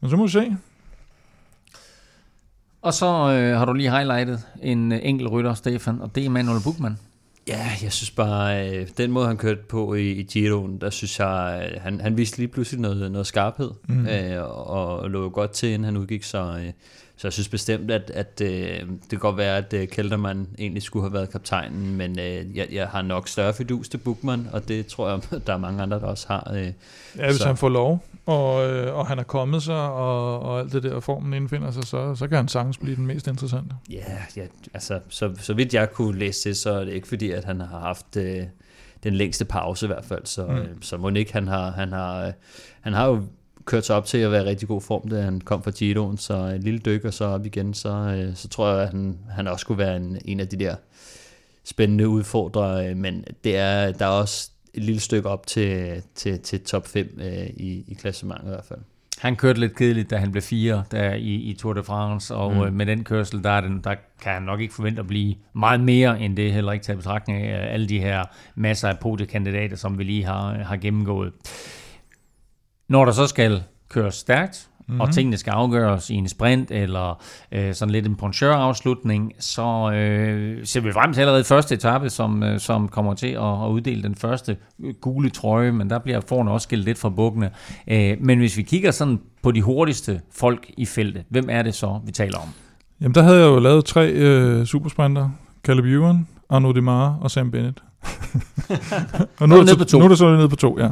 [0.00, 0.56] men så må vi se.
[2.82, 6.30] Og så øh, har du lige highlightet en øh, enkelt rytter, Stefan, og det er
[6.30, 6.98] Manuel Buchmann.
[7.48, 11.18] Ja, jeg synes bare, øh, den måde han kørte på i, i Giroen, der synes
[11.18, 14.06] jeg, øh, han, han viste lige pludselig noget, noget skarphed, Mm.
[14.06, 16.72] øh, og, og lå godt til, inden han udgik, så, øh,
[17.16, 20.82] så jeg synes bestemt, at, at øh, det kan godt være, at øh, Kelterman egentlig
[20.82, 24.68] skulle have været kaptajnen, men øh, jeg, jeg har nok større fidus til Bukman, og
[24.68, 26.52] det tror jeg, der er mange andre, der også har.
[26.54, 26.66] Øh,
[27.18, 30.60] Ja, hvis Så- han får lov, og, øh, og han er kommet sig, og, og
[30.60, 33.74] alt det der formen indfinder sig, så, så kan han sagtens blive den mest interessante.
[33.90, 34.04] Ja,
[34.36, 37.44] ja altså, så, så vidt jeg kunne læse det, så er det ikke fordi, at
[37.44, 38.42] han har haft øh,
[39.04, 40.26] den længste pause i hvert fald.
[40.26, 40.56] Så, Mm.
[40.56, 42.32] øh, så må ikke, han har, han har, øh,
[42.80, 43.22] han har jo
[43.64, 46.18] kørt sig op til at være i rigtig god form, da han kom fra Giroen,
[46.18, 49.18] så en lille dyk og så op igen, så, øh, så tror jeg, at han,
[49.30, 50.74] han også kunne være en, en af de der
[51.64, 56.40] spændende udfordrere, øh, men det er, der er også et lille stykke op til, til,
[56.40, 58.80] til top 5 øh, i, i klassementet i hvert fald.
[59.18, 62.52] Han kørte lidt kedeligt, da han blev fire der i, i Tour de France, og
[62.54, 62.62] mm.
[62.62, 65.34] Øh, med den kørsel, der, er den, der kan han nok ikke forvente at blive
[65.52, 68.24] meget mere end det, heller ikke i betragtning af øh, alle de her
[68.54, 71.32] masser af podiekandidater, som vi lige har, har gennemgået.
[72.88, 75.00] Når der så skal køres stærkt, mm-hmm.
[75.00, 77.22] og tingene skal afgøres i en sprint, eller
[77.52, 82.42] øh, sådan lidt en poncheur-afslutning, så øh, ser vi frem til allerede første etape, som,
[82.42, 86.20] øh, som kommer til at, at uddele den første øh, gule trøje, men der bliver
[86.28, 87.50] forne også skilt lidt fra bukkene.
[87.88, 91.74] Øh, men hvis vi kigger sådan på de hurtigste folk i feltet, hvem er det
[91.74, 92.48] så, vi taler om?
[93.00, 95.30] Jamen, der havde jeg jo lavet tre øh, supersprinter.
[95.64, 97.82] Caleb Ewan, Arnaud Demare og Sam Bennett.
[99.40, 100.88] og Nu er det nu er det så nede på to, ja.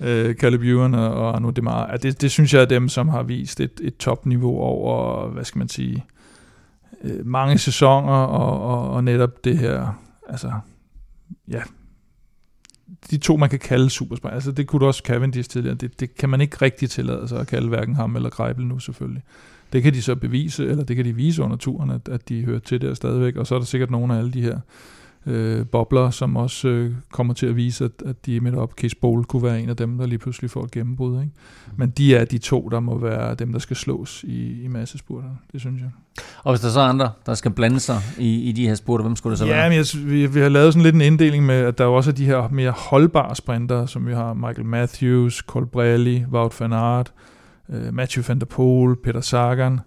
[0.00, 1.52] Øh, Caleb Ewan og, og Arnaud
[2.02, 5.58] det, det synes jeg er dem, som har vist et, et topniveau over, hvad skal
[5.58, 6.04] man sige,
[7.02, 10.52] øh, mange sæsoner, og, og, og netop det her, altså,
[11.48, 11.62] ja,
[13.10, 14.34] de to, man kan kalde supersprinter.
[14.34, 15.74] Altså, det kunne du også Cavendish tidligere.
[15.76, 18.78] Det, det kan man ikke rigtig tillade sig at kalde hverken ham eller Greibel nu,
[18.78, 19.22] selvfølgelig.
[19.72, 22.44] Det kan de så bevise, eller det kan de vise under turen, at, at de
[22.44, 23.36] hører til der stadigvæk.
[23.36, 24.60] Og så er der sikkert nogle af alle de her
[25.26, 28.72] øh, bobler, som også øh, kommer til at vise, at, at de er midt op.
[28.72, 31.20] Case Bowl kunne være en af dem, der lige pludselig får et gennembrud.
[31.20, 31.32] Ikke?
[31.76, 35.28] Men de er de to, der må være dem, der skal slås i, i massespurter.
[35.52, 35.90] Det synes jeg.
[36.44, 39.02] Og hvis der så er andre, der skal blande sig i, i de her spurter,
[39.04, 39.68] hvem skulle det så ja, være?
[39.68, 42.10] men jeg, vi, vi har lavet sådan lidt en inddeling med, at der jo også
[42.10, 47.12] er de her mere holdbare sprinter, som vi har Michael Matthews, Colbrelli, Wout van Aert,
[47.68, 49.80] øh, Matthew van der Poel, Peter Sagan.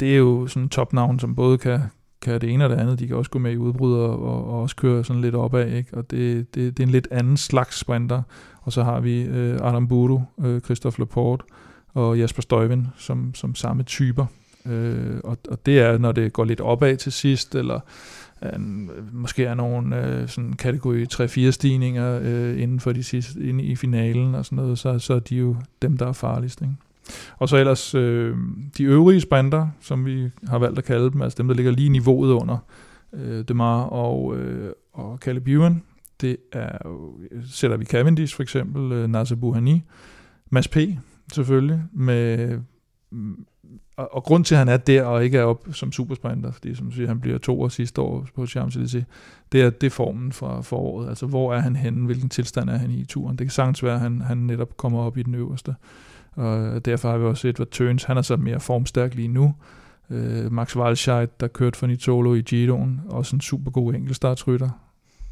[0.00, 1.80] Det er jo sådan topnavn, som både kan,
[2.20, 2.98] kan det ene og det andet.
[2.98, 5.72] De kan også gå med i udbrud og, og, og også køre sådan lidt opad.
[5.72, 5.96] Ikke?
[5.96, 8.22] Og det, det, det er en lidt anden slags sprinter.
[8.62, 11.44] Og så har vi øh, Adam Budo, øh, Christophe Laporte
[11.94, 14.26] og Jasper Støjvind som, som samme typer.
[14.66, 17.80] Øh, og, og det er, når det går lidt opad til sidst, eller
[18.42, 18.60] øh,
[19.12, 23.76] måske er nogle øh, sådan kategori 3-4 stigninger øh, inden for de sidste, inde i
[23.76, 26.60] finalen og sådan noget, så, så er de jo dem, der er farligst.
[26.60, 26.74] Ikke?
[27.38, 28.36] Og så ellers øh,
[28.78, 31.88] de øvrige sprinter, som vi har valgt at kalde dem, altså dem, der ligger lige
[31.88, 32.58] niveauet under
[33.12, 35.82] øh, Demar og, øh, og Caleb Ewan,
[36.20, 36.78] det er
[37.50, 39.82] sætter vi Cavendish for eksempel, øh, Nasser Buhani,
[40.50, 40.76] Mads P.
[41.32, 42.58] selvfølgelig, med,
[43.96, 46.74] og, og grund til, at han er der og ikke er op som supersprinter, fordi
[46.74, 49.02] som siger, han bliver to år sidste år på Champs-Élysées,
[49.52, 51.08] det er, det er formen fra foråret.
[51.08, 52.06] Altså, hvor er han henne?
[52.06, 53.38] Hvilken tilstand er han i i turen?
[53.38, 55.74] Det kan sagtens være, at han, han netop kommer op i den øverste.
[56.36, 59.54] Og derfor har vi også Edward Turns, han er så mere formstærk lige nu.
[60.10, 64.70] Øh, Max Walscheid, der kørte for Nitolo i Giroen, også en super god enkeltstartsrytter.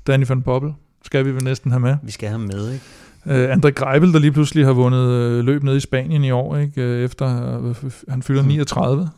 [0.06, 0.74] Danny van Poppel,
[1.04, 1.96] skal vi vel næsten have med.
[2.02, 2.84] Vi skal have med, ikke?
[3.26, 6.56] Øh, André Greibel, der lige pludselig har vundet øh, løb ned i Spanien i år,
[6.56, 6.82] ikke?
[6.82, 7.74] Øh, efter øh,
[8.08, 9.08] han fylder 39,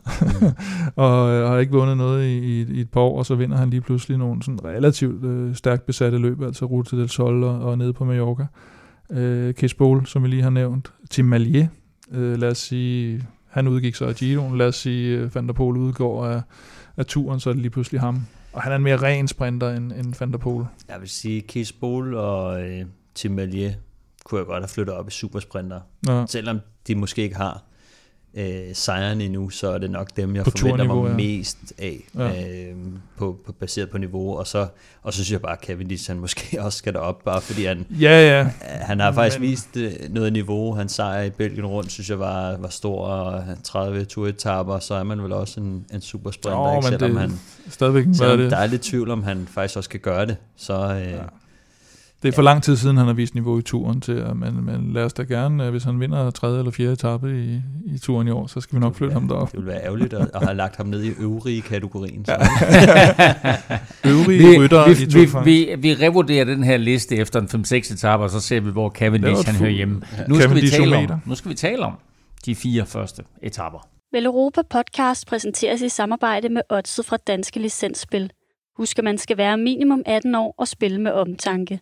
[0.95, 3.57] og øh, har ikke vundet noget i, i, i et par år, og så vinder
[3.57, 7.59] han lige pludselig nogle sådan relativt øh, stærkt besatte løb, altså Rute del Sol og,
[7.61, 8.43] og nede på Mallorca.
[8.43, 8.47] Øh,
[9.57, 10.93] Kees Bol, som vi lige har nævnt.
[11.09, 11.67] Tim Malier,
[12.11, 15.53] øh, lad os sige, han udgik så af Giroen, lad os sige, øh, Van der
[15.53, 16.41] Poel udgår af,
[16.97, 18.25] af turen, så er det lige pludselig ham.
[18.53, 20.65] Og han er en mere ren sprinter end, end Van der Poel.
[20.89, 23.73] Jeg vil sige, Kees Bol og øh, Tim Malier
[24.23, 25.79] kunne jeg godt have flyttet op i supersprinter.
[26.07, 26.25] Ja.
[26.27, 27.63] Selvom de måske ikke har
[28.33, 31.15] øh, sejren endnu, så er det nok dem, jeg På forventer mig ja.
[31.15, 32.27] mest af, Ja.
[32.27, 32.75] øh,
[33.17, 34.37] på, på, baseret på niveau.
[34.37, 34.67] Og så,
[35.03, 37.85] og så synes jeg bare, at Cavendish han måske også skal derop, bare fordi han,
[37.99, 38.49] Ja, ja.
[38.61, 40.73] han har faktisk Men- vist øh, noget niveau.
[40.73, 45.03] Han sejr i Belgien rundt, synes jeg var, var stor, og 30 turetapper, så er
[45.03, 46.89] man vel også en, en supersprinter, Jo, ikke?
[46.91, 47.39] men selvom, det- han,
[47.69, 48.51] Stadigvæk, er selvom det?
[48.51, 50.37] der er lidt tvivl om, han faktisk også skal gøre det.
[50.57, 50.73] Så
[51.05, 51.17] øh, ja.
[52.21, 54.53] Det er for lang tid siden, han har vist niveau i turen til, at man,
[54.53, 57.97] men lad os da gerne, øh, hvis han vinder tredje eller fjerde etape i, i
[57.97, 59.51] turen i år, så skal vi nok flytte ham derop.
[59.51, 62.25] det ville være ærgerligt at, at have lagt ham ned i øvrige kategorien.
[62.25, 62.31] Så.
[64.11, 67.93] Øvrige vi, rytter vi, i vi, vi, vi revurderer den her liste efter en 5-6
[67.93, 70.01] etaper, og så ser vi, hvor Cavendish han hører hjemme.
[70.27, 71.93] Nu skal, vi tale om, nu skal vi tale om
[72.45, 73.87] de fire første etaper.
[74.11, 78.31] Vel Europa podcast præsenteres i samarbejde med Odset fra Danske Licensspil.
[78.77, 81.79] Husk, at man skal være minimum 18 år og spille med omtanke.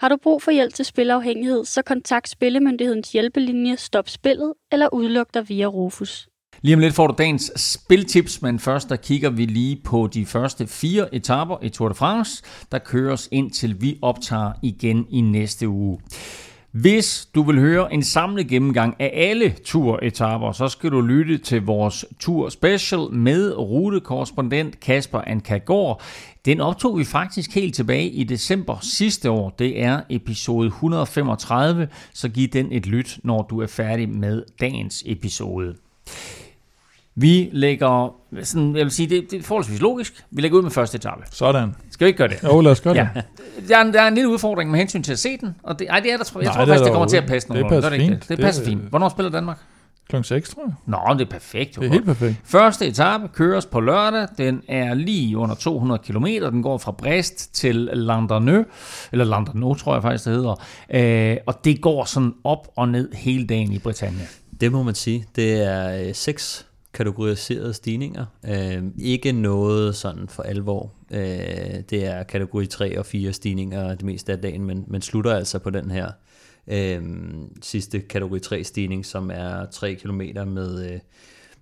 [0.00, 5.34] Har du brug for hjælp til spilafhængighed, så kontakt Spillemyndighedens hjælpelinje Stop Spillet eller udluk
[5.34, 6.28] dig via Rufus.
[6.62, 10.26] Lige om lidt får du dagens spiltips, men først der kigger vi lige på de
[10.26, 15.68] første fire etaper i Tour de France, der køres indtil vi optager igen i næste
[15.68, 15.98] uge.
[16.72, 21.62] Hvis du vil høre en samlet gennemgang af alle turetapper, så skal du lytte til
[21.62, 26.02] vores tur Special med rutekorrespondent Kasper Ankagård.
[26.44, 29.50] Den optog vi faktisk helt tilbage i december sidste år.
[29.50, 35.02] Det er episode 135, så giv den et lyt, når du er færdig med dagens
[35.06, 35.74] episode.
[37.14, 40.24] Vi lægger, sådan, jeg vil sige, det, det er forholdsvis logisk.
[40.30, 41.22] Vi lægger ud med første etape.
[41.32, 41.74] Sådan.
[41.90, 42.42] Skal vi ikke gøre det?
[42.44, 43.00] Jo, lad os gøre det.
[43.14, 43.22] Ja.
[43.68, 45.54] Der er, en, der er en lille udfordring med hensyn til at se den.
[45.62, 47.16] Og det, ej, det er der, tror, jeg Nej, tror det faktisk, det kommer til
[47.16, 47.82] at passe Det nogenlunde.
[47.82, 48.20] passer fint.
[48.20, 48.80] Det, det Det- passer fint.
[48.82, 49.58] Hvornår spiller Danmark?
[50.08, 50.72] Klokken 6, tror jeg.
[50.86, 51.76] Nå, det er perfekt.
[51.76, 51.80] Jo.
[51.82, 52.36] Det er helt perfekt.
[52.44, 54.26] Første etape køres på lørdag.
[54.38, 56.24] Den er lige under 200 km.
[56.26, 58.64] Den går fra Brest til Landernau,
[59.12, 60.62] eller Landernau, tror jeg faktisk, det hedder.
[60.94, 64.26] Øh, og det går sådan op og ned hele dagen i Britannia.
[64.60, 65.24] Det må man sige.
[65.36, 68.26] Det er øh, seks kategoriserede stigninger.
[68.48, 70.92] Øh, ikke noget sådan for alvor.
[71.10, 75.34] Øh, det er kategori 3 og 4 stigninger det meste af dagen, men, men slutter
[75.34, 76.10] altså på den her
[76.66, 77.02] øh,
[77.62, 81.00] sidste kategori 3 stigning, som er 3 km med, øh,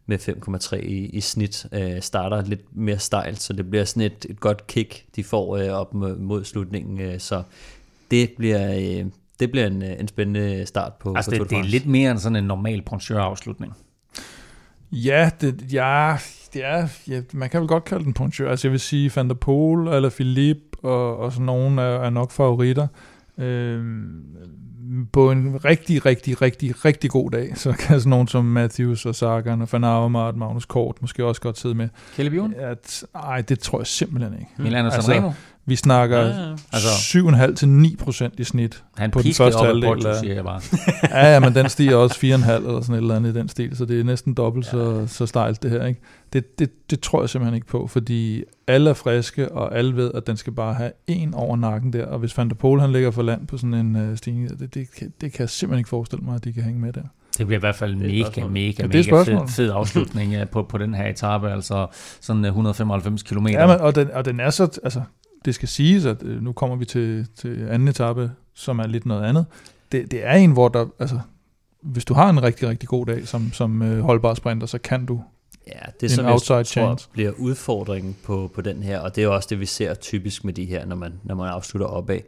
[0.06, 1.66] med 5,3 i, i snit.
[1.72, 5.56] Øh, starter lidt mere stejlt, så det bliver sådan et, et godt kick, de får
[5.56, 7.00] øh, op mod, mod slutningen.
[7.00, 7.42] Øh, så
[8.10, 8.74] det bliver...
[8.74, 9.06] Øh,
[9.40, 11.70] det bliver en, øh, en spændende start på, Altså, på Tour det, de det er
[11.70, 13.74] lidt mere end sådan en normal poncheur-afslutning.
[14.92, 16.16] Ja, det, ja,
[16.54, 18.50] det er, ja, man kan vel godt kalde den poncheur.
[18.50, 22.10] Altså jeg vil sige, Van der Poel eller Philippe og, og sådan nogen er, er
[22.10, 22.86] nok favoritter.
[23.38, 24.22] Øhm,
[25.12, 29.14] på en rigtig, rigtig, rigtig, rigtig god dag, så kan sådan nogen som Matthews og
[29.14, 31.88] Sagan og Van Avermaet, Magnus Kort måske også godt sidde med.
[32.16, 32.54] Caleb Ewan?
[32.58, 34.50] At, ej, det tror jeg simpelthen ikke.
[34.58, 35.32] Milano Altså, Sanremo?
[35.68, 36.50] Vi snakker Ja, ja.
[36.72, 36.88] Altså-
[37.48, 38.84] 7,5 til 9 procent i snit.
[38.96, 40.60] Han På den første halvdel af- siger jeg bare.
[41.22, 42.26] Ja, ja, men den stiger også 4,5
[42.66, 44.70] eller sådan et eller andet i den stil, så det er næsten dobbelt ja.
[44.70, 45.84] så, så stejlt det her.
[45.86, 46.00] Ikke?
[46.32, 50.10] Det, det, det tror jeg simpelthen ikke på, fordi alle er friske, og alle ved,
[50.14, 52.92] at den skal bare have en over nakken der, og hvis Van der Pol han
[52.92, 55.50] ligger for land på sådan en uh, stigning, der, det, det, kan- det kan jeg
[55.50, 57.02] simpelthen ikke forestille mig, at de kan hænge med der.
[57.38, 59.40] Det bliver i hvert fald mega, mega, det mega spørgsmål.
[59.40, 61.86] fed, fed afslutning øh, på, på den her etape, altså
[62.20, 63.46] sådan øh, 195 km.
[63.46, 65.00] Ja, men, og, den, og den er så, altså,
[65.44, 69.06] det skal siges, at øh, nu kommer vi til, til anden etape, som er lidt
[69.06, 69.46] noget andet.
[69.92, 71.20] Det, det er en, hvor der, altså,
[71.82, 75.06] hvis du har en rigtig, rigtig god dag som, som øh, holdbar sprinter, så kan
[75.06, 75.22] du.
[75.66, 77.08] Ja, det En som jeg outside tror chance.
[77.12, 80.44] bliver udfordringen på, på den her, og det er jo også det, vi ser typisk
[80.44, 82.18] med de her, når man, når man afslutter opad.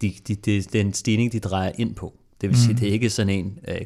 [0.00, 2.14] De, de, de, det er en stigning, de drejer ind på.
[2.40, 2.78] Det vil sige, Mm.
[2.78, 3.80] det er ikke sådan en øh,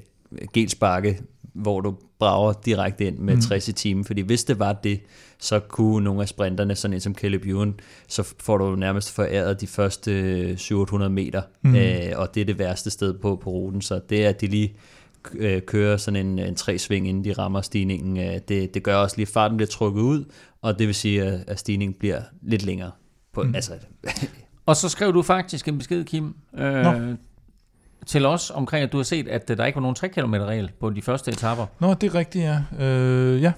[0.52, 1.20] gelsparke,
[1.54, 3.40] hvor du brager direkte ind med Mm.
[3.40, 5.00] 60 i timen, fordi hvis det var det,
[5.38, 7.74] så kunne nogle af sprinterne, sådan en som Caleb Ewan,
[8.08, 11.76] så får du nærmest foræret de første øh, 700 meter, Mm.
[11.76, 14.46] øh, og det er det værste sted på, på ruten, så det er, at de
[14.46, 14.74] lige
[15.34, 19.16] øh, kører sådan en, en tre-sving, inden de rammer stigningen, øh, det, det gør også
[19.16, 20.24] lige, at farten bliver trukket ud,
[20.62, 22.90] og det vil sige, at, at stigningen bliver lidt længere.
[23.32, 23.48] På, Mm.
[23.48, 23.54] mm.
[23.54, 23.72] altså,
[24.66, 26.92] Og så skrev du faktisk en besked, Kim, øh, Nå.
[28.06, 30.70] Til os omkring, at du har set, at der ikke var nogen 3 km regel
[30.80, 31.66] på de første etaper.
[31.80, 32.84] Nå, det er rigtigt, ja.
[32.84, 33.52] Øh, ja.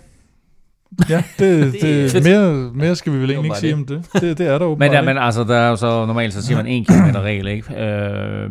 [1.09, 1.83] Ja, det, Det
[2.13, 3.79] det, er mere, mere skal vi vel egentlig ikke sige det.
[3.79, 4.23] om det.
[4.23, 6.43] Det, det er der jo Men, ja, men altså, der er jo så normalt, så
[6.43, 7.75] siger man 1 km regel, ikke?
[7.85, 8.51] Øh,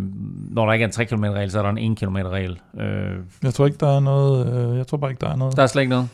[0.51, 2.59] når der ikke er en 3 km regel, så er der en 1 km regel.
[2.79, 2.85] Øh,
[3.43, 4.69] Jeg tror ikke, der er noget...
[4.71, 5.55] Øh, jeg tror bare ikke, der er noget.
[5.57, 6.07] der er slet ikke noget.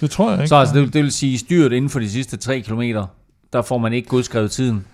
[0.00, 0.48] Det tror jeg ikke.
[0.48, 2.80] Så altså, det, det vil sige, styrt inden for de sidste 3 km,
[3.52, 4.84] der får man ikke godskrevet tiden.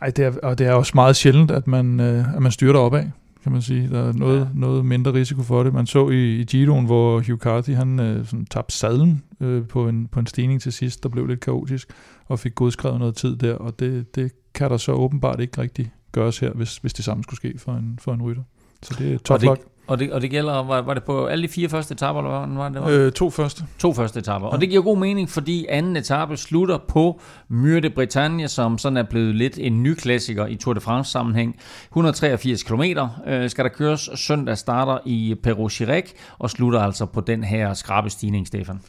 [0.00, 2.80] Nej, det er, og det er også meget sjældent, at man, øh, at man styrter
[2.80, 3.04] opad,
[3.42, 3.88] kan man sige.
[3.88, 4.46] Der er noget, ja.
[4.54, 5.74] noget mindre risiko for det.
[5.74, 9.88] Man så i, i Giroen, hvor Hugh Carthy han, øh, sådan, tabte sadlen øh, på,
[9.88, 11.88] en, på en stigning til sidst, der blev lidt kaotisk,
[12.26, 15.92] og fik godskrevet noget tid der, og det, det kan der så åbenbart ikke rigtig
[16.12, 18.42] gøres her, hvis, hvis det samme skulle ske for en, for en rytter.
[18.82, 19.60] Så det er tough Og det- luck.
[19.88, 22.46] Og det, og det gælder, var, var det på alle de fire første etaper, eller
[22.46, 22.82] hvad var det?
[22.82, 22.88] var?
[22.88, 23.64] Øh, to første.
[23.78, 24.46] To første etaper.
[24.46, 28.96] Og det giver god mening, fordi anden etape slutter på Mur de Bretagne, som sådan
[28.96, 31.56] er blevet lidt en ny klassiker i Tour de France sammenhæng.
[31.88, 32.82] 183 km
[33.26, 34.10] øh, skal der køres.
[34.14, 38.80] Søndag starter i Perros-Guirec og slutter altså på den her skrabe stigning, Stefan.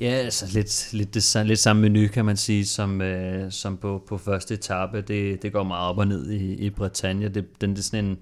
[0.00, 4.02] Ja, altså lidt, lidt, det, lidt samme menu, kan man sige, som, øh, som på,
[4.08, 5.00] på første etape.
[5.00, 7.28] Det, det går meget op og ned i, i Bretagne.
[7.28, 8.18] Det, den det er sådan en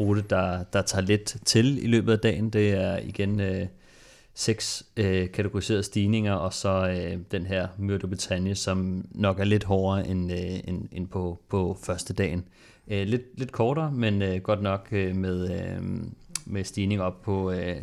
[0.00, 2.50] rute, der, der tager lidt til i løbet af dagen.
[2.50, 3.66] Det er igen øh,
[4.34, 9.44] seks øh, kategoriserede stigninger, og så øh, den her Mur de Bretagne, som nok er
[9.44, 12.44] lidt hårdere end, øh, end, end på, på første dagen.
[12.88, 15.82] Øh, lidt, lidt kortere, men øh, godt nok øh, med, øh,
[16.46, 17.50] med stigning op på...
[17.50, 17.76] Øh,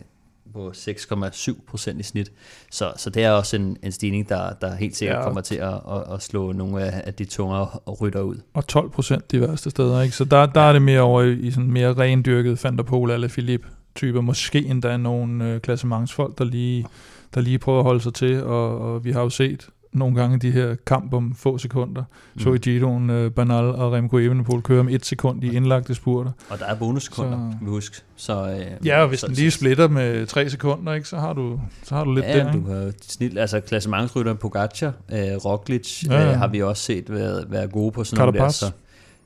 [0.55, 2.31] på 6,7 procent i snit.
[2.71, 5.19] Så, så det er også en, en stigning, der, der helt sikkert Ja.
[5.19, 5.25] ja.
[5.25, 7.65] kommer til at, at, at slå nogle af, af de tungere
[8.01, 8.35] rytter ud.
[8.53, 10.15] Og 12 procent de værste steder, ikke?
[10.15, 13.27] Så der, der er det mere over i, sådan mere rendyrket Van der Pol eller
[13.27, 13.65] Philip
[13.95, 14.21] typer.
[14.21, 16.85] Måske endda nogle øh, klassementsfolk, der lige,
[17.33, 20.39] der lige prøver at holde sig til, og, og vi har jo set nogle gange
[20.39, 22.03] de her kamp om få sekunder.
[22.33, 22.39] Mm.
[22.41, 26.31] Så i Giroen, øh, Banal og Remco Evenepoel kører om et sekund i indlagte spurter.
[26.49, 27.95] Og der er bonussekunder, Så- vi huske.
[28.15, 31.33] Så, øh, Ja, og hvis så, den lige splitter med tre sekunder, ikke, så har
[31.33, 32.51] du, så har du lidt Ja, der.
[32.51, 36.31] du har snit, altså klassementsrytter Pogacar, øh, Roglic, Ja, ja.
[36.31, 38.49] Øh, har vi også set være, være gode på sådan nogle der.
[38.49, 38.71] Så,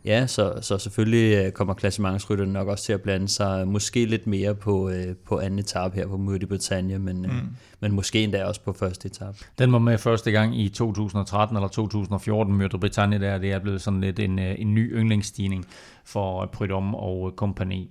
[0.09, 4.27] ja, så, så selvfølgelig øh, kommer klassementsrytterne nok også til at blande sig måske lidt
[4.27, 7.25] mere på, øh, på anden etape her på Mur de Bretagne, men, mm.
[7.25, 7.43] øh,
[7.79, 9.37] men måske endda også på første etape.
[9.59, 13.59] Den var med første gang i 2013 eller 2014, Mur de Bretagne, der det er
[13.59, 15.65] blevet sådan lidt en, en ny yndlingsstigning
[16.05, 17.89] for Prudhomme og kompagni.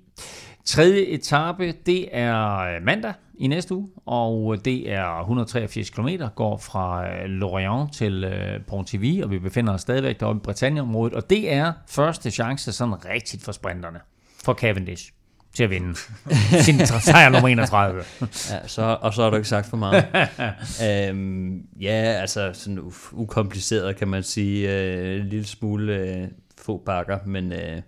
[0.69, 6.57] Tredje etape, det er øh, mandag i næste uge, og det er 183 km, går
[6.59, 11.31] fra øh, Lorient til øh, Pontivy, og vi befinder os stadigvæk deroppe i Bretagne-området, og
[11.31, 13.99] det er første chance sådan rigtigt for sprinterne,
[14.45, 15.13] for Cavendish
[15.55, 15.95] til at vinde
[16.65, 18.03] sin sejr nummer 31.
[18.51, 20.05] Ja, så, og så har du ikke sagt for meget.
[21.11, 21.91] øhm, ja,
[22.21, 24.71] altså sådan u- ukompliceret kan man sige.
[24.73, 26.29] Øh, en lille smule øh,
[26.59, 27.83] få bakker, men, øh,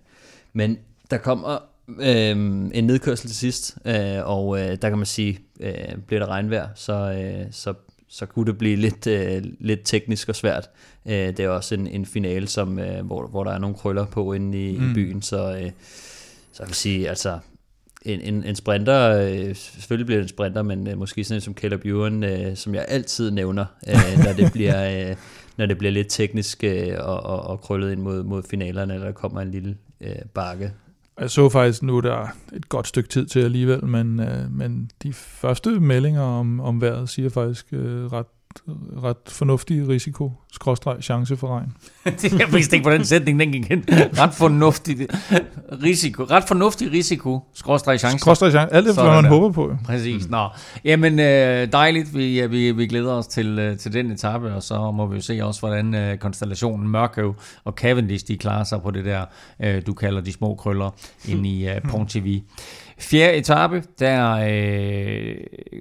[0.53, 0.79] men
[1.11, 1.70] der kommer
[2.01, 2.31] øh,
[2.75, 6.69] en nedkørsel til sidst, øh, og øh, der kan man sige, øh, bliver der regnvejr,
[6.75, 7.75] så, øh, så,
[8.09, 10.71] så kunne det blive lidt, øh, lidt teknisk og svært.
[11.07, 14.07] Øh, det er også en, en finale, som, øh, hvor, hvor der er nogle krøller
[14.07, 14.91] på inde i, mm.
[14.91, 15.71] i byen, så, øh,
[16.53, 17.39] så jeg vil sige, altså
[18.03, 21.41] en, en, en sprinter, øh, selvfølgelig bliver det en sprinter, men øh, måske sådan en
[21.41, 25.17] som Caleb Ewan, øh, som jeg altid nævner, øh, når, det bliver, øh,
[25.57, 29.07] når det bliver lidt teknisk øh, og, og, og krøllet ind mod, mod finalerne, eller
[29.07, 30.73] der kommer en lille øh, bakke.
[31.19, 34.91] Jeg så faktisk nu, der er et godt stykke tid til alligevel, men, øh, men
[35.03, 38.27] de første meldinger om, om vejret siger faktisk øh, ret
[39.03, 41.73] ret fornuftig risiko, skråstreg chance for regn.
[42.41, 43.85] jeg vidste ikke, hvordan sætningen den gik hen.
[44.19, 45.09] Ret fornuftig
[45.83, 46.25] risiko.
[46.25, 48.19] Ret fornuftig risiko, skråstreg chance.
[48.19, 49.31] Skråstreg chance, alt det, hvad man der.
[49.31, 49.77] håber på.
[49.85, 50.25] Præcis.
[50.25, 50.31] Mm.
[50.31, 50.49] Nå.
[50.85, 52.15] Jamen, øh, dejligt.
[52.15, 55.23] Vi, vi, vi glæder os til, øh, til den etape, og så må vi jo
[55.23, 59.25] se også, hvordan øh, konstellationen Mørkøv og Cavendish, de klarer sig på det der,
[59.61, 60.91] øh, du kalder de små krøller,
[61.29, 62.41] ind i øh, TV.
[62.99, 65.35] Fjerde etape, der øh,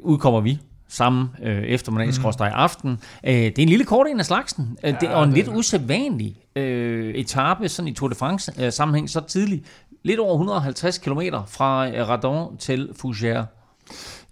[0.04, 0.60] udkommer vi
[0.90, 2.90] samme øh, eftermiddag, mm.
[3.24, 5.38] Øh, det er en lille kort en af slagsen, øh, ja, det, og en det
[5.38, 9.66] lidt usædvanlig øh, etape sådan i Tour de France øh, sammenhæng så tidligt.
[10.04, 13.46] Lidt over 150 km fra øh, Radon til Fougères.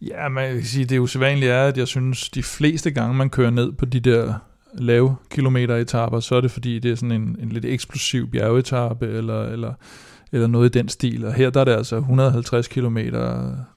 [0.01, 3.49] Ja, man kan sige, det usædvanlige er, at jeg synes, de fleste gange, man kører
[3.49, 4.34] ned på de der
[4.73, 9.07] lave kilometer etaper, så er det fordi, det er sådan en, en lidt eksplosiv bjergetappe,
[9.07, 9.73] eller, eller,
[10.31, 11.25] eller noget i den stil.
[11.25, 12.97] Og her der er det altså 150 km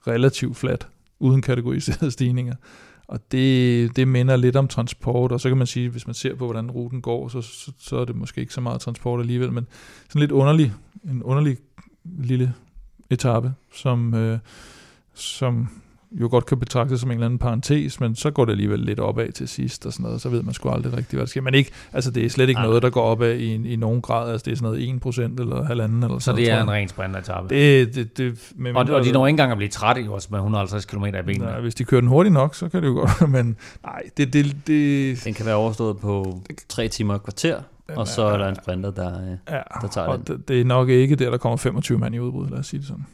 [0.07, 0.89] relativt fladt
[1.21, 2.55] uden kategoriserede stigninger.
[3.09, 6.35] Og det, det minder lidt om transport, og så kan man sige, hvis man ser
[6.35, 9.53] på, hvordan ruten går, så, så, så er det måske ikke så meget transport alligevel,
[9.53, 9.67] men
[10.09, 10.73] sådan lidt underlig,
[11.05, 11.57] en underlig
[12.05, 12.55] lille
[13.11, 14.39] etape, som, øh,
[15.15, 15.69] som
[16.13, 19.01] jo godt kan betragtes som en eller anden parentes, men så går det alligevel lidt
[19.01, 21.41] opad til sidst og sådan noget, så ved man sgu aldrig rigtigt, hvad der sker.
[21.41, 22.67] Men ikke, altså det er slet ikke Ej.
[22.67, 25.65] noget, der går opad i, i nogen grad, altså det er sådan noget 1% eller
[25.65, 27.55] halvanden eller Så sådan det noget, er en ren sprinteretappe?
[27.55, 30.39] Det, det, det, med og, og de når ikke engang at blive trætte også med
[30.39, 31.45] 150 km i benene?
[31.45, 34.33] Nej, hvis de kører den hurtigt nok, så kan det jo godt, men nej, det,
[34.33, 35.25] det, det...
[35.25, 37.61] Den kan være overstået på 3 timer og kvarter,
[37.97, 39.21] og så er der en sprinter, der,
[39.51, 40.37] ja, der tager og den.
[40.37, 42.81] Det, det er nok ikke der, der kommer 25 mand i udbrud, lad os sige
[42.81, 43.07] det sådan.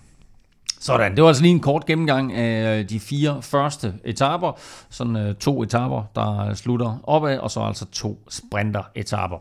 [0.80, 4.58] Sådan, det var altså lige en kort gennemgang af de fire første etaper.
[4.90, 9.36] Sådan øh, to etaper, der slutter opad, og så altså to sprinter-etaper.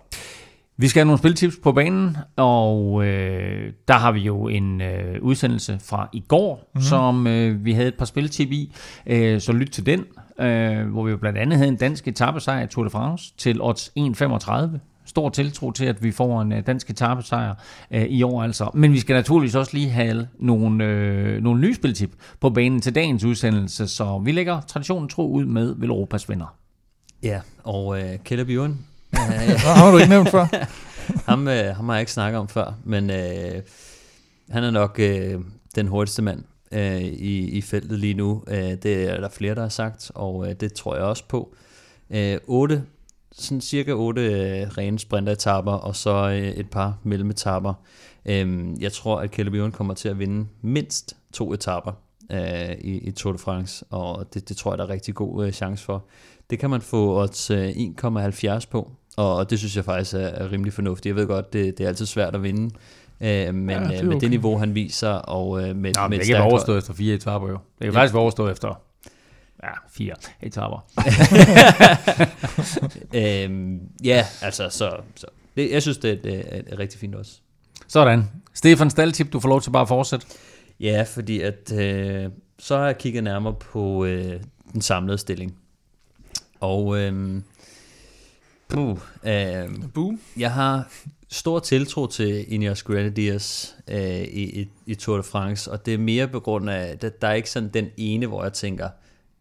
[0.78, 5.22] Vi skal have nogle spiltips på banen, og øh, der har vi jo en øh,
[5.22, 6.82] udsendelse fra i går, mm-hmm.
[6.82, 8.74] som øh, vi havde et par spiltip i,
[9.08, 10.06] øh, så lyt til den,
[10.40, 13.62] øh, hvor vi jo blandt andet havde en dansk etappesejr i Tour de France til
[13.62, 17.56] odds 1,35 stor tiltro til, at vi får en øh, dansk etappesejr
[17.92, 18.70] øh, i år altså.
[18.74, 22.96] Men vi skal naturligvis også lige have nogle, øh, nogle nye spiltip på banen til
[22.96, 26.56] dagens udsendelse, så vi lægger traditionen tro ud med Velropas vinder.
[27.24, 28.80] Ja, og øh, Bjørn.
[29.14, 30.46] Øh, har du ikke nævnt før?
[31.32, 33.62] ham, øh, ham har jeg ikke snakket om før, men øh,
[34.50, 35.40] han er nok øh,
[35.76, 38.44] den hurtigste mand øh, i, i feltet lige nu.
[38.48, 41.56] Øh, det er der flere, der har sagt, og øh, det tror jeg også på.
[42.10, 42.84] Øh, 8
[43.38, 47.74] sådan cirka otte øh, rene sprinteretapper, og så øh, et par mellemetapper.
[48.26, 51.92] Øhm, jeg tror, at Caleb kommer til at vinde mindst to etapper
[52.32, 55.46] øh, i, i Tour de France, og det, det tror jeg, der er rigtig god
[55.46, 56.06] øh, chance for.
[56.50, 60.52] Det kan man få odds øh, 1,70 på, og det synes jeg faktisk er, er
[60.52, 61.06] rimelig fornuftigt.
[61.06, 62.76] Jeg ved godt, det, det er altid svært at vinde,
[63.22, 64.22] øh, men ja, det øh, med okay.
[64.22, 67.16] det niveau, han viser, og øh, med, Nå, med det kan være overstået efter fire
[67.16, 67.54] etaper jo.
[67.54, 68.00] Det kan ja.
[68.00, 68.82] faktisk være overstået efter
[69.64, 70.86] Ja, fire etaper.
[73.46, 75.28] øhm, ja, altså, så, så
[75.58, 77.32] det, jeg synes, det er, det er, er rigtig fint også.
[77.88, 78.24] Sådan.
[78.54, 80.28] Stefan Staltip, du får lov til bare at fortsætte.
[80.80, 82.30] Ja, fordi at øh,
[82.60, 84.42] så har jeg kigget nærmere på øh,
[84.74, 85.58] den samlede stilling.
[86.60, 87.42] Og øh,
[88.68, 90.14] puh, øh, Buh.
[90.38, 90.88] jeg har
[91.30, 95.98] stor tiltro til Ineos Grenadiers øh, i, i, i Tour de France, og det er
[95.98, 98.90] mere på grund af, at der er ikke sådan den ene, hvor jeg tænker,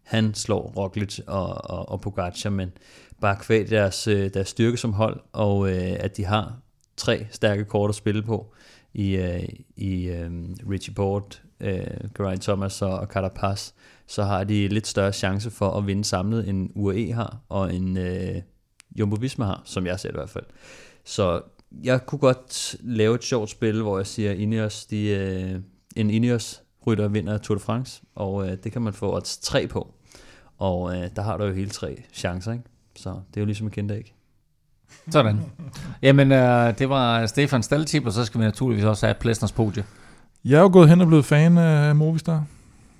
[0.04, 2.72] han slår Roglic og, og, og Pogacar, men
[3.20, 6.58] bare kvæg deres, øh, deres styrke som hold, og øh, at de har
[6.96, 8.54] tre stærke kort at spille på
[8.94, 10.30] i, øh, i øh,
[10.70, 11.86] Richie Port, øh,
[12.16, 13.70] Geraint Thomas og, og Carapaz,
[14.06, 17.96] så har de lidt større chance for at vinde samlet, end UAE har, og en
[17.96, 18.42] øh,
[18.98, 20.44] Jumbo Visma har, som jeg ser det i hvert fald.
[21.04, 21.42] Så
[21.82, 25.60] jeg kunne godt lave et sjovt spil, hvor jeg siger, Ineos, de, øh,
[25.96, 29.66] en Ineos rytter vinder Tour de France, og øh, det kan man få odds 3
[29.66, 29.93] på.
[30.58, 32.64] Og øh, der har du jo hele tre chancer, ikke?
[32.96, 34.14] Så det er jo ligesom en kendt ikke.
[35.10, 35.40] Sådan.
[36.02, 39.84] Jamen, øh, det var Stefan Staltip, og så skal vi naturligvis også have Plæstners podie.
[40.44, 42.44] Jeg er jo gået hen og blevet fan af Movistar.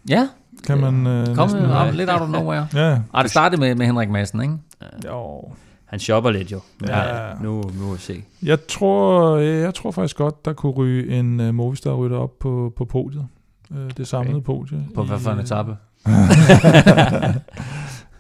[0.09, 0.29] Ja.
[0.67, 2.69] Kan man øh, Kom næsten, lidt out of nowhere.
[2.75, 2.99] ja.
[3.15, 4.55] Ah, det startede med, med Henrik Madsen, ikke?
[5.07, 5.53] Jo.
[5.85, 6.61] Han shopper lidt jo.
[6.87, 7.27] Ja.
[7.29, 7.35] ja.
[7.43, 8.25] Nu, nu må vi se.
[8.43, 12.85] Jeg tror, jeg tror faktisk godt, der kunne ryge en uh, Movistar-rytter op på, på
[12.85, 13.27] podiet.
[13.71, 14.45] Uh, det samlede okay.
[14.45, 14.85] podie.
[14.95, 15.77] På hvad for en etape?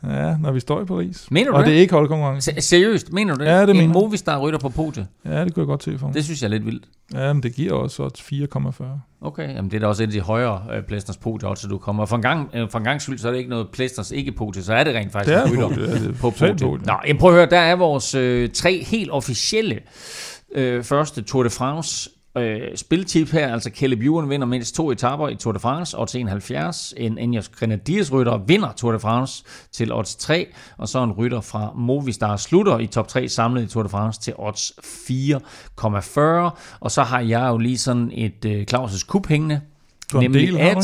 [0.04, 1.26] Ja, når vi står i Paris.
[1.30, 1.66] Mener du Og det?
[1.66, 2.52] det er ikke holdkonkurrence.
[2.54, 3.50] Se- seriøst, mener du det?
[3.50, 3.88] Ja, det en mener jeg.
[3.92, 5.06] Movistar rytter på podiet.
[5.24, 6.14] Ja, det kunne jeg godt se for mig.
[6.14, 6.84] Det synes jeg er lidt vildt.
[7.14, 8.84] Ja, men det giver også odds 4,40.
[9.20, 11.78] Okay, jamen det er da også et af de højere øh, Plæsters podiet, så du
[11.78, 12.02] kommer.
[12.02, 14.10] Og for en, gang, øh, for en gang skyld, så er det ikke noget Plæsters
[14.10, 16.12] ikke podie, så er det rent faktisk Det er en rytter podie, ja, det er
[16.12, 16.60] på totalt podiet.
[16.80, 16.86] podie.
[16.86, 19.80] Nå, jamen prøv at høre, der er vores øh, tre helt officielle
[20.54, 25.28] øh, første Tour de France øh, spiltip her, altså Caleb Ewan vinder mindst to etaper
[25.28, 26.94] i Tour de France, odds 71.
[26.96, 30.46] En Ineos Grenadiers rytter vinder Tour de France til odds 3,
[30.78, 34.20] og så en rytter fra Movistar slutter i top 3 samlet i Tour de France
[34.20, 36.20] til odds 4,40.
[36.80, 39.60] Og så har jeg jo lige sådan et øh, Claus' kup hængende,
[40.12, 40.82] Du har en del, ikke?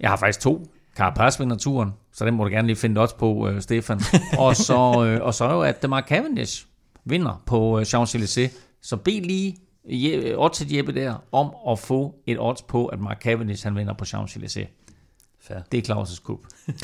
[0.00, 0.70] jeg har faktisk to.
[0.96, 4.00] Carapaz vinder turen, så den må du gerne lige finde odds på, øh, Stefan.
[4.38, 6.66] og, så, øh, og så jo, at Mark Cavendish
[7.04, 8.50] vinder på øh, Champs-Élysées.
[8.82, 9.56] Så bed lige
[9.88, 13.76] Je- odds til Jeppe der om at få et odds på, at Mark Cavendish han
[13.76, 14.66] vinder på Champs-Élysées.
[15.72, 16.40] Det er Claus' kup.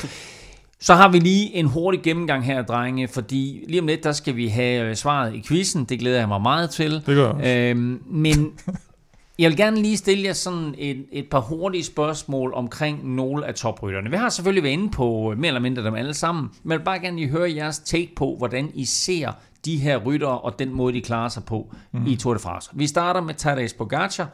[0.79, 4.35] Så har vi lige en hurtig gennemgang her, drenge, fordi lige om lidt, der skal
[4.35, 5.83] vi have øh, svaret i quizzen.
[5.85, 6.91] Det glæder jeg mig meget til.
[6.91, 7.69] Det gør jeg.
[7.69, 8.51] Øhm, men
[9.39, 13.53] jeg vil gerne lige stille jer sådan et, et par hurtige spørgsmål omkring nogle af
[13.55, 14.09] toprytterne.
[14.09, 16.79] Vi har selvfølgelig været inde på øh, mere eller mindre dem alle sammen, men jeg
[16.79, 19.31] vil bare gerne lige høre jeres take på, hvordan I ser
[19.65, 22.05] de her ryttere og den måde, de klarer sig på mm.
[22.07, 22.69] i Tour de France.
[22.73, 24.29] Vi starter med Tadej Pogacar.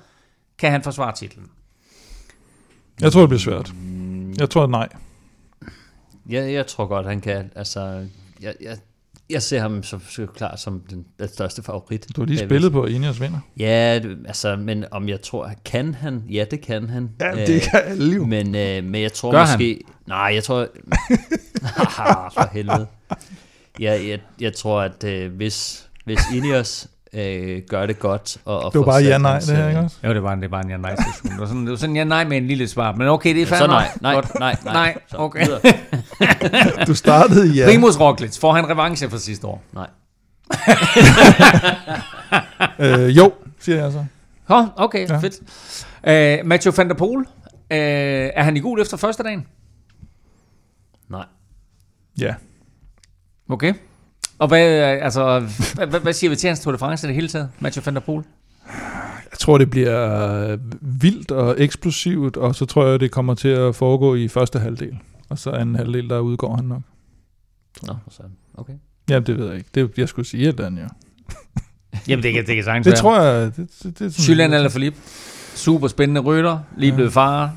[0.57, 1.45] Kan han forsvare titlen?
[3.01, 3.73] Jeg tror, det bliver svært.
[4.39, 4.89] Jeg tror, nej.
[6.29, 7.51] Jeg, jeg tror godt, han kan.
[7.55, 8.07] Altså,
[8.41, 8.77] jeg, jeg,
[9.29, 12.07] jeg ser ham så, så klar som den, den største favorit.
[12.15, 13.39] Du har lige Jeg spillet på Ineos vinder.
[13.57, 16.23] Ja, det- altså, men om jeg tror, kan han?
[16.29, 17.03] Ja, det kan han.
[17.23, 18.25] Øh, kan alle jo.
[18.25, 19.47] Men, øh, men jeg tror Gør han?
[19.53, 19.81] måske...
[20.07, 20.59] Nej, jeg tror...
[21.99, 22.87] Ah, for helvede.
[23.79, 28.37] Ja, jeg, jeg tror, at øh, hvis, hvis Ineos øh, gør det godt...
[28.45, 29.97] Og, og Det var får bare ja-nej, det her, øh, ikke også?
[30.03, 31.31] Jo, det var, det var en ja-nej session.
[31.31, 32.91] Det var sådan, det var sådan en ja-nej med en lille svar.
[32.91, 33.73] Men okay, det er fair Så nok.
[33.81, 34.39] nej, nej, Godt.
[34.39, 34.73] nej, nej.
[34.73, 35.47] Nej, Så okay.
[36.87, 37.65] Du startede i ja.
[37.65, 39.63] Primus Roglic, får han revanche for sidste år?
[39.73, 39.87] Nej.
[42.79, 44.05] Øh, jo, siger jeg så.
[44.47, 45.13] Hå, okay, ja.
[45.13, 45.19] Ja.
[45.19, 46.41] fedt.
[46.41, 47.25] Uh, Mathieu van der Poel, uh,
[47.69, 49.47] er han i gul efter første dagen?
[51.09, 51.25] Nej.
[52.19, 52.33] Ja.
[53.49, 53.74] Okay.
[54.40, 55.40] Og hvad, altså,
[55.76, 57.84] hvad, hvad, hvad siger vi til hans Tour de France i det hele taget, Mathieu
[57.86, 58.24] van der Poel?
[59.32, 63.76] Jeg tror, det bliver vildt og eksplosivt, og så tror jeg, det kommer til at
[63.76, 64.98] foregå i første halvdel.
[65.30, 66.82] Og så anden halvdel, der udgår han nok.
[67.88, 68.32] Nå, sådan.
[68.53, 68.74] Okay.
[69.10, 69.69] Ja, det ved jeg ikke.
[69.76, 70.88] Det, jeg skulle sige et andet, ja.
[72.07, 73.56] Jamen, det kan, det kan sagtens Det tror jeg...
[73.57, 74.99] Det, det, det er sådan- Julian eller Philippe.
[75.56, 77.56] Super spændende rytter, lige blevet far.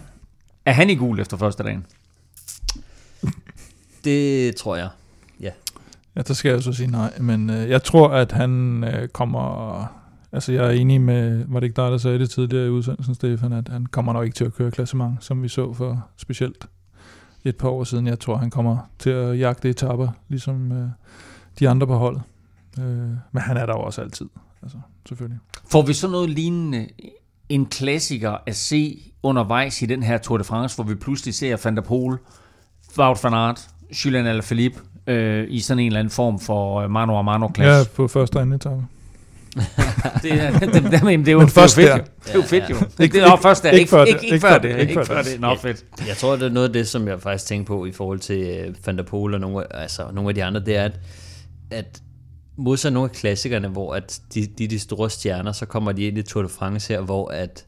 [0.65, 1.87] Er han i gul efter første dagen?
[4.05, 4.89] Det tror jeg.
[6.21, 9.85] Ja, der skal jeg så sige nej, men øh, jeg tror, at han øh, kommer...
[10.33, 11.45] Altså, jeg er enig med...
[11.49, 14.25] Var det ikke dig, der sagde det tidligere i udsendelsen, Stefan, at han kommer nok
[14.25, 16.67] ikke til at køre klassement, som vi så for specielt
[17.45, 18.07] et par år siden.
[18.07, 20.89] Jeg tror, han kommer til at jagte etapper, ligesom øh,
[21.59, 22.23] de andre på holdet.
[22.79, 22.85] Øh,
[23.33, 24.27] men han er der jo også altid,
[24.63, 24.79] altså,
[25.09, 25.39] selvfølgelig.
[25.71, 26.89] Får vi så noget lignende
[27.49, 31.57] en klassiker at se undervejs i den her Tour de France, hvor vi pludselig ser
[31.65, 32.19] Van der Poel,
[32.99, 33.69] Wout van Aert,
[34.05, 37.91] Julian Alaphilippe øh, i sådan en eller anden form for mano a mano Ja, klasse.
[37.91, 38.83] på første og anden etape.
[40.23, 41.97] Det, er, det, det, det, det, er jo, Men det er jo først fedt, der.
[41.97, 42.03] jo.
[42.25, 42.75] Det er jo fedt, jo.
[43.01, 43.71] Ikke- det er jo først der.
[43.71, 44.09] ikke Ikke, før det.
[44.09, 44.79] ikke, ikke, før det.
[44.79, 45.41] Ikke før det.
[45.41, 45.55] Nå, Ja.
[45.55, 45.85] fedt.
[46.09, 48.65] Jeg tror, det er noget af det, som jeg faktisk tænker på i forhold til
[48.69, 50.93] uh, Van der Poel og nogle, af- altså, nogle af de andre, det er, at,
[51.71, 52.01] at
[52.57, 56.19] modsat nogle af klassikerne, hvor at de, de, de store stjerner, så kommer de ind
[56.19, 57.65] i Tour de France her, hvor at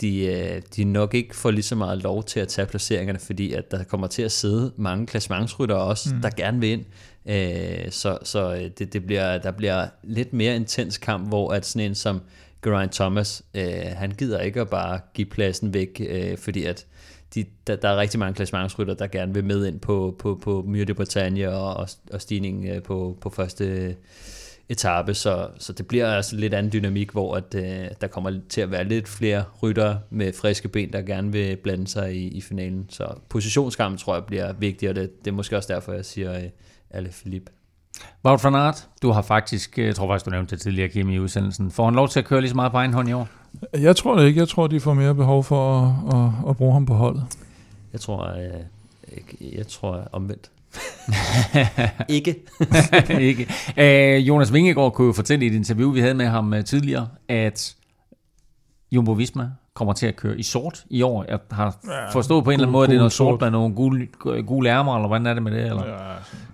[0.00, 3.52] de, øh, de nok ikke får lige så meget lov til at tage placeringerne, fordi
[3.52, 6.22] at der kommer til at sidde mange klassementsryttere også, mm.
[6.22, 6.84] der gerne vil ind.
[7.26, 11.66] Øh, så så øh, det, det bliver, der bliver lidt mere intens kamp, hvor at
[11.66, 12.20] sådan en som
[12.62, 16.86] Geraint Thomas, øh, han gider ikke at bare give pladsen væk, øh, fordi at
[17.34, 20.64] de, der, der er rigtig mange klassementsrytter, der gerne vil med ind på, på, på
[20.66, 23.96] Mur de Bretagne og, og, og stigning øh, på, på første
[24.70, 28.60] etape, så, så det bliver altså lidt anden dynamik, hvor at, øh, der kommer til
[28.60, 32.40] at være lidt flere rytter med friske ben, der gerne vil blande sig i, i
[32.40, 32.86] finalen.
[32.88, 36.34] Så positionskampen tror jeg bliver vigtig, og det, det er måske også derfor, jeg siger
[36.36, 36.42] øh,
[36.90, 37.52] Ale Philippe.
[38.24, 41.10] Wout van Aert, du har faktisk, øh, jeg tror faktisk, du nævnte det tidligere, Kim,
[41.10, 41.70] i udsendelsen.
[41.70, 43.28] Får han lov til at køre lige så meget på egen hånd i år?
[43.78, 44.40] Jeg tror det ikke.
[44.40, 47.24] Jeg tror, de får mere behov for at, at, at bruge ham på holdet.
[47.92, 48.60] Jeg tror, øh,
[49.16, 50.50] ikke- jeg tror omvendt.
[52.08, 52.36] ikke.
[53.30, 53.48] ikke.
[53.76, 57.08] Øh, Jonas Vingegaard kunne jo fortælle i et interview, vi havde med ham øh, tidligere,
[57.28, 57.74] at
[58.92, 61.24] Jumbo Visma kommer til at køre i sort i år.
[61.28, 63.40] Jeg har Ja, forstået på en eller anden måde, at det er noget sort sort.
[63.40, 64.08] med nogle gule,
[64.46, 65.60] gule ærmer, eller hvordan er det med det?
[65.66, 65.86] Eller?
[65.86, 65.94] Ja,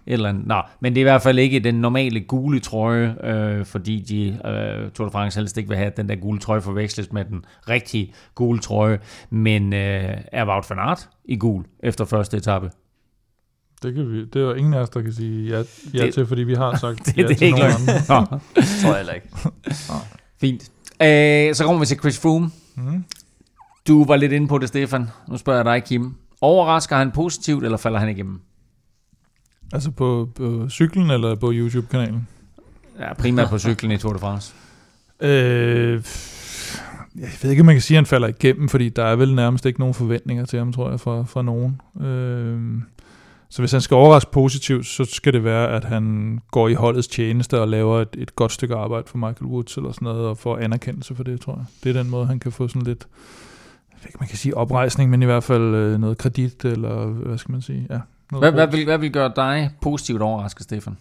[0.06, 0.46] Et eller andet.
[0.46, 4.48] Nå, men det er i hvert fald ikke den normale gule trøje, øh, fordi de
[4.50, 7.24] øh, Tour de France helst ikke vil have, at den der gule trøje forveksles med
[7.24, 8.98] den rigtige gule trøje.
[9.30, 12.70] Men øh, er Wout van Aert i gul efter første etape?
[13.82, 15.62] Det, kan vi, det er jo ingen af os, der kan sige ja,
[15.94, 17.72] ja Det- til, fordi vi har sagt Det, ja det til ikke løgn.
[17.72, 17.94] andre.
[18.32, 18.38] Nå,
[18.82, 19.28] tror jeg heller ikke.
[20.40, 20.62] Fint.
[21.02, 22.50] Øh, så kommer vi til Chris Froome.
[22.74, 23.04] Mm.
[23.88, 25.08] Du var lidt inde på det, Stefan.
[25.28, 26.14] Nu spørger jeg dig, Kim.
[26.40, 28.40] Overrasker han positivt, eller falder han igennem?
[29.72, 32.28] Altså på, på cyklen eller på YouTube-kanalen?
[33.00, 34.54] Ja, primært på cyklen i Tour de France.
[35.20, 36.02] Øh,
[37.20, 39.34] Jeg ved ikke, om man kan sige, at han falder igennem, fordi der er vel
[39.34, 41.80] nærmest ikke nogen forventninger til ham, tror jeg, fra, fra nogen.
[42.00, 42.60] Øh,
[43.56, 47.08] så hvis han skal overraske positivt, så skal det være, at han går i holdets
[47.08, 50.38] tjeneste og laver et, et godt stykke arbejde for Michael Woods eller sådan noget, og
[50.38, 51.64] får anerkendelse for det, tror jeg.
[51.84, 53.06] Det er den måde, han kan få sådan lidt,
[53.92, 57.06] jeg ved ikke, man kan sige oprejsning, men i hvert fald øh, noget kredit, eller
[57.06, 58.00] hvad skal man sige, ja.
[58.32, 60.96] noget Hvad, hvad, vil, hvad vil gøre dig positivt overrasket, Stefan?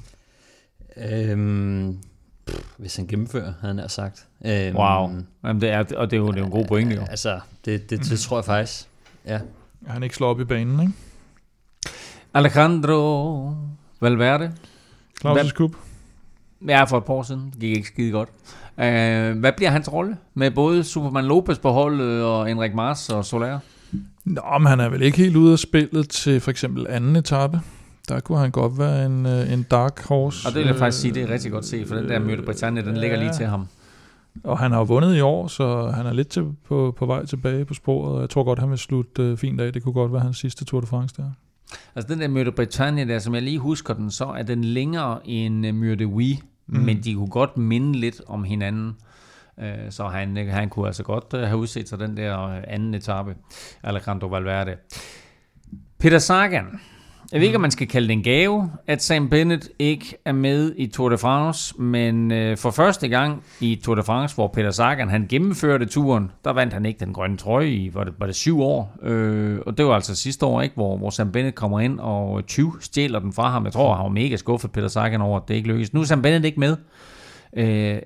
[0.97, 1.97] Øhm,
[2.47, 4.25] pff, hvis han gennemfører, havde han nær sagt.
[4.45, 5.09] Øhm, Wow.
[5.43, 7.01] Jamen, det er, og det er jo, det er jo en god pointe, jo.
[7.09, 8.87] Altså, det, det, det tror jeg faktisk.
[9.25, 9.39] Ja.
[9.87, 10.93] Han ikke slår op i banen, ikke?
[12.35, 13.53] Alejandro
[14.01, 14.51] Valverde.
[15.25, 15.71] Claus' Cup.
[16.67, 17.49] Ja, for et par år siden.
[17.51, 18.29] Det gik ikke skide godt.
[18.77, 23.25] Uh, hvad bliver hans rolle med både Superman Lopez på holdet og Enrik Mars og
[23.25, 23.59] Soler?
[24.25, 27.61] Nå, men han er vel ikke helt ude af spillet til for eksempel anden etape.
[28.09, 30.47] Der kunne han godt være en, øh, en dark horse.
[30.47, 32.41] Og det vil jeg faktisk sige, det er rigtig godt set, for den der Møde
[32.41, 33.67] Britannia, den ligger lige til ham.
[34.43, 37.25] Og han har jo vundet i år, så han er lidt til, på, på vej
[37.25, 39.73] tilbage på sporet, og jeg tror godt, han vil slutte øh, fint af.
[39.73, 41.31] Det kunne godt være hans sidste Tour de France der.
[41.95, 45.19] Altså den der Møde Britannia der, som jeg lige husker den, så er den længere
[45.27, 46.79] end uh, Møde Wii, mm.
[46.79, 48.95] Men de kunne godt minde lidt om hinanden.
[49.57, 52.37] Uh, så han, øh, han kunne altså godt have udset sig den der
[52.67, 53.35] anden etape,
[53.83, 54.75] Alejandro Valverde.
[55.99, 56.79] Peter Sagan.
[57.31, 60.31] Jeg ved ikke, om man skal kalde det en gave, at Sam Bennett ikke er
[60.31, 64.47] med i Tour de France, men øh, for første gang i Tour de France, hvor
[64.47, 68.13] Peter Sagan han gennemførte turen, der vandt han ikke den grønne trøje i, var det,
[68.19, 71.31] var det syv år, øh, og det var altså sidste år, ikke, hvor, hvor Sam
[71.31, 73.65] Bennett kommer ind og 20 stjæler den fra ham.
[73.65, 75.93] Jeg tror, han var mega skuffet, Peter Sagan, over, at det ikke lykkedes.
[75.93, 76.77] Nu er Sam Bennett ikke med.
[77.57, 77.99] Øh,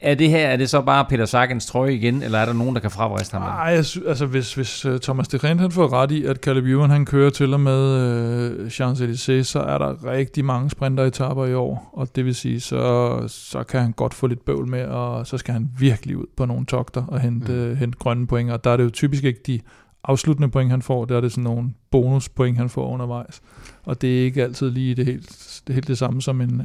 [0.00, 2.74] er det her, er det så bare Peter Sagans trøje igen, eller er der nogen,
[2.74, 3.42] der kan fravriste ham?
[3.42, 6.90] Nej, altså hvis, hvis uh, Thomas de Rent han får ret i, at Caleb Ewan
[6.90, 11.90] han kører til og med uh, Champs-Élysées, så er der rigtig mange sprinteretapper i år,
[11.92, 15.38] og det vil sige, så, så kan han godt få lidt bøvl med, og så
[15.38, 17.70] skal han virkelig ud på nogle togter og hente, Mm.
[17.70, 19.60] uh, hente grønne point, og der er det jo typisk ikke de
[20.04, 23.40] afsluttende point, han får, der er det sådan nogle bonuspoint, han får undervejs.
[23.84, 26.62] Og det er ikke altid lige det helt det, helt det samme, som en,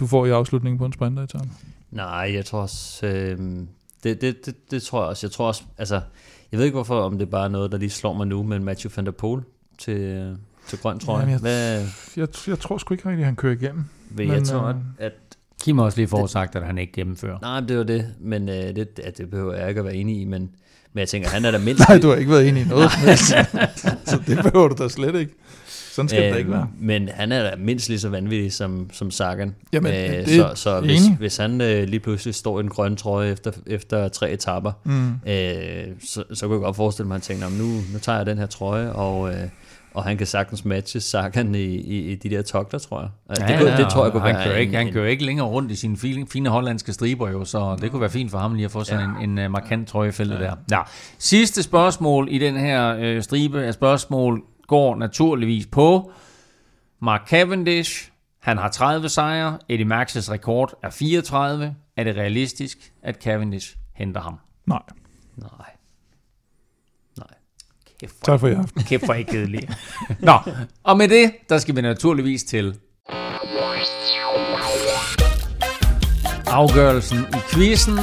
[0.00, 1.48] du får i afslutningen på en sprinteretappe.
[1.90, 3.38] Nej, jeg tror også, øh,
[4.04, 5.26] det, det, det, det tror jeg også.
[5.26, 6.00] Jeg tror også, altså,
[6.52, 8.64] jeg ved ikke hvorfor, om det er bare noget, der lige slår mig nu, men
[8.64, 9.42] Matthew van der Poel
[9.78, 10.36] til, øh,
[10.68, 11.18] til grøn trøje.
[11.20, 11.86] Jamen, jeg- Hvad,
[12.16, 13.84] Jeg, jeg tror sgu ikke rigtigt, at han kører igennem.
[14.10, 15.12] vil jeg Men, tror, at, øh, at
[15.62, 17.38] Kim har også lige forudsagt, at han ikke gennemfører.
[17.42, 19.94] Nej, men det var det, men øh, det, at det behøver jeg ikke at være
[19.94, 20.40] enig i, men,
[20.92, 21.88] men jeg tænker, han er der mindst...
[21.88, 22.90] Nej, du har ikke været enig i noget.
[24.10, 25.34] så det behøver du da slet ikke.
[25.90, 26.60] Sådan skal det da ikke være.
[26.60, 29.54] Øhm, Men han er da mindst lige så vanvittig som, som Sagan.
[29.72, 31.18] Jamen, Øh, det så så hvis, enig.
[31.18, 35.08] hvis han øh, lige pludselig står i den grønne trøje efter, efter tre etapper, Mm.
[35.30, 38.16] øh, så, så kunne jeg godt forestille mig, at han tænker, "Nå, nu, nu tager
[38.18, 39.36] jeg den her trøje, og, øh,
[39.94, 43.08] og han kan sagtens matche Sagan i, i, i de der togter, tror jeg.
[43.28, 45.08] Altså, det, kunne, det tror jeg kunne han være kører ikke, en, Han en, kører
[45.08, 48.30] ikke længere rundt i sine fine, fine hollandske striber jo, så det kunne være fint
[48.30, 50.54] for ham lige at få sådan en, en uh, markant trøje i feltet der.
[50.70, 50.80] Ja.
[51.18, 56.12] Sidste spørgsmål i den her øh, stribe af spørgsmål går naturligvis på
[57.02, 58.10] Mark Cavendish.
[58.40, 59.58] Han har 30 sejre.
[59.68, 61.74] Eddie Max's rekord er 34.
[61.96, 64.38] Er det realistisk, at Cavendish henter ham?
[64.66, 64.82] Nej,
[65.36, 65.50] Nej.
[67.18, 67.26] Nej.
[68.00, 68.82] Kæft, hvor tak for i aften.
[68.82, 69.68] Kæft for ikke kedelig.
[70.20, 70.32] Nå,
[70.82, 72.78] og med det, der skal vi naturligvis til
[76.46, 77.98] afgørelsen i quizzen,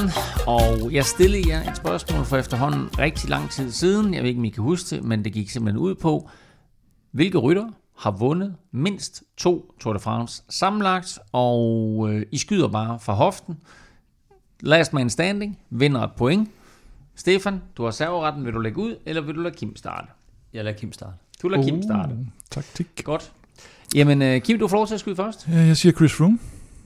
[0.47, 4.13] og jeg stillede jer et spørgsmål for efterhånden rigtig lang tid siden.
[4.13, 6.29] Jeg ved ikke, om I kan huske det, men det gik simpelthen ud på,
[7.17, 12.99] hvilke rytter har vundet mindst to Tour de France sammenlagt, og øh, I skyder bare
[12.99, 13.57] fra hoften.
[14.59, 16.49] Last man standing vinder et point.
[17.15, 18.45] Stefan, du har serveretten.
[18.45, 20.07] Vil du lægge ud, eller vil du lade Kim starte?
[20.53, 21.13] Jeg lader Kim starte.
[21.41, 22.13] Du lader Kim starte.
[22.13, 22.87] Uh, taktik.
[23.03, 23.31] Godt.
[23.95, 25.47] Jamen, øh, Kim, du får lov til at skyde først.
[25.47, 26.39] Jeg siger Chris Froome.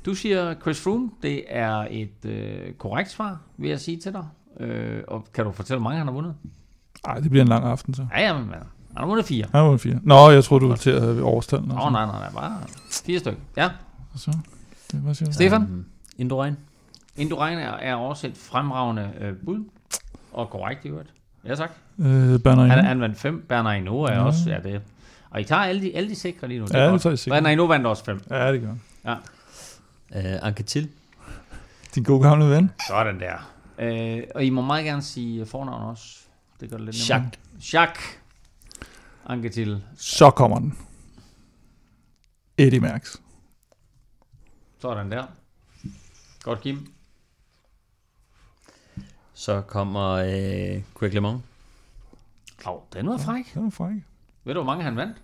[0.05, 1.11] Du siger Chris Froome.
[1.23, 4.25] Det er et øh, korrekt svar, vil jeg sige til dig.
[4.59, 6.35] Øh, og kan du fortælle, hvor mange han har vundet?
[7.07, 8.07] Nej, det bliver en lang aften så.
[8.15, 8.49] Ja, jamen,
[8.93, 9.45] han har vundet fire.
[9.51, 9.99] Han var fire.
[10.03, 11.68] Nå, jeg tror du var til at have årstallet.
[11.68, 12.61] Nå, nej, nej, nej, bare
[13.05, 13.39] fire stykker.
[13.57, 13.69] Ja,
[14.15, 14.31] Så,
[14.91, 15.34] det, hvad siger du?
[15.34, 15.61] Stefan?
[15.61, 15.85] Um,
[16.18, 16.57] Indurain.
[17.18, 19.63] Indurain er, er også et fremragende øh, bud.
[20.34, 21.09] Og korrekt i øvrigt.
[21.45, 21.72] Ja, tak.
[21.99, 22.88] Øh, Banner Han, Ino.
[22.88, 23.45] han vandt fem.
[23.49, 24.23] Bernard Hinault er Ja.
[24.26, 24.81] også, ja det.
[25.30, 26.65] Og I tager alle de, alle de sikre lige nu.
[26.65, 27.38] Det Ja, er det tager jeg sikkert.
[27.38, 28.22] Bernard Hinault vandt også fem.
[28.30, 28.68] Ja, det gør
[29.05, 29.18] han.
[30.15, 30.89] Uh, Anquetil.
[31.95, 32.72] Din gode gamle ven.
[32.88, 33.51] Sådan der.
[33.80, 36.03] Øh, og I må meget gerne sige fornavn også.
[36.59, 37.39] Det gør det lidt Jacques.
[37.73, 37.85] nemmere.
[37.85, 38.18] Jacques.
[39.26, 39.84] Anketil.
[39.95, 40.77] Så kommer den.
[42.57, 43.15] Eddie Merckx.
[44.80, 45.26] Sådan der.
[46.43, 46.93] Godt, Kim.
[49.34, 51.41] Så kommer uh, Greg LeMond.
[52.65, 53.53] Åh, oh, den var fræk.
[53.53, 54.02] Det var fræk.
[54.43, 55.18] Ved du, hvor mange han vandt?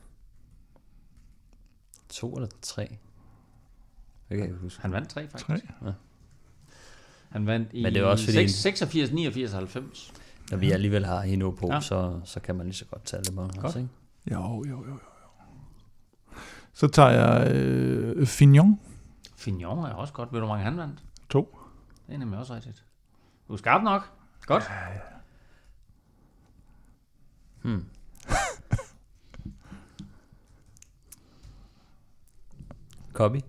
[2.10, 2.82] To eller tre.
[2.84, 2.98] Det
[4.30, 4.82] kan jeg ikke huske.
[4.82, 5.46] Han vandt tre, faktisk.
[5.48, 5.94] Tre.
[7.30, 10.14] Han vandt i Men det er også fordi- 6, 86, 89 og 90.
[10.52, 11.74] Når vi alligevel har hende på, Ja.
[11.74, 11.80] ja.
[11.80, 13.92] så, så kan man lige så godt tage det med også, ikke?
[14.32, 14.92] Jo, jo, jo, jo.
[14.92, 15.00] jo.
[16.74, 18.80] Så tager jeg øh, Fignon.
[19.36, 20.34] Fignon er også godt.
[20.34, 21.04] Ved du, hvor mange han vandt?
[21.30, 21.58] To.
[22.08, 22.84] Det er nemlig også rigtigt.
[23.48, 24.12] Du er skarp nok.
[24.46, 24.64] Godt.
[27.62, 27.86] Hmm.
[33.14, 33.40] Copy.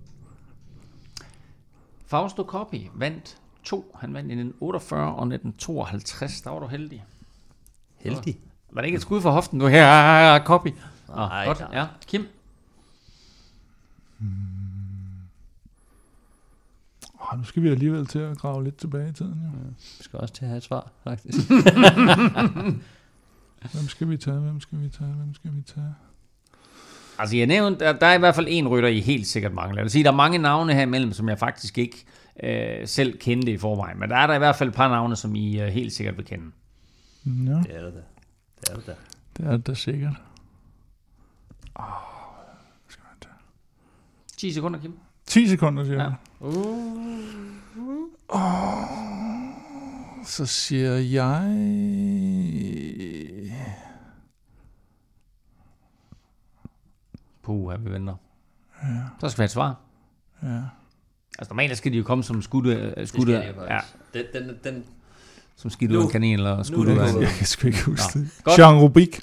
[2.07, 3.39] Fausto Coppi vandt
[3.69, 3.97] to.
[4.01, 6.41] Han vandt i 1948 og 1952.
[6.41, 7.05] Der var du heldig.
[7.97, 8.39] Heldig.
[8.71, 9.61] Var det ikke et skud for hoften?
[9.61, 10.75] Du her er Coppi.
[11.09, 11.65] Nej, godt.
[11.73, 11.87] Ja.
[12.07, 12.27] Kim?
[17.21, 19.43] Oh, nu skal vi alligevel til at grave lidt tilbage i tiden.
[19.45, 19.51] Jo.
[19.99, 21.39] Vi skal også til at have et svar, faktisk.
[23.73, 24.39] Hvem skal vi tage?
[24.39, 25.11] Hvem skal vi tage?
[25.11, 25.95] Hvem skal vi tage?
[27.19, 29.77] Altså, jeg nævnte, der, der er i hvert fald en rytter, I helt sikkert mangler.
[29.77, 32.05] Jeg vil sige, der er mange navne her imellem, som jeg faktisk ikke
[32.43, 33.99] øh, selv kendte i forvejen.
[34.01, 36.17] Men der er der i hvert fald et par navne, som I øh, helt sikkert
[36.17, 36.51] vil kende.
[37.27, 38.01] Ja, det er det da.
[38.61, 38.95] Det er det da.
[39.37, 40.15] det er det da sikkert.
[44.37, 44.99] 10 sekunder, Kim.
[45.27, 46.03] 10 sekunder, siger Ja.
[46.05, 46.15] jeg.
[46.41, 46.99] Oh,
[50.25, 51.45] så siger jeg...
[57.43, 58.15] Puh, her vi venter.
[58.83, 59.03] Ja.
[59.21, 59.77] Så skal vi have et svar.
[60.43, 60.63] Ja.
[61.39, 63.79] Altså normalt skal de jo komme som skudte, skudte ja,
[64.15, 64.85] Den, den, den,
[65.57, 67.23] som skidt ud af en kanin eller nu skudt er ud det af en...
[67.23, 68.21] Jeg kan sgu ikke huske Nå.
[68.21, 68.31] det.
[68.45, 68.59] Godt.
[68.59, 69.21] Jean Rubik.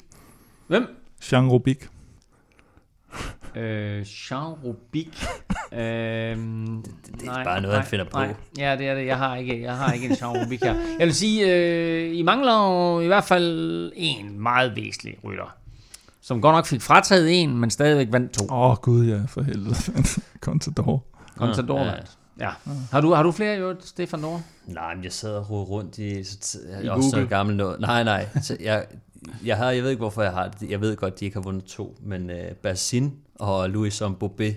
[0.66, 0.86] Hvem?
[1.32, 1.88] Jean Rubik.
[3.56, 5.24] Øh, Jean Rubik.
[5.72, 6.36] øh, det,
[7.20, 8.18] det er bare noget, han finder på.
[8.18, 8.34] Nej.
[8.58, 9.06] Ja, det er det.
[9.06, 10.74] Jeg har ikke, jeg har ikke en Jean Rubik her.
[10.98, 15.56] Jeg vil sige, øh, I mangler i hvert fald en meget væsentlig rytter.
[16.20, 18.44] Som godt nok fik frataget en, men stadigvæk vandt to.
[18.50, 19.74] Åh, oh, gud ja, for helvede.
[20.46, 21.04] Contador.
[21.36, 21.84] Contador Ja.
[21.84, 22.18] vandt.
[22.40, 22.50] Ja.
[22.90, 24.40] Har du, har du flere i øvrigt, Stefan Nord?
[24.66, 26.24] Nej, men jeg sad og rodede rundt i...
[26.24, 27.26] Så, jeg I er også Google?
[27.26, 27.80] så gammel noget.
[27.80, 28.28] Nej, nej.
[28.42, 28.86] Så jeg,
[29.44, 30.70] jeg, har, jeg ved ikke, hvorfor jeg har det.
[30.70, 31.96] Jeg ved godt, de ikke har vundet to.
[32.02, 34.54] Men uh, Bassin og Louis Bobé.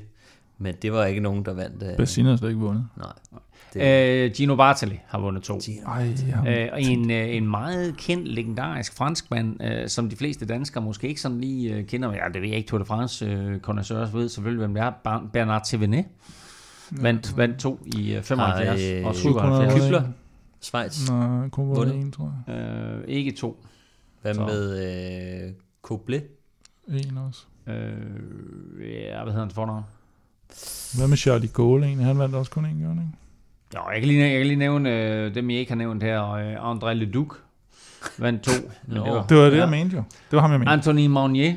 [0.57, 1.83] Men det var ikke nogen, der vandt.
[1.83, 2.87] Uh, Bassin har slet ikke vundet.
[2.97, 3.07] Nej.
[3.73, 3.81] Det,
[4.25, 5.59] Øh, Gino Bartali har vundet to.
[5.87, 6.07] Ej,
[6.45, 6.63] ja.
[6.65, 11.07] Øh, og en, øh, en meget kendt, legendarisk franskmand, øh, som de fleste danskere måske
[11.07, 12.11] ikke sådan lige øh, kender.
[12.13, 14.91] Ja, det ved jeg ikke, Tour de France øh, ved selvfølgelig, hvem det er.
[15.33, 16.03] Bernard Thévenet
[16.91, 19.73] vandt, vandt to i øh, 75 Ej, og Kunne 77.
[19.73, 20.03] have Kybler.
[20.61, 21.09] Schweiz.
[21.09, 21.77] Nej, kun Vundet.
[21.77, 22.55] vundet en, tror jeg.
[22.55, 23.65] Øh, ikke to.
[24.21, 24.45] Hvad Så.
[24.45, 25.51] med øh,
[25.81, 26.23] Koblet?
[26.87, 27.41] En også.
[27.67, 27.73] Øh,
[28.81, 29.83] ja, hvad hedder han fornavn?
[30.97, 32.05] Hvad med Charlie Gaulle egentlig?
[32.07, 33.11] Han vandt også kun en gang, ikke?
[33.75, 36.31] Jo, jeg kan lige, jeg kan lige nævne øh, dem, jeg ikke har nævnt her.
[36.31, 37.35] Øh, André Leduc
[38.17, 38.51] vandt to.
[38.87, 39.23] men Nå.
[39.29, 39.57] Det var det, ja.
[39.57, 40.03] jeg mente jo.
[40.31, 40.71] Det var ham, jeg mente.
[40.71, 41.53] Anthony Maunier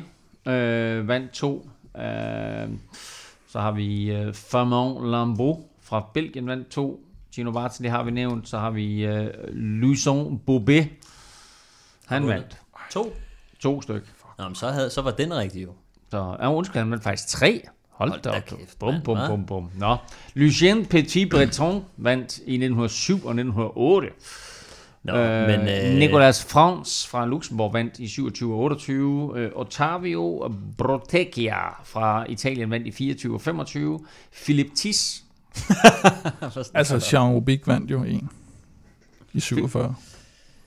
[0.47, 1.69] øh, vandt to.
[1.97, 2.03] Øh,
[3.53, 7.05] så har vi øh, Fernand Lambeau fra Belgien vandt to.
[7.35, 8.49] Gino Bartoli har vi nævnt.
[8.49, 10.83] Så har vi øh, Luison Bobé.
[12.05, 12.57] Han vandt
[12.91, 13.13] To.
[13.59, 14.07] to stykker.
[14.37, 15.73] Nå, men så, havde, så var den rigtig jo.
[16.11, 17.61] Så ja, undskyld, han vandt faktisk tre.
[17.89, 18.45] Hold, Hold da op.
[18.45, 19.69] kæft, bum, bum, bum, bum.
[19.75, 19.97] Nå.
[20.33, 24.09] Lucien Petit Breton vandt i 1907 og 1908.
[25.03, 25.59] Nå, øh, men...
[25.59, 29.31] Øh, Nicolas Frans fra Luxembourg vandt i 27 og 28.
[29.35, 31.55] Øh, Ottavio Brotecchia
[31.85, 33.99] fra Italien vandt i 24 og 25.
[34.43, 35.23] Philip Tis.
[36.73, 38.29] Altså, Jean Rubik vandt jo en.
[39.33, 39.95] I 47.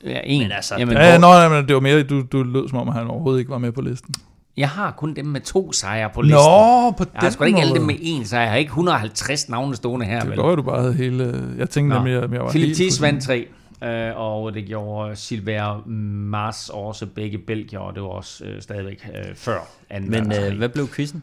[0.04, 0.42] Ja, en.
[0.42, 2.68] Men altså, Jamen, Ja, ja, hvor- nå, nej, men det var mere, du, du lød
[2.68, 4.14] som om, at han overhovedet ikke var med på listen.
[4.56, 6.36] Jeg har kun dem med to sejre på listen.
[6.36, 8.40] Nå, på jeg har sgu ikke alle dem med én sejr.
[8.42, 10.20] Jeg har ikke 150 navne stående her.
[10.20, 10.38] Det vel?
[10.38, 11.50] går jo, du bare havde hele...
[11.58, 12.04] Jeg tænkte Nå.
[12.04, 13.46] at jeg var Philip Thies på- vandt tre,
[13.84, 19.08] øh, og det gjorde Silver Mars også begge Belgier, og det var også øh, stadigvæk
[19.14, 21.22] øh, før anden men øh, hvad blev quizzen?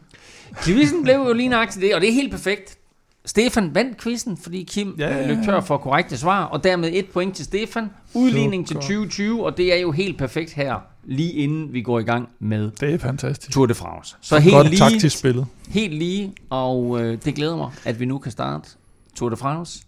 [0.64, 2.78] Quizzen blev jo lige nøjagtigt det, og det er helt perfekt.
[3.26, 6.64] Stefan vandt quizzen, fordi Kim Ja, ja, ja, ja, løb tør for korrekte svar, og
[6.64, 7.90] dermed et point til Stefan.
[8.14, 8.80] Udligning til Super.
[8.80, 12.70] 2020, og det er jo helt perfekt her, lige inden vi går i gang med
[12.80, 13.52] Det er fantastisk.
[13.52, 14.16] Tour de France.
[14.20, 15.46] Så helt Godt lige, taktisk spillet.
[15.68, 18.68] helt lige, og øh, det glæder mig, at vi nu kan starte
[19.16, 19.82] Tour de France.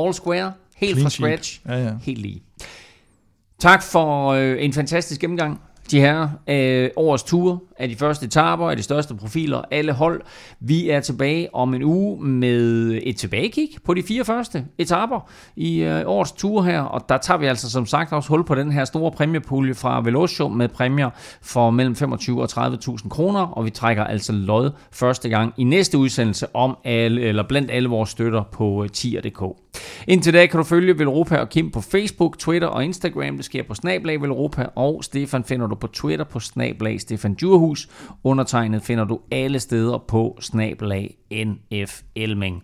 [0.00, 1.28] All square, helt Clean fra sheet.
[1.28, 1.60] scratch.
[1.68, 1.92] Ja, ja.
[2.02, 2.42] Helt lige.
[3.58, 5.60] Tak for øh, en fantastisk gennemgang.
[5.90, 10.22] De her øh, årets ture af de første etaper, af de største profiler, alle hold.
[10.60, 15.82] Vi er tilbage om en uge med et tilbagekig på de fire første etaper i
[15.82, 18.72] øh, årets tur her, og der tager vi altså som sagt også hul på den
[18.72, 21.10] her store præmiepulje fra Velocio med præmier
[21.42, 25.98] for mellem 25 og 30.000 kroner, og vi trækker altså lod første gang i næste
[25.98, 29.42] udsendelse om alle, eller blandt alle vores støtter på øh, tier.dk.
[30.06, 33.36] Indtil da kan du følge Velropa og Kim på Facebook, Twitter og Instagram.
[33.36, 37.34] Det sker på Snablag Velropa, og Stefan finder du på Twitter på Snablag Stefan
[37.66, 37.88] hus.
[38.24, 42.62] Undertegnet finder du alle steder på snabelag NF Elming.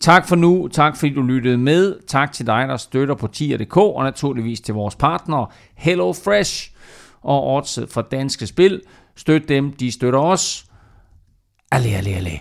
[0.00, 3.76] Tak for nu, tak fordi du lyttede med, tak til dig, der støtter på tier.dk,
[3.76, 5.46] og naturligvis til vores partnere
[5.76, 6.70] Hello Fresh
[7.22, 8.80] og Odset fra Danske Spil.
[9.16, 10.66] Støt dem, de støtter os.
[11.72, 12.40] Alle, alle, alle.